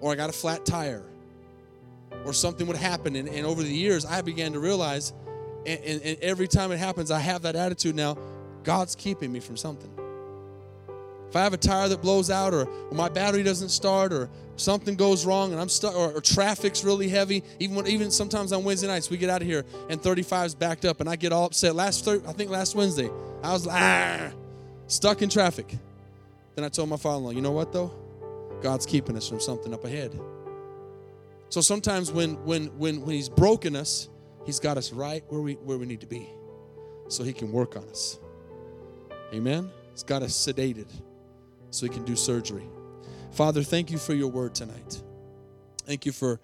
or 0.00 0.12
I 0.12 0.14
got 0.14 0.30
a 0.30 0.34
flat 0.34 0.64
tire, 0.64 1.02
or 2.24 2.32
something 2.32 2.66
would 2.68 2.76
happen. 2.76 3.16
And, 3.16 3.28
and 3.28 3.46
over 3.46 3.62
the 3.62 3.74
years, 3.74 4.06
I 4.06 4.22
began 4.22 4.54
to 4.54 4.60
realize, 4.60 5.12
and, 5.66 5.78
and, 5.80 6.02
and 6.02 6.18
every 6.22 6.48
time 6.48 6.72
it 6.72 6.78
happens, 6.78 7.10
I 7.10 7.18
have 7.18 7.42
that 7.42 7.54
attitude 7.54 7.96
now 7.96 8.16
God's 8.64 8.94
keeping 8.94 9.30
me 9.30 9.40
from 9.40 9.56
something. 9.56 9.90
If 11.34 11.36
I 11.36 11.42
have 11.42 11.52
a 11.52 11.56
tire 11.56 11.88
that 11.88 12.00
blows 12.00 12.30
out, 12.30 12.54
or, 12.54 12.68
my 12.92 13.08
battery 13.08 13.42
doesn't 13.42 13.70
start, 13.70 14.12
or 14.12 14.30
something 14.54 14.94
goes 14.94 15.26
wrong, 15.26 15.50
and 15.50 15.60
I'm 15.60 15.68
stuck, 15.68 15.96
or, 15.96 16.12
or, 16.12 16.20
traffic's 16.20 16.84
really 16.84 17.08
heavy, 17.08 17.42
even 17.58 17.74
when 17.74 17.88
even 17.88 18.12
sometimes 18.12 18.52
on 18.52 18.62
Wednesday 18.62 18.86
nights 18.86 19.10
we 19.10 19.16
get 19.16 19.30
out 19.30 19.42
of 19.42 19.48
here 19.48 19.64
and 19.90 20.00
35's 20.00 20.54
backed 20.54 20.84
up, 20.84 21.00
and 21.00 21.08
I 21.08 21.16
get 21.16 21.32
all 21.32 21.46
upset. 21.46 21.74
Last 21.74 22.06
I 22.06 22.18
think 22.18 22.50
last 22.50 22.76
Wednesday, 22.76 23.10
I 23.42 23.52
was 23.52 23.66
ah, 23.68 24.30
stuck 24.86 25.22
in 25.22 25.28
traffic. 25.28 25.76
Then 26.54 26.64
I 26.64 26.68
told 26.68 26.88
my 26.88 26.96
father-in-law, 26.96 27.30
you 27.30 27.42
know 27.42 27.50
what 27.50 27.72
though? 27.72 27.92
God's 28.62 28.86
keeping 28.86 29.16
us 29.16 29.28
from 29.28 29.40
something 29.40 29.74
up 29.74 29.84
ahead. 29.84 30.18
So 31.48 31.60
sometimes 31.60 32.12
when 32.12 32.34
when 32.44 32.66
when 32.78 33.00
when 33.00 33.10
He's 33.10 33.28
broken 33.28 33.74
us, 33.74 34.08
He's 34.46 34.60
got 34.60 34.78
us 34.78 34.92
right 34.92 35.24
where 35.30 35.40
we 35.40 35.54
where 35.54 35.78
we 35.78 35.86
need 35.86 36.00
to 36.02 36.06
be, 36.06 36.28
so 37.08 37.24
He 37.24 37.32
can 37.32 37.50
work 37.50 37.76
on 37.76 37.82
us. 37.88 38.20
Amen. 39.32 39.70
He's 39.92 40.02
got 40.02 40.22
us 40.22 40.32
sedated, 40.32 40.88
so 41.70 41.86
He 41.86 41.92
can 41.92 42.04
do 42.04 42.16
surgery. 42.16 42.66
Father, 43.32 43.62
thank 43.62 43.90
you 43.90 43.98
for 43.98 44.14
your 44.14 44.28
word 44.28 44.54
tonight. 44.54 45.02
Thank 45.86 46.06
you 46.06 46.12
for 46.12 46.40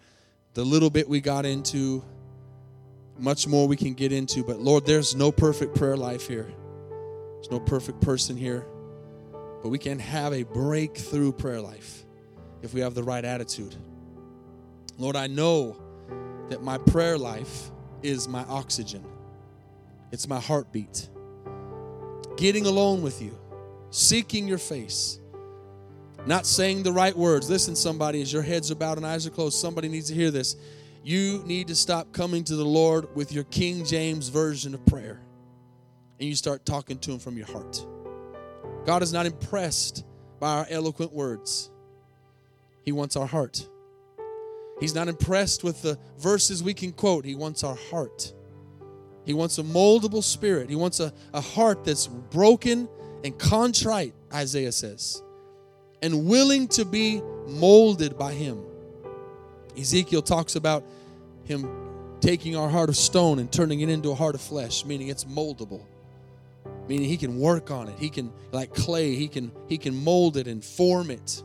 the 0.55 0.65
little 0.65 0.91
bit 0.91 1.09
we 1.09 1.21
got 1.21 1.47
into. 1.47 2.05
Much 3.19 3.47
more 3.47 3.69
we 3.69 3.77
can 3.77 3.93
get 3.93 4.13
into, 4.13 4.43
but 4.43 4.61
Lord, 4.61 4.87
there's 4.87 5.15
no 5.15 5.31
perfect 5.31 5.75
prayer 5.77 5.97
life 5.97 6.27
here. 6.27 6.51
There's 7.35 7.51
no 7.51 7.61
perfect 7.61 8.01
person 8.01 8.37
here, 8.37 8.67
but 9.63 9.69
we 9.69 9.79
can 9.79 9.99
have 9.99 10.33
a 10.33 10.43
breakthrough 10.43 11.33
prayer 11.33 11.61
life 11.61 12.05
if 12.63 12.75
we 12.75 12.81
have 12.81 12.95
the 12.95 13.03
right 13.03 13.25
attitude. 13.25 13.75
Lord, 14.99 15.17
I 15.17 15.27
know 15.27 15.77
that 16.49 16.63
my 16.63 16.79
prayer 16.79 17.17
life 17.17 17.71
is 18.03 18.27
my 18.29 18.45
oxygen, 18.45 19.05
it's 20.13 20.27
my 20.29 20.41
heartbeat. 20.41 21.09
Getting 22.41 22.65
alone 22.65 23.03
with 23.03 23.21
you, 23.21 23.37
seeking 23.91 24.49
your 24.49 24.59
face, 24.59 25.21
not 26.27 26.47
saying 26.47 26.83
the 26.83 26.93
right 26.93 27.15
words. 27.15 27.51
Listen, 27.51 27.77
somebody, 27.77 28.23
as 28.23 28.33
your 28.33 28.41
heads 28.41 28.71
are 28.71 28.77
bowed 28.77 28.97
and 28.97 29.07
eyes 29.07 29.27
are 29.27 29.31
closed, 29.31 29.59
somebody 29.59 29.89
needs 29.89 30.09
to 30.09 30.15
hear 30.15 30.31
this. 30.31 30.57
You 31.05 31.43
need 31.45 31.69
to 31.69 31.75
stop 31.75 32.13
coming 32.13 32.43
to 32.45 32.57
the 32.57 32.65
Lord 32.65 33.15
with 33.15 33.31
your 33.31 33.45
King 33.45 33.85
James 33.85 34.29
version 34.29 34.73
of 34.73 34.85
prayer 34.87 35.21
and 36.19 36.29
you 36.29 36.35
start 36.35 36.65
talking 36.67 36.99
to 36.99 37.13
Him 37.13 37.19
from 37.19 37.37
your 37.37 37.47
heart. 37.47 37.85
God 38.85 39.03
is 39.03 39.13
not 39.13 39.27
impressed 39.27 40.05
by 40.39 40.59
our 40.59 40.67
eloquent 40.71 41.13
words. 41.13 41.71
He 42.85 42.93
wants 42.93 43.17
our 43.17 43.27
heart. 43.27 43.69
He's 44.81 44.95
not 44.95 45.09
impressed 45.09 45.65
with 45.65 45.83
the 45.83 45.99
verses 46.19 46.63
we 46.63 46.75
can 46.75 46.93
quote. 46.93 47.25
He 47.25 47.35
wants 47.35 47.65
our 47.65 47.77
heart. 47.91 48.33
He 49.31 49.35
wants 49.35 49.59
a 49.59 49.63
moldable 49.63 50.25
spirit. 50.25 50.69
He 50.69 50.77
wants 50.77 50.99
a, 51.01 51.13
a 51.33 51.41
heart 51.41 51.85
that's 51.85 52.07
broken 52.07 52.89
and 53.25 53.39
contrite, 53.39 54.13
Isaiah 54.33 54.73
says, 54.73 55.23
and 56.03 56.27
willing 56.27 56.67
to 56.69 56.85
be 56.85 57.23
molded 57.47 58.19
by 58.19 58.33
Him. 58.33 58.63
Ezekiel 59.79 60.23
talks 60.23 60.57
about 60.57 60.85
Him 61.45 61.69
taking 62.21 62.57
our 62.57 62.69
heart 62.69 62.89
of 62.89 62.97
stone 62.97 63.39
and 63.39 63.53
turning 63.53 63.81
it 63.81 63.89
into 63.89 64.11
a 64.11 64.15
heart 64.15 64.35
of 64.35 64.41
flesh, 64.41 64.85
meaning 64.85 65.09
it's 65.09 65.25
moldable 65.25 65.85
meaning 66.87 67.09
he 67.09 67.17
can 67.17 67.39
work 67.39 67.71
on 67.71 67.89
it 67.89 67.99
he 67.99 68.11
can 68.11 68.33
like 68.53 68.75
clay 68.75 69.15
he 69.15 69.29
can 69.29 69.51
he 69.67 69.79
can 69.79 69.95
mold 69.95 70.37
it 70.37 70.47
and 70.47 70.63
form 70.63 71.11
it 71.11 71.43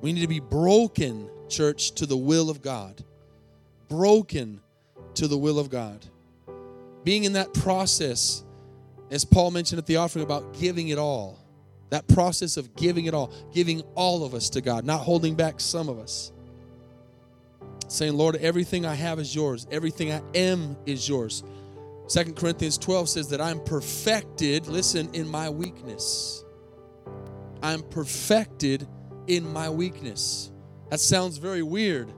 we 0.00 0.12
need 0.12 0.22
to 0.22 0.28
be 0.28 0.40
broken, 0.40 1.28
church, 1.48 1.92
to 1.92 2.06
the 2.06 2.16
will 2.16 2.48
of 2.48 2.62
God. 2.62 3.04
Broken 3.88 4.60
to 5.14 5.28
the 5.28 5.36
will 5.36 5.58
of 5.58 5.70
God. 5.70 6.04
Being 7.04 7.24
in 7.24 7.32
that 7.34 7.52
process, 7.54 8.44
as 9.10 9.24
Paul 9.24 9.50
mentioned 9.50 9.78
at 9.78 9.86
the 9.86 9.96
offering 9.96 10.24
about 10.24 10.54
giving 10.58 10.88
it 10.88 10.98
all. 10.98 11.38
That 11.90 12.06
process 12.06 12.56
of 12.56 12.76
giving 12.76 13.06
it 13.06 13.14
all, 13.14 13.32
giving 13.52 13.82
all 13.94 14.24
of 14.24 14.34
us 14.34 14.50
to 14.50 14.60
God, 14.60 14.84
not 14.84 15.00
holding 15.00 15.34
back 15.34 15.58
some 15.58 15.88
of 15.88 15.98
us. 15.98 16.32
Saying, 17.88 18.14
Lord, 18.14 18.36
everything 18.36 18.86
I 18.86 18.94
have 18.94 19.18
is 19.18 19.34
yours, 19.34 19.66
everything 19.72 20.12
I 20.12 20.22
am 20.34 20.76
is 20.86 21.08
yours. 21.08 21.42
Second 22.06 22.36
Corinthians 22.36 22.78
12 22.78 23.08
says 23.08 23.28
that 23.30 23.40
I'm 23.40 23.60
perfected, 23.60 24.68
listen, 24.68 25.10
in 25.12 25.28
my 25.28 25.50
weakness. 25.50 26.44
I'm 27.62 27.82
perfected 27.82 28.86
in 29.26 29.52
my 29.52 29.68
weakness. 29.68 30.50
That 30.90 31.00
sounds 31.00 31.38
very 31.38 31.62
weird. 31.62 32.12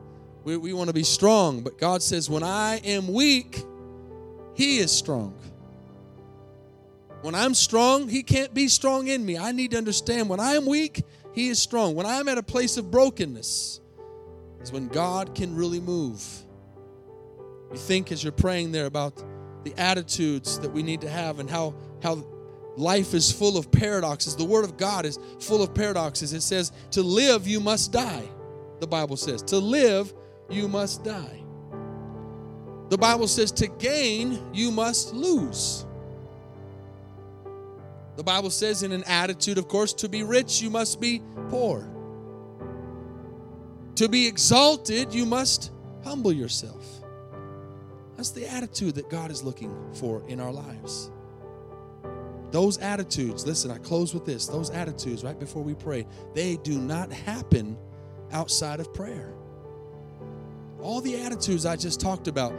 We, 0.44 0.56
we 0.56 0.72
want 0.72 0.88
to 0.88 0.94
be 0.94 1.04
strong, 1.04 1.62
but 1.62 1.78
God 1.78 2.02
says, 2.02 2.28
when 2.28 2.42
I 2.42 2.76
am 2.78 3.12
weak, 3.12 3.62
He 4.54 4.78
is 4.78 4.90
strong. 4.90 5.34
When 7.22 7.34
I'm 7.34 7.54
strong, 7.54 8.08
He 8.08 8.22
can't 8.22 8.52
be 8.52 8.68
strong 8.68 9.06
in 9.06 9.24
me. 9.24 9.38
I 9.38 9.52
need 9.52 9.70
to 9.72 9.78
understand 9.78 10.28
when 10.28 10.40
I 10.40 10.54
am 10.54 10.66
weak, 10.66 11.04
He 11.32 11.48
is 11.48 11.62
strong. 11.62 11.94
When 11.94 12.06
I'm 12.06 12.28
at 12.28 12.38
a 12.38 12.42
place 12.42 12.76
of 12.76 12.90
brokenness, 12.90 13.80
is 14.60 14.72
when 14.72 14.88
God 14.88 15.34
can 15.34 15.54
really 15.54 15.80
move. 15.80 16.24
You 17.70 17.78
think 17.78 18.12
as 18.12 18.22
you're 18.22 18.32
praying 18.32 18.72
there 18.72 18.86
about 18.86 19.22
the 19.64 19.74
attitudes 19.76 20.58
that 20.60 20.70
we 20.70 20.82
need 20.82 21.00
to 21.02 21.08
have 21.08 21.38
and 21.38 21.48
how, 21.48 21.74
how 22.02 22.24
life 22.76 23.14
is 23.14 23.30
full 23.30 23.56
of 23.56 23.70
paradoxes. 23.70 24.36
The 24.36 24.44
Word 24.44 24.64
of 24.64 24.76
God 24.76 25.04
is 25.04 25.18
full 25.40 25.62
of 25.62 25.74
paradoxes. 25.74 26.32
It 26.32 26.42
says, 26.42 26.72
To 26.92 27.02
live, 27.02 27.46
you 27.46 27.60
must 27.60 27.92
die, 27.92 28.28
the 28.80 28.86
Bible 28.86 29.16
says. 29.16 29.42
To 29.44 29.58
live, 29.58 30.12
you 30.50 30.68
must 30.68 31.04
die. 31.04 31.42
The 32.88 32.98
Bible 32.98 33.26
says, 33.26 33.50
To 33.52 33.66
gain, 33.66 34.38
you 34.52 34.70
must 34.70 35.14
lose. 35.14 35.86
The 38.16 38.22
Bible 38.22 38.50
says, 38.50 38.82
in 38.82 38.92
an 38.92 39.04
attitude, 39.04 39.56
of 39.56 39.68
course, 39.68 39.92
to 39.94 40.08
be 40.08 40.22
rich, 40.22 40.60
you 40.60 40.68
must 40.68 41.00
be 41.00 41.22
poor. 41.48 41.88
To 43.96 44.08
be 44.08 44.26
exalted, 44.26 45.14
you 45.14 45.24
must 45.24 45.70
humble 46.04 46.32
yourself. 46.32 46.84
That's 48.16 48.30
the 48.30 48.46
attitude 48.46 48.94
that 48.96 49.08
God 49.08 49.30
is 49.30 49.42
looking 49.42 49.74
for 49.94 50.22
in 50.28 50.40
our 50.40 50.52
lives. 50.52 51.10
Those 52.50 52.76
attitudes, 52.78 53.46
listen, 53.46 53.70
I 53.70 53.78
close 53.78 54.12
with 54.12 54.26
this. 54.26 54.46
Those 54.46 54.68
attitudes, 54.70 55.24
right 55.24 55.38
before 55.38 55.62
we 55.62 55.74
pray, 55.74 56.06
they 56.34 56.58
do 56.58 56.78
not 56.78 57.10
happen 57.10 57.78
outside 58.30 58.78
of 58.78 58.92
prayer. 58.92 59.32
All 60.82 61.00
the 61.00 61.22
attitudes 61.22 61.64
I 61.64 61.76
just 61.76 62.00
talked 62.00 62.26
about 62.26 62.52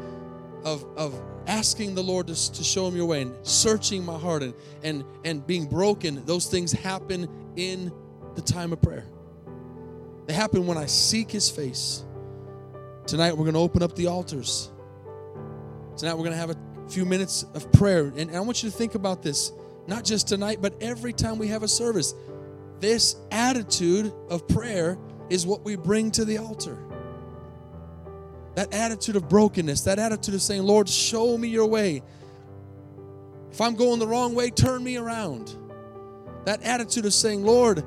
of, 0.63 0.85
of 0.95 1.21
asking 1.45 1.93
the 1.93 2.03
Lord 2.03 2.27
to, 2.27 2.51
to 2.53 2.63
show 2.63 2.87
him 2.87 2.95
your 2.95 3.05
way 3.05 3.21
and 3.21 3.35
searching 3.45 4.05
my 4.05 4.17
heart 4.17 4.43
and, 4.43 4.53
and, 4.81 5.03
and 5.25 5.45
being 5.45 5.65
broken, 5.65 6.25
those 6.25 6.47
things 6.47 6.71
happen 6.71 7.27
in 7.57 7.91
the 8.35 8.41
time 8.41 8.71
of 8.71 8.81
prayer. 8.81 9.05
They 10.25 10.33
happen 10.33 10.65
when 10.65 10.77
I 10.77 10.85
seek 10.85 11.29
his 11.29 11.49
face. 11.49 12.03
Tonight 13.05 13.33
we're 13.33 13.43
going 13.43 13.55
to 13.55 13.59
open 13.59 13.83
up 13.83 13.95
the 13.95 14.07
altars. 14.07 14.71
Tonight 15.97 16.13
we're 16.13 16.23
going 16.23 16.31
to 16.31 16.37
have 16.37 16.51
a 16.51 16.57
few 16.87 17.05
minutes 17.05 17.43
of 17.53 17.69
prayer. 17.73 18.13
And 18.15 18.33
I 18.35 18.39
want 18.39 18.63
you 18.63 18.69
to 18.69 18.75
think 18.75 18.95
about 18.95 19.21
this, 19.21 19.51
not 19.87 20.05
just 20.05 20.29
tonight, 20.29 20.59
but 20.61 20.81
every 20.81 21.11
time 21.11 21.37
we 21.37 21.47
have 21.49 21.63
a 21.63 21.67
service. 21.67 22.13
This 22.79 23.17
attitude 23.31 24.13
of 24.29 24.47
prayer 24.47 24.97
is 25.29 25.45
what 25.45 25.65
we 25.65 25.75
bring 25.75 26.09
to 26.11 26.25
the 26.25 26.37
altar. 26.37 26.77
That 28.55 28.73
attitude 28.73 29.15
of 29.15 29.27
brokenness, 29.29 29.81
that 29.81 29.99
attitude 29.99 30.35
of 30.35 30.41
saying, 30.41 30.63
Lord, 30.63 30.87
show 30.87 31.37
me 31.37 31.47
your 31.47 31.65
way. 31.65 32.03
If 33.51 33.61
I'm 33.61 33.75
going 33.75 33.99
the 33.99 34.07
wrong 34.07 34.35
way, 34.35 34.49
turn 34.49 34.83
me 34.83 34.97
around. 34.97 35.55
That 36.45 36.61
attitude 36.63 37.05
of 37.05 37.13
saying, 37.13 37.43
Lord, 37.43 37.83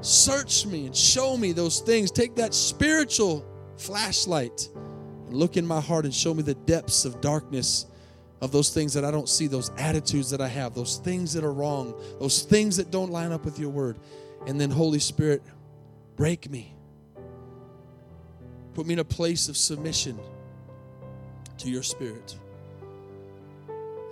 search 0.00 0.66
me 0.66 0.86
and 0.86 0.96
show 0.96 1.36
me 1.36 1.52
those 1.52 1.80
things. 1.80 2.10
Take 2.10 2.36
that 2.36 2.54
spiritual 2.54 3.46
flashlight 3.76 4.68
and 4.74 5.34
look 5.34 5.56
in 5.56 5.66
my 5.66 5.80
heart 5.80 6.04
and 6.04 6.14
show 6.14 6.34
me 6.34 6.42
the 6.42 6.54
depths 6.54 7.04
of 7.04 7.20
darkness 7.20 7.86
of 8.40 8.52
those 8.52 8.70
things 8.70 8.94
that 8.94 9.04
I 9.04 9.10
don't 9.10 9.28
see, 9.28 9.46
those 9.46 9.70
attitudes 9.76 10.30
that 10.30 10.40
I 10.40 10.48
have, 10.48 10.74
those 10.74 10.96
things 10.96 11.32
that 11.34 11.44
are 11.44 11.52
wrong, 11.52 11.94
those 12.18 12.42
things 12.42 12.76
that 12.78 12.90
don't 12.90 13.10
line 13.10 13.32
up 13.32 13.44
with 13.44 13.58
your 13.58 13.70
word. 13.70 13.98
And 14.46 14.60
then, 14.60 14.70
Holy 14.70 14.98
Spirit, 14.98 15.42
break 16.16 16.50
me 16.50 16.74
Put 18.74 18.86
me 18.86 18.94
in 18.94 18.98
a 19.00 19.04
place 19.04 19.48
of 19.48 19.56
submission 19.56 20.18
to 21.58 21.70
your 21.70 21.82
spirit. 21.82 22.36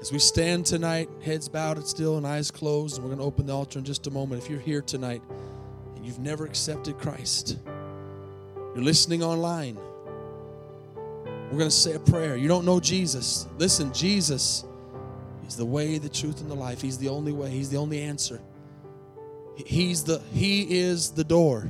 As 0.01 0.13
we 0.13 0.19
stand 0.19 0.65
tonight, 0.65 1.09
heads 1.25 1.49
bowed 1.49 1.85
still 1.87 2.19
and 2.19 2.27
eyes 2.27 2.51
closed, 2.51 2.97
and 2.97 3.05
we're 3.05 3.09
going 3.09 3.19
to 3.19 3.25
open 3.25 3.47
the 3.47 3.53
altar 3.53 3.81
in 3.81 3.85
just 3.85 4.07
a 4.07 4.11
moment. 4.11 4.43
If 4.43 4.49
you're 4.49 4.61
here 4.61 4.81
tonight 4.81 5.23
and 5.97 6.07
you've 6.07 6.21
never 6.21 6.45
accepted 6.45 6.99
Christ, 6.99 7.59
you're 8.75 8.85
listening 8.85 9.25
online, 9.25 9.77
we're 10.95 11.59
going 11.59 11.71
to 11.71 11.71
say 11.71 11.95
a 11.95 12.01
prayer. 12.01 12.37
You 12.37 12.47
don't 12.47 12.65
know 12.65 12.79
Jesus. 12.79 13.49
Listen, 13.57 13.93
Jesus 13.93 14.65
is 15.49 15.57
the 15.57 15.65
way, 15.65 15.99
the 15.99 16.09
truth, 16.09 16.41
and 16.43 16.51
the 16.51 16.55
life. 16.55 16.81
He's 16.81 16.99
the 16.99 17.09
only 17.09 17.33
way, 17.33 17.51
He's 17.51 17.71
the 17.71 17.79
only 17.79 18.01
answer. 18.01 18.41
He's 19.57 20.05
the 20.05 20.21
He 20.33 20.79
is 20.79 21.11
the 21.11 21.25
door. 21.25 21.69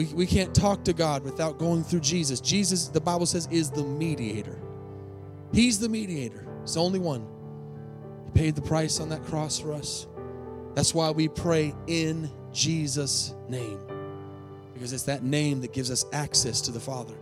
We, 0.00 0.06
we 0.14 0.26
can't 0.26 0.54
talk 0.54 0.82
to 0.84 0.94
God 0.94 1.24
without 1.24 1.58
going 1.58 1.84
through 1.84 2.00
Jesus. 2.00 2.40
Jesus, 2.40 2.88
the 2.88 3.02
Bible 3.02 3.26
says, 3.26 3.46
is 3.50 3.68
the 3.68 3.84
mediator. 3.84 4.58
He's 5.52 5.78
the 5.78 5.90
mediator. 5.90 6.46
He's 6.62 6.72
the 6.72 6.80
only 6.80 6.98
one. 6.98 7.26
He 8.24 8.30
paid 8.30 8.54
the 8.54 8.62
price 8.62 8.98
on 8.98 9.10
that 9.10 9.22
cross 9.24 9.58
for 9.58 9.74
us. 9.74 10.06
That's 10.74 10.94
why 10.94 11.10
we 11.10 11.28
pray 11.28 11.74
in 11.86 12.30
Jesus' 12.50 13.34
name. 13.50 13.78
Because 14.72 14.94
it's 14.94 15.02
that 15.02 15.22
name 15.22 15.60
that 15.60 15.74
gives 15.74 15.90
us 15.90 16.06
access 16.14 16.62
to 16.62 16.70
the 16.70 16.80
Father. 16.80 17.14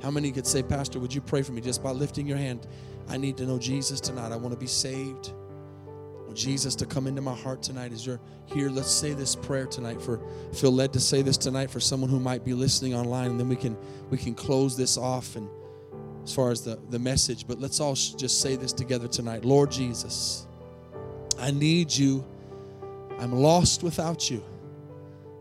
How 0.00 0.12
many 0.12 0.30
could 0.30 0.46
say, 0.46 0.62
Pastor, 0.62 1.00
would 1.00 1.12
you 1.12 1.22
pray 1.22 1.42
for 1.42 1.50
me 1.50 1.60
just 1.60 1.82
by 1.82 1.90
lifting 1.90 2.24
your 2.24 2.38
hand? 2.38 2.68
I 3.08 3.16
need 3.16 3.36
to 3.38 3.46
know 3.46 3.58
Jesus 3.58 4.00
tonight. 4.00 4.30
I 4.30 4.36
want 4.36 4.54
to 4.54 4.60
be 4.60 4.68
saved. 4.68 5.32
Jesus 6.36 6.74
to 6.76 6.86
come 6.86 7.06
into 7.06 7.22
my 7.22 7.34
heart 7.34 7.62
tonight 7.62 7.92
as 7.92 8.06
you're 8.06 8.20
here. 8.46 8.68
Let's 8.68 8.90
say 8.90 9.12
this 9.14 9.34
prayer 9.34 9.66
tonight 9.66 10.00
for 10.00 10.20
feel 10.52 10.72
led 10.72 10.92
to 10.92 11.00
say 11.00 11.22
this 11.22 11.36
tonight 11.36 11.70
for 11.70 11.80
someone 11.80 12.10
who 12.10 12.20
might 12.20 12.44
be 12.44 12.52
listening 12.54 12.94
online, 12.94 13.30
and 13.30 13.40
then 13.40 13.48
we 13.48 13.56
can 13.56 13.76
we 14.10 14.18
can 14.18 14.34
close 14.34 14.76
this 14.76 14.96
off 14.96 15.36
and 15.36 15.48
as 16.26 16.34
far 16.34 16.50
as 16.50 16.62
the, 16.62 16.76
the 16.90 16.98
message, 16.98 17.46
but 17.46 17.60
let's 17.60 17.78
all 17.78 17.94
just 17.94 18.40
say 18.40 18.56
this 18.56 18.72
together 18.72 19.06
tonight. 19.06 19.44
Lord 19.44 19.70
Jesus, 19.70 20.44
I 21.38 21.52
need 21.52 21.94
you. 21.94 22.24
I'm 23.20 23.32
lost 23.32 23.84
without 23.84 24.28
you. 24.28 24.42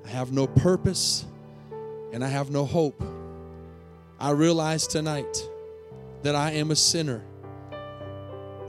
I 0.06 0.10
have 0.10 0.32
no 0.32 0.46
purpose 0.46 1.26
and 2.14 2.24
I 2.24 2.28
have 2.28 2.52
no 2.52 2.66
hope. 2.66 3.04
I 4.20 4.30
realize 4.30 4.86
tonight 4.86 5.50
that 6.22 6.36
I 6.36 6.52
am 6.52 6.70
a 6.70 6.76
sinner. 6.76 7.24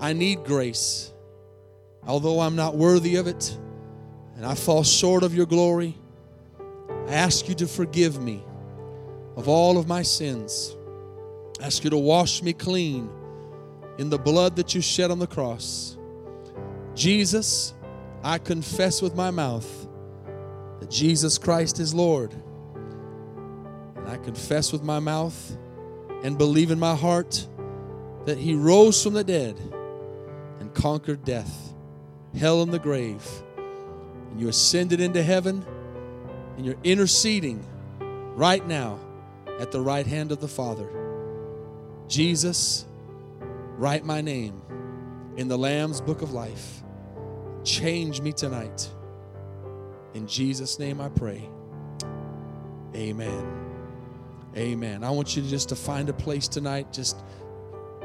I 0.01 0.15
need 0.15 0.45
grace 0.45 1.13
although 2.07 2.41
I'm 2.41 2.57
not 2.57 2.77
worthy 2.77 3.17
of 3.17 3.27
it 3.27 3.57
and 4.37 4.45
I 4.45 4.55
fall 4.55 4.83
short 4.85 5.23
of 5.23 5.35
your 5.35 5.47
glory, 5.47 5.97
I 7.09 7.15
ask 7.15 7.49
you 7.49 7.55
to 7.57 7.67
forgive 7.67 8.21
me 8.21 8.43
of 9.37 9.49
all 9.49 9.79
of 9.79 9.87
my 9.87 10.03
sins. 10.03 10.77
I 11.61 11.67
ask 11.67 11.85
you 11.85 11.91
to 11.91 11.99
wash 11.99 12.43
me 12.43 12.53
clean 12.53 13.11
in 13.99 14.11
the 14.11 14.19
blood 14.19 14.57
that 14.57 14.75
you 14.75 14.81
shed 14.81 15.11
on 15.11 15.19
the 15.19 15.27
cross. 15.27 15.97
Jesus, 16.95 17.75
I 18.23 18.39
confess 18.39 19.03
with 19.03 19.15
my 19.15 19.31
mouth 19.31 19.89
that 20.81 20.91
Jesus 20.91 21.39
Christ 21.39 21.81
is 21.81 21.95
Lord. 21.95 22.35
And 23.97 24.09
I 24.09 24.17
confess 24.19 24.73
with 24.73 24.83
my 24.83 24.99
mouth 24.99 25.57
and 26.23 26.37
believe 26.37 26.71
in 26.71 26.79
my 26.79 26.95
heart 26.95 27.47
that 28.25 28.39
he 28.39 28.55
rose 28.55 29.03
from 29.03 29.15
the 29.15 29.25
dead 29.25 29.59
and 30.61 30.75
conquered 30.75 31.25
death 31.25 31.66
hell, 32.37 32.63
and 32.63 32.73
the 32.73 32.79
grave. 32.79 33.27
And 34.31 34.41
you 34.41 34.49
ascended 34.49 35.01
into 35.01 35.23
heaven, 35.23 35.65
and 36.57 36.65
you're 36.65 36.77
interceding 36.85 37.65
right 38.35 38.67
now 38.67 38.99
at 39.59 39.73
the 39.73 39.81
right 39.81 40.07
hand 40.07 40.33
of 40.33 40.41
the 40.41 40.49
Father. 40.49 40.89
Jesus, 42.09 42.87
write 43.77 44.05
my 44.05 44.21
name 44.21 44.63
in 45.37 45.49
the 45.49 45.59
Lamb's 45.59 46.01
book 46.01 46.23
of 46.23 46.33
life. 46.33 46.83
Change 47.65 48.21
me 48.21 48.33
tonight. 48.33 48.89
In 50.15 50.27
Jesus' 50.27 50.79
name 50.79 51.01
I 51.01 51.09
pray. 51.09 51.49
Amen. 52.95 53.67
Amen. 54.57 55.05
I 55.05 55.11
want 55.11 55.37
you 55.37 55.43
to 55.43 55.49
just 55.49 55.69
to 55.71 55.77
find 55.77 56.09
a 56.09 56.15
place 56.15 56.49
tonight, 56.49 56.93
just 56.93 57.19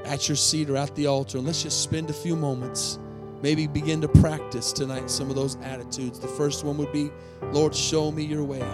at 0.03 0.27
your 0.27 0.35
seat 0.35 0.69
or 0.69 0.75
at 0.77 0.93
the 0.95 1.07
altar, 1.07 1.37
and 1.37 1.47
let's 1.47 1.63
just 1.63 1.81
spend 1.81 2.09
a 2.09 2.13
few 2.13 2.35
moments 2.35 2.99
maybe 3.41 3.67
begin 3.67 4.01
to 4.01 4.07
practice 4.07 4.71
tonight 4.71 5.09
some 5.09 5.29
of 5.29 5.35
those 5.35 5.57
attitudes. 5.63 6.19
The 6.19 6.27
first 6.27 6.63
one 6.63 6.77
would 6.77 6.91
be, 6.91 7.11
Lord, 7.51 7.75
show 7.75 8.11
me 8.11 8.23
your 8.23 8.43
way. 8.43 8.65